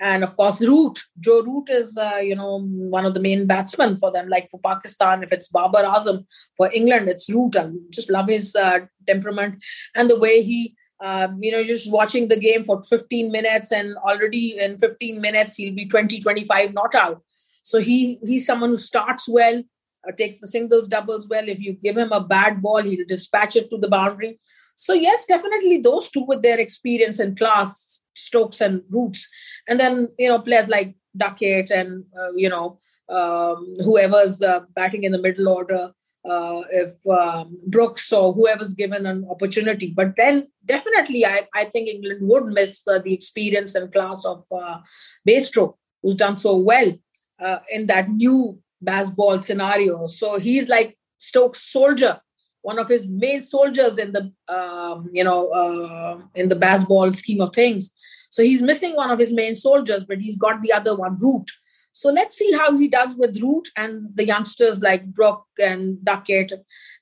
and 0.00 0.24
of 0.24 0.36
course 0.36 0.60
Root. 0.62 0.98
Joe 1.20 1.42
Root 1.42 1.68
is 1.70 1.96
uh, 1.96 2.16
you 2.16 2.34
know 2.34 2.60
one 2.62 3.06
of 3.06 3.14
the 3.14 3.20
main 3.20 3.46
batsmen 3.46 3.98
for 3.98 4.10
them. 4.10 4.28
Like 4.28 4.50
for 4.50 4.60
Pakistan, 4.60 5.22
if 5.22 5.32
it's 5.32 5.48
Babar 5.48 5.84
Azam, 5.84 6.24
for 6.56 6.70
England 6.72 7.08
it's 7.08 7.30
Root. 7.30 7.56
I 7.56 7.70
just 7.90 8.10
love 8.10 8.28
his 8.28 8.56
uh, 8.56 8.80
temperament 9.06 9.62
and 9.94 10.10
the 10.10 10.18
way 10.18 10.42
he. 10.42 10.74
Uh, 11.02 11.28
you 11.40 11.50
know, 11.50 11.64
just 11.64 11.90
watching 11.90 12.28
the 12.28 12.38
game 12.38 12.62
for 12.62 12.82
15 12.82 13.32
minutes, 13.32 13.72
and 13.72 13.96
already 14.06 14.58
in 14.58 14.76
15 14.76 15.18
minutes, 15.18 15.54
he'll 15.54 15.74
be 15.74 15.88
20, 15.88 16.20
25 16.20 16.74
not 16.74 16.94
out. 16.94 17.22
So 17.62 17.80
he 17.80 18.18
he's 18.22 18.44
someone 18.44 18.68
who 18.68 18.76
starts 18.76 19.26
well, 19.26 19.62
uh, 20.06 20.12
takes 20.12 20.40
the 20.40 20.46
singles, 20.46 20.88
doubles 20.88 21.26
well. 21.28 21.48
If 21.48 21.60
you 21.60 21.72
give 21.72 21.96
him 21.96 22.12
a 22.12 22.22
bad 22.22 22.60
ball, 22.60 22.82
he'll 22.82 23.06
dispatch 23.06 23.56
it 23.56 23.70
to 23.70 23.78
the 23.78 23.88
boundary. 23.88 24.38
So 24.74 24.94
yes, 24.94 25.24
definitely 25.26 25.78
those 25.78 26.10
two 26.10 26.24
with 26.26 26.42
their 26.42 26.58
experience 26.58 27.18
and 27.18 27.36
class, 27.36 27.99
Stokes 28.20 28.60
and 28.60 28.82
Roots, 28.90 29.28
and 29.68 29.78
then 29.78 30.08
you 30.18 30.28
know 30.28 30.40
players 30.40 30.68
like 30.68 30.94
Duckett 31.16 31.70
and 31.70 32.04
uh, 32.18 32.32
you 32.34 32.48
know 32.48 32.78
um, 33.08 33.76
whoever's 33.84 34.42
uh, 34.42 34.60
batting 34.74 35.04
in 35.04 35.12
the 35.12 35.22
middle 35.22 35.48
order. 35.48 35.92
Uh, 36.22 36.60
if 36.70 36.92
um, 37.08 37.56
Brooks 37.66 38.12
or 38.12 38.34
whoever's 38.34 38.74
given 38.74 39.06
an 39.06 39.26
opportunity. 39.30 39.90
But 39.96 40.16
then 40.16 40.48
definitely, 40.66 41.24
I, 41.24 41.48
I 41.54 41.64
think 41.64 41.88
England 41.88 42.28
would 42.28 42.44
miss 42.44 42.86
uh, 42.86 42.98
the 42.98 43.14
experience 43.14 43.74
and 43.74 43.90
class 43.90 44.26
of 44.26 44.44
uh, 44.52 44.80
who's 45.24 46.14
done 46.14 46.36
so 46.36 46.56
well 46.56 46.92
uh, 47.40 47.58
in 47.70 47.86
that 47.86 48.10
new 48.10 48.60
Bazball 48.84 49.40
scenario. 49.40 50.06
So 50.06 50.38
he's 50.38 50.68
like 50.68 50.96
Stokes' 51.18 51.62
soldier, 51.62 52.20
one 52.62 52.78
of 52.78 52.88
his 52.88 53.06
main 53.06 53.40
soldiers 53.40 53.98
in 53.98 54.12
the 54.12 54.32
um, 54.48 55.08
you 55.12 55.24
know 55.24 55.48
uh, 55.48 56.20
in 56.34 56.48
the 56.48 56.56
Bazball 56.56 57.14
scheme 57.14 57.40
of 57.40 57.54
things. 57.54 57.92
So 58.30 58.42
he's 58.42 58.62
missing 58.62 58.96
one 58.96 59.10
of 59.10 59.18
his 59.18 59.32
main 59.32 59.54
soldiers, 59.54 60.04
but 60.04 60.18
he's 60.18 60.36
got 60.36 60.62
the 60.62 60.72
other 60.72 60.96
one, 60.96 61.16
Root. 61.18 61.50
So 61.92 62.10
let's 62.10 62.36
see 62.36 62.52
how 62.52 62.76
he 62.78 62.88
does 62.88 63.16
with 63.16 63.42
Root 63.42 63.68
and 63.76 64.08
the 64.14 64.24
youngsters 64.24 64.80
like 64.80 65.04
Brook 65.06 65.44
and 65.60 66.02
Duckett 66.04 66.52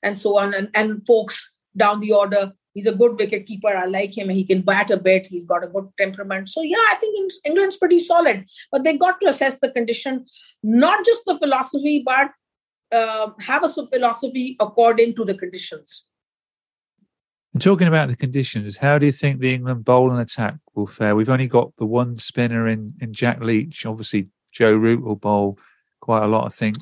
and 0.03 0.17
so 0.17 0.37
on, 0.37 0.53
and, 0.53 0.69
and 0.73 1.05
Foakes 1.05 1.53
down 1.77 1.99
the 1.99 2.11
order. 2.11 2.53
He's 2.73 2.87
a 2.87 2.95
good 2.95 3.17
wicket 3.17 3.45
keeper. 3.45 3.75
I 3.75 3.85
like 3.85 4.17
him. 4.17 4.29
He 4.29 4.43
can 4.43 4.61
bat 4.61 4.91
a 4.91 4.97
bit. 4.97 5.27
He's 5.27 5.43
got 5.43 5.63
a 5.63 5.67
good 5.67 5.89
temperament. 5.99 6.49
So 6.49 6.61
yeah, 6.61 6.77
I 6.77 6.95
think 6.99 7.31
England's 7.45 7.77
pretty 7.77 7.99
solid. 7.99 8.45
But 8.71 8.83
they 8.83 8.97
got 8.97 9.19
to 9.21 9.27
assess 9.27 9.59
the 9.59 9.71
condition, 9.71 10.25
not 10.63 11.05
just 11.05 11.25
the 11.25 11.37
philosophy, 11.37 12.03
but 12.05 12.31
uh, 12.91 13.31
have 13.41 13.63
a 13.63 13.69
philosophy 13.69 14.55
according 14.59 15.15
to 15.15 15.25
the 15.25 15.37
conditions. 15.37 16.05
And 17.53 17.61
talking 17.61 17.87
about 17.87 18.09
the 18.09 18.15
conditions, 18.15 18.77
how 18.77 18.99
do 18.99 19.07
you 19.07 19.11
think 19.11 19.39
the 19.39 19.53
England 19.53 19.83
bowl 19.83 20.11
and 20.11 20.21
attack 20.21 20.55
will 20.75 20.85
fare? 20.85 21.15
We've 21.15 21.29
only 21.29 21.47
got 21.47 21.75
the 21.77 21.85
one 21.85 22.15
spinner 22.17 22.67
in, 22.67 22.93
in 23.01 23.11
Jack 23.11 23.39
Leach. 23.41 23.85
Obviously, 23.85 24.27
Joe 24.51 24.73
Root 24.73 25.01
will 25.01 25.15
bowl 25.15 25.57
quite 25.99 26.23
a 26.23 26.27
lot, 26.27 26.45
I 26.45 26.49
think. 26.49 26.77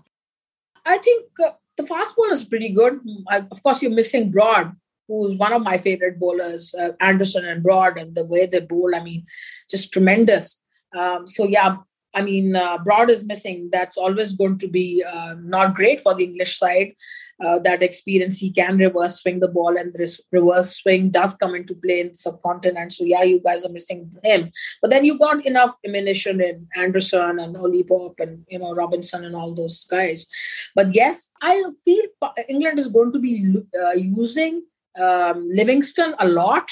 I 0.86 0.98
think 0.98 1.30
uh, 1.46 1.52
the 1.78 1.86
fast 1.86 2.16
ball 2.16 2.32
is 2.32 2.44
pretty 2.44 2.74
good. 2.74 3.00
I, 3.30 3.46
of 3.50 3.64
course, 3.64 3.82
you're 3.82 3.92
missing 3.92 4.30
Broad, 4.30 4.76
who's 5.08 5.36
one 5.36 5.54
of 5.54 5.62
my 5.62 5.78
favorite 5.78 6.20
bowlers, 6.20 6.74
uh, 6.76 6.92
Anderson 7.00 7.46
and 7.46 7.64
Broad, 7.64 7.98
and 7.98 8.14
the 8.14 8.26
way 8.26 8.46
they 8.46 8.60
bowl, 8.60 8.94
I 8.94 9.02
mean, 9.02 9.26
just 9.70 9.94
tremendous. 9.94 10.62
Um, 10.96 11.28
so, 11.28 11.48
yeah, 11.48 11.78
I 12.14 12.22
mean, 12.22 12.56
uh, 12.56 12.80
Broad 12.84 13.10
is 13.10 13.26
missing. 13.26 13.70
That's 13.72 13.98
always 13.98 14.34
going 14.34 14.58
to 14.60 14.68
be 14.68 15.04
uh, 15.08 15.36
not 15.40 15.76
great 15.76 16.02
for 16.02 16.16
the 16.16 16.24
English 16.24 16.58
side. 16.58 16.94
Uh, 17.44 17.60
that 17.60 17.84
experience, 17.84 18.40
he 18.40 18.52
can 18.52 18.78
reverse 18.78 19.22
swing 19.22 19.40
the 19.40 19.48
ball, 19.48 19.78
and 19.78 19.94
this 19.94 20.20
reverse 20.32 20.78
swing 20.78 21.12
does 21.12 21.36
come 21.36 21.54
into 21.54 21.76
play 21.76 22.00
in 22.00 22.08
the 22.08 22.14
subcontinent. 22.16 22.94
So, 22.94 23.04
yeah, 23.06 23.22
you 23.24 23.40
guys 23.40 23.64
are 23.64 23.72
missing 23.72 24.12
him. 24.24 24.50
But 24.82 24.90
then 24.90 25.06
you 25.06 25.20
got 25.20 25.46
enough 25.46 25.76
ammunition 25.86 26.42
in 26.42 26.68
Anderson 26.76 27.40
and 27.40 27.56
Ollie 27.56 27.84
Pope 27.84 28.20
and 28.20 28.44
you 28.48 28.60
know 28.60 28.74
Robinson 28.74 29.24
and 29.24 29.36
all 29.36 29.54
those 29.54 29.86
guys. 29.86 30.28
But 30.76 30.96
yes, 30.96 31.32
I 31.42 31.64
feel 31.86 32.06
England 32.50 32.80
is 32.80 32.88
going 32.88 33.14
to 33.14 33.20
be 33.20 33.56
uh, 33.80 33.94
using 33.94 34.64
um, 35.00 35.48
Livingstone 35.52 36.16
a 36.20 36.28
lot 36.28 36.72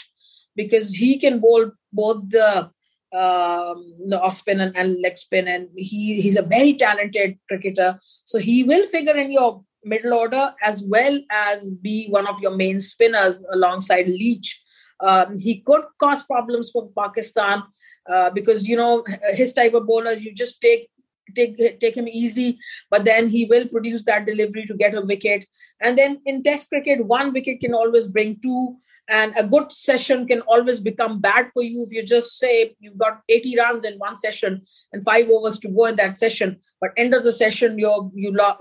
because 0.55 0.93
he 0.93 1.19
can 1.19 1.39
bowl 1.39 1.71
both 1.93 2.29
the 2.29 2.69
um, 3.15 3.95
off 4.13 4.35
spin 4.35 4.59
and, 4.59 4.75
and, 4.75 5.01
leg 5.01 5.17
spin, 5.17 5.47
and 5.47 5.69
he 5.75 6.21
he's 6.21 6.37
a 6.37 6.41
very 6.41 6.73
talented 6.73 7.37
cricketer. 7.47 7.99
So 8.25 8.39
he 8.39 8.63
will 8.63 8.85
figure 8.87 9.17
in 9.17 9.31
your 9.31 9.63
middle 9.83 10.13
order 10.13 10.53
as 10.63 10.83
well 10.83 11.19
as 11.31 11.69
be 11.69 12.07
one 12.09 12.27
of 12.27 12.39
your 12.39 12.55
main 12.55 12.79
spinners 12.79 13.41
alongside 13.53 14.07
Leach. 14.07 14.61
Um, 14.99 15.37
he 15.37 15.61
could 15.61 15.83
cause 15.99 16.23
problems 16.23 16.71
for 16.71 16.89
Pakistan 16.97 17.63
uh, 18.11 18.29
because 18.31 18.67
you 18.67 18.77
know 18.77 19.03
his 19.33 19.53
type 19.53 19.73
of 19.73 19.87
bowlers. 19.87 20.23
You 20.23 20.33
just 20.33 20.61
take 20.61 20.89
take 21.35 21.79
take 21.79 21.97
him 21.97 22.07
easy, 22.07 22.57
but 22.89 23.05
then 23.05 23.29
he 23.29 23.45
will 23.45 23.67
produce 23.69 24.03
that 24.05 24.25
delivery 24.25 24.65
to 24.65 24.73
get 24.73 24.95
a 24.95 25.01
wicket. 25.01 25.45
And 25.81 25.97
then 25.97 26.21
in 26.25 26.43
Test 26.43 26.69
cricket, 26.69 27.05
one 27.05 27.33
wicket 27.33 27.59
can 27.59 27.73
always 27.73 28.07
bring 28.07 28.39
two 28.41 28.77
and 29.07 29.33
a 29.37 29.47
good 29.47 29.71
session 29.71 30.25
can 30.27 30.41
always 30.41 30.79
become 30.79 31.19
bad 31.19 31.49
for 31.53 31.61
you 31.61 31.83
if 31.87 31.93
you 31.93 32.03
just 32.03 32.37
say 32.37 32.75
you've 32.79 32.97
got 32.97 33.21
80 33.29 33.57
runs 33.57 33.83
in 33.83 33.97
one 33.99 34.17
session 34.17 34.61
and 34.91 35.03
five 35.03 35.29
overs 35.29 35.59
to 35.59 35.69
go 35.69 35.85
in 35.85 35.95
that 35.97 36.17
session. 36.17 36.57
But 36.81 36.91
end 36.97 37.13
of 37.13 37.23
the 37.23 37.33
session 37.33 37.77
you 37.77 38.11
you 38.15 38.31
lo- 38.31 38.57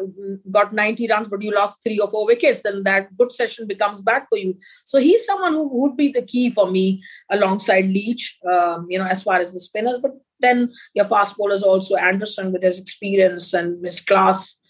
got 0.51 0.73
90 0.73 1.09
runs 1.09 1.29
but 1.29 1.43
you 1.43 1.53
lost 1.53 1.83
three 1.83 1.99
or 1.99 2.09
four 2.09 2.27
wickets 2.27 2.63
then 2.63 2.83
that 2.85 3.17
good 3.17 3.33
session 3.33 3.67
becomes 3.67 4.03
bad 4.03 4.25
for 4.29 4.39
you. 4.39 4.55
So 4.85 5.01
he's 5.01 5.25
someone 5.25 5.55
who 5.55 5.69
would 5.81 5.97
be 5.97 6.13
the 6.13 6.23
key 6.23 6.51
for 6.51 6.71
me 6.71 7.03
alongside 7.31 7.87
leach 7.87 8.39
um, 8.53 8.87
you 8.89 8.99
know 8.99 9.07
as 9.07 9.23
far 9.23 9.41
as 9.41 9.53
the 9.53 9.61
spinners. 9.61 9.99
But 9.99 10.13
then 10.41 10.73
your 10.95 11.07
fast 11.07 11.37
bowlers 11.37 11.63
also 11.63 11.97
anderson 11.97 12.53
with 12.53 12.63
his 12.63 12.81
experience 12.81 13.55
and 13.55 13.85
his 13.85 14.01
class 14.01 14.61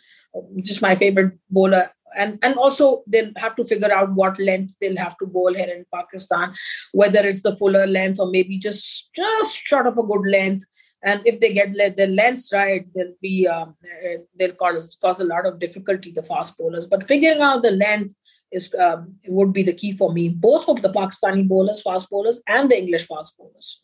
just 0.63 0.83
my 0.83 0.97
favorite 0.97 1.33
bowler 1.51 1.91
and 2.17 2.39
and 2.43 2.57
also 2.57 3.03
they'll 3.07 3.33
have 3.37 3.57
to 3.57 3.65
figure 3.65 3.93
out 3.93 4.13
what 4.13 4.39
length 4.39 4.75
they'll 4.81 4.97
have 4.97 5.17
to 5.19 5.27
bowl 5.27 5.55
here 5.55 5.73
in 5.75 5.85
Pakistan, 5.93 6.53
whether 6.93 7.21
it's 7.21 7.43
the 7.43 7.57
fuller 7.57 7.87
length 7.87 8.21
or 8.21 8.31
maybe 8.31 8.59
just 8.59 9.11
just 9.15 9.57
short 9.57 9.87
of 9.87 9.99
a 9.99 10.03
good 10.03 10.27
length. 10.31 10.65
And 11.07 11.21
if 11.27 11.39
they 11.39 11.53
get 11.53 11.75
their 11.97 12.07
lengths 12.07 12.51
right, 12.51 12.87
they'll 12.95 13.13
be 13.21 13.47
um, 13.47 13.75
uh, 13.85 14.19
they'll 14.39 14.55
cause 14.55 14.97
cause 15.01 15.21
a 15.21 15.25
lot 15.25 15.45
of 15.45 15.59
difficulty 15.59 16.13
the 16.13 16.23
fast 16.23 16.57
bowlers. 16.57 16.87
But 16.87 17.05
figuring 17.05 17.43
out 17.43 17.63
the 17.63 17.73
length 17.73 18.15
is 18.51 18.75
um, 18.75 19.17
would 19.27 19.53
be 19.53 19.63
the 19.63 19.75
key 19.75 19.93
for 19.93 20.13
me, 20.13 20.31
both 20.31 20.65
for 20.65 20.77
the 20.77 20.93
Pakistani 20.93 21.47
bowlers, 21.47 21.83
fast 21.83 22.09
bowlers, 22.09 22.43
and 22.49 22.71
the 22.71 22.79
English 22.79 23.07
fast 23.07 23.37
bowlers. 23.37 23.83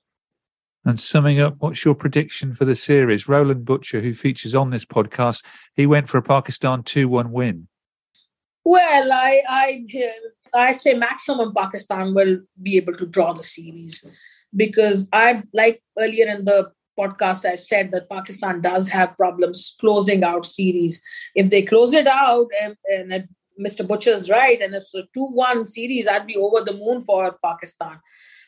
And 0.84 0.98
summing 0.98 1.40
up, 1.40 1.56
what's 1.58 1.84
your 1.84 1.94
prediction 1.94 2.54
for 2.54 2.64
the 2.64 2.74
series? 2.74 3.28
Roland 3.28 3.66
Butcher, 3.66 4.00
who 4.00 4.14
features 4.14 4.54
on 4.54 4.70
this 4.70 4.86
podcast, 4.86 5.44
he 5.74 5.86
went 5.86 6.08
for 6.08 6.16
a 6.16 6.22
Pakistan 6.22 6.82
2 6.82 7.06
1 7.06 7.32
win. 7.32 7.68
Well, 8.64 9.12
I, 9.12 9.40
I, 9.48 9.84
I 10.54 10.72
say 10.72 10.94
maximum 10.94 11.54
Pakistan 11.54 12.14
will 12.14 12.40
be 12.62 12.76
able 12.76 12.94
to 12.94 13.06
draw 13.06 13.32
the 13.32 13.42
series 13.42 14.04
because 14.54 15.08
I, 15.12 15.42
like 15.54 15.82
earlier 15.98 16.28
in 16.28 16.44
the 16.44 16.70
podcast, 16.98 17.44
I 17.44 17.54
said 17.54 17.90
that 17.92 18.10
Pakistan 18.10 18.60
does 18.60 18.88
have 18.88 19.16
problems 19.16 19.76
closing 19.80 20.22
out 20.24 20.44
series. 20.44 21.00
If 21.34 21.50
they 21.50 21.62
close 21.62 21.94
it 21.94 22.06
out, 22.06 22.48
and, 22.62 22.76
and 22.92 23.28
Mr. 23.58 23.86
Butcher's 23.86 24.28
right, 24.28 24.60
and 24.60 24.74
it's 24.74 24.94
a 24.94 25.02
2 25.14 25.32
1 25.32 25.66
series, 25.66 26.06
I'd 26.06 26.26
be 26.26 26.36
over 26.36 26.62
the 26.64 26.74
moon 26.74 27.00
for 27.00 27.36
Pakistan. 27.42 27.98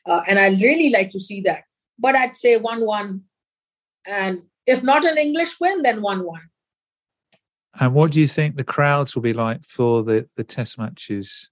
Uh, 0.06 0.22
and 0.26 0.38
I'd 0.38 0.60
really 0.60 0.90
like 0.90 1.10
to 1.10 1.20
see 1.20 1.40
that. 1.42 1.64
But 1.98 2.16
I'd 2.16 2.36
say 2.36 2.56
1 2.58 2.84
1. 2.84 3.20
And 4.06 4.42
if 4.66 4.82
not 4.82 5.04
an 5.04 5.16
English 5.16 5.58
win, 5.60 5.82
then 5.82 6.02
1 6.02 6.24
1. 6.24 6.40
And 7.80 7.94
what 7.94 8.12
do 8.12 8.20
you 8.20 8.28
think 8.28 8.56
the 8.56 8.64
crowds 8.64 9.14
will 9.14 9.22
be 9.22 9.32
like 9.32 9.64
for 9.64 10.02
the, 10.02 10.26
the 10.36 10.44
test 10.44 10.78
matches? 10.78 11.50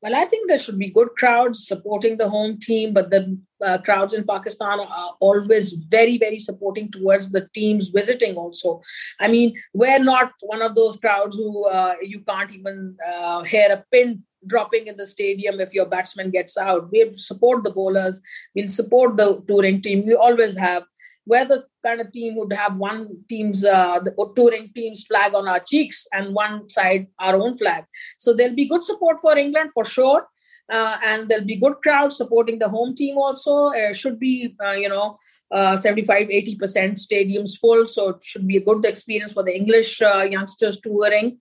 Well, 0.00 0.14
I 0.14 0.26
think 0.26 0.48
there 0.48 0.58
should 0.58 0.78
be 0.78 0.90
good 0.90 1.08
crowds 1.16 1.66
supporting 1.66 2.18
the 2.18 2.28
home 2.28 2.58
team, 2.60 2.94
but 2.94 3.10
the 3.10 3.36
uh, 3.60 3.78
crowds 3.78 4.14
in 4.14 4.24
Pakistan 4.24 4.78
are 4.78 5.16
always 5.18 5.72
very, 5.72 6.18
very 6.18 6.38
supporting 6.38 6.90
towards 6.92 7.30
the 7.30 7.48
teams 7.52 7.88
visiting. 7.88 8.36
Also, 8.36 8.80
I 9.18 9.26
mean, 9.26 9.56
we're 9.74 9.98
not 9.98 10.32
one 10.40 10.62
of 10.62 10.76
those 10.76 10.98
crowds 10.98 11.34
who 11.34 11.66
uh, 11.66 11.94
you 12.00 12.20
can't 12.20 12.52
even 12.52 12.96
uh, 13.04 13.42
hear 13.42 13.72
a 13.72 13.84
pin 13.90 14.22
dropping 14.46 14.86
in 14.86 14.96
the 14.96 15.06
stadium 15.06 15.58
if 15.58 15.74
your 15.74 15.86
batsman 15.86 16.30
gets 16.30 16.56
out. 16.56 16.92
We 16.92 17.10
support 17.14 17.64
the 17.64 17.72
bowlers. 17.72 18.20
We'll 18.54 18.68
support 18.68 19.16
the 19.16 19.42
touring 19.48 19.82
team. 19.82 20.06
We 20.06 20.14
always 20.14 20.56
have 20.56 20.84
we're 21.28 21.44
the 21.44 21.64
kind 21.84 22.00
of 22.00 22.10
team 22.12 22.34
would 22.36 22.52
have 22.52 22.76
one 22.76 23.18
team's 23.28 23.64
uh, 23.64 24.00
the 24.00 24.12
touring 24.34 24.70
team's 24.74 25.04
flag 25.04 25.34
on 25.34 25.46
our 25.46 25.60
cheeks 25.60 26.06
and 26.12 26.34
one 26.34 26.68
side 26.70 27.06
our 27.18 27.36
own 27.36 27.56
flag. 27.56 27.84
So 28.16 28.34
there'll 28.34 28.56
be 28.56 28.68
good 28.68 28.82
support 28.82 29.20
for 29.20 29.36
England 29.36 29.70
for 29.72 29.84
sure. 29.84 30.26
Uh, 30.70 30.98
and 31.02 31.28
there'll 31.28 31.46
be 31.46 31.56
good 31.56 31.76
crowds 31.82 32.16
supporting 32.16 32.58
the 32.58 32.68
home 32.68 32.94
team 32.94 33.16
also. 33.16 33.70
It 33.70 33.96
should 33.96 34.18
be, 34.18 34.54
uh, 34.62 34.72
you 34.72 34.88
know, 34.88 35.16
uh, 35.50 35.76
75 35.76 36.28
80% 36.28 36.58
stadiums 37.06 37.58
full. 37.58 37.86
So 37.86 38.10
it 38.10 38.22
should 38.22 38.46
be 38.46 38.58
a 38.58 38.64
good 38.64 38.84
experience 38.84 39.32
for 39.32 39.42
the 39.42 39.56
English 39.56 40.02
uh, 40.02 40.26
youngsters 40.30 40.78
touring 40.80 41.38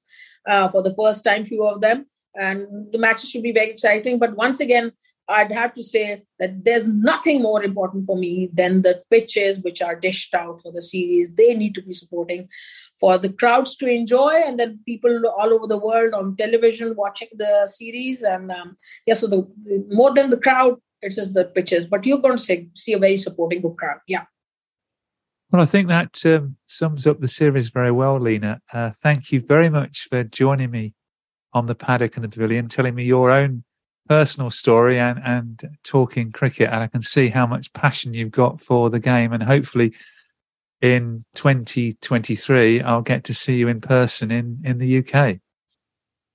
uh, 0.47 0.69
for 0.69 0.81
the 0.81 0.95
first 0.95 1.25
time, 1.25 1.43
few 1.43 1.65
of 1.65 1.81
them. 1.81 2.05
And 2.35 2.91
the 2.93 2.99
matches 2.99 3.29
should 3.29 3.43
be 3.43 3.51
very 3.51 3.69
exciting. 3.69 4.17
But 4.17 4.37
once 4.37 4.61
again, 4.61 4.93
I'd 5.29 5.51
have 5.51 5.73
to 5.73 5.83
say 5.83 6.23
that 6.39 6.63
there's 6.63 6.87
nothing 6.87 7.41
more 7.41 7.63
important 7.63 8.05
for 8.05 8.17
me 8.17 8.49
than 8.53 8.81
the 8.81 9.03
pitches 9.11 9.59
which 9.59 9.81
are 9.81 9.95
dished 9.95 10.33
out 10.33 10.61
for 10.61 10.71
the 10.71 10.81
series. 10.81 11.31
They 11.33 11.53
need 11.53 11.75
to 11.75 11.81
be 11.81 11.93
supporting 11.93 12.47
for 12.99 13.17
the 13.17 13.31
crowds 13.31 13.75
to 13.77 13.87
enjoy, 13.87 14.41
and 14.45 14.59
then 14.59 14.79
people 14.85 15.23
all 15.37 15.53
over 15.53 15.67
the 15.67 15.77
world 15.77 16.13
on 16.13 16.37
television 16.37 16.95
watching 16.95 17.27
the 17.33 17.67
series. 17.67 18.21
And 18.23 18.51
um, 18.51 18.77
yeah, 19.05 19.15
so 19.15 19.27
the, 19.27 19.47
the, 19.63 19.85
more 19.91 20.13
than 20.13 20.29
the 20.29 20.39
crowd, 20.39 20.77
it's 21.01 21.15
just 21.15 21.33
the 21.33 21.45
pitches. 21.45 21.87
But 21.87 22.05
you're 22.05 22.19
going 22.19 22.37
to 22.37 22.43
see, 22.43 22.69
see 22.73 22.93
a 22.93 22.99
very 22.99 23.17
supporting 23.17 23.61
crowd. 23.75 23.99
Yeah. 24.07 24.23
Well, 25.51 25.61
I 25.61 25.65
think 25.65 25.87
that 25.87 26.25
um, 26.25 26.57
sums 26.65 27.07
up 27.07 27.21
the 27.21 27.27
series 27.27 27.69
very 27.69 27.91
well, 27.91 28.19
Leena. 28.19 28.61
Uh, 28.71 28.91
thank 29.01 29.31
you 29.31 29.41
very 29.41 29.69
much 29.69 30.07
for 30.09 30.23
joining 30.23 30.71
me 30.71 30.93
on 31.53 31.67
the 31.67 31.75
paddock 31.75 32.15
and 32.15 32.23
the 32.23 32.29
pavilion, 32.29 32.67
telling 32.67 32.95
me 32.95 33.05
your 33.05 33.31
own 33.31 33.63
personal 34.07 34.49
story 34.49 34.99
and, 34.99 35.19
and 35.23 35.77
talking 35.83 36.31
cricket. 36.31 36.69
And 36.71 36.83
I 36.83 36.87
can 36.87 37.01
see 37.01 37.29
how 37.29 37.45
much 37.45 37.73
passion 37.73 38.13
you've 38.13 38.31
got 38.31 38.61
for 38.61 38.89
the 38.89 38.99
game. 38.99 39.33
And 39.33 39.43
hopefully 39.43 39.93
in 40.81 41.25
2023, 41.35 42.81
I'll 42.81 43.01
get 43.01 43.23
to 43.25 43.33
see 43.33 43.57
you 43.57 43.67
in 43.67 43.81
person 43.81 44.31
in, 44.31 44.61
in 44.63 44.77
the 44.77 44.99
UK. 44.99 45.39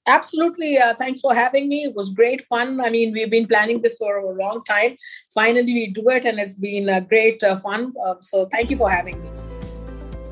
Absolutely. 0.06 0.78
Uh, 0.78 0.94
thanks 0.98 1.20
for 1.20 1.34
having 1.34 1.68
me. 1.68 1.84
It 1.84 1.94
was 1.94 2.10
great 2.10 2.42
fun. 2.46 2.80
I 2.80 2.90
mean, 2.90 3.12
we've 3.12 3.30
been 3.30 3.46
planning 3.46 3.80
this 3.80 3.98
for 3.98 4.18
a 4.18 4.34
long 4.34 4.64
time. 4.64 4.96
Finally, 5.32 5.72
we 5.72 5.92
do 5.92 6.08
it, 6.08 6.24
and 6.24 6.40
it's 6.40 6.56
been 6.56 6.88
a 6.88 7.00
great 7.00 7.42
uh, 7.44 7.56
fun. 7.56 7.92
Uh, 8.04 8.16
so, 8.20 8.46
thank 8.46 8.70
you 8.70 8.76
for 8.76 8.90
having 8.90 9.22
me. 9.22 9.28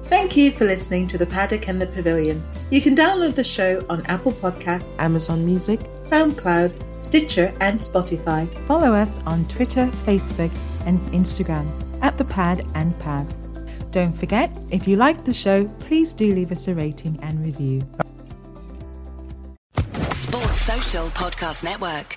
Thank 0.05 0.37
you 0.37 0.51
for 0.51 0.65
listening 0.65 1.07
to 1.07 1.19
The 1.19 1.27
Paddock 1.27 1.69
and 1.69 1.81
the 1.81 1.87
Pavilion. 1.87 2.43
You 2.71 2.81
can 2.81 2.97
download 2.97 3.37
the 3.37 3.45
show 3.45 3.85
on 3.89 4.05
Apple 4.07 4.33
Podcasts, 4.33 4.85
Amazon 4.99 5.47
Music, 5.47 5.79
SoundCloud, 6.05 6.90
Stitcher, 7.11 7.53
and 7.61 7.77
Spotify. 7.77 8.47
Follow 8.69 8.93
us 8.93 9.19
on 9.27 9.45
Twitter, 9.49 9.87
Facebook, 10.07 10.53
and 10.87 11.01
Instagram 11.11 11.67
at 12.03 12.17
The 12.19 12.25
Pad 12.25 12.65
and 12.77 12.97
Pad. 13.01 13.27
Don't 13.91 14.13
forget, 14.13 14.49
if 14.71 14.87
you 14.87 14.95
like 14.95 15.25
the 15.25 15.35
show, 15.35 15.65
please 15.81 16.13
do 16.13 16.33
leave 16.33 16.53
us 16.53 16.69
a 16.69 16.75
rating 16.77 17.19
and 17.21 17.45
review. 17.45 17.83
Sports 20.13 20.61
Social 20.61 21.07
Podcast 21.09 21.65
Network. 21.65 22.17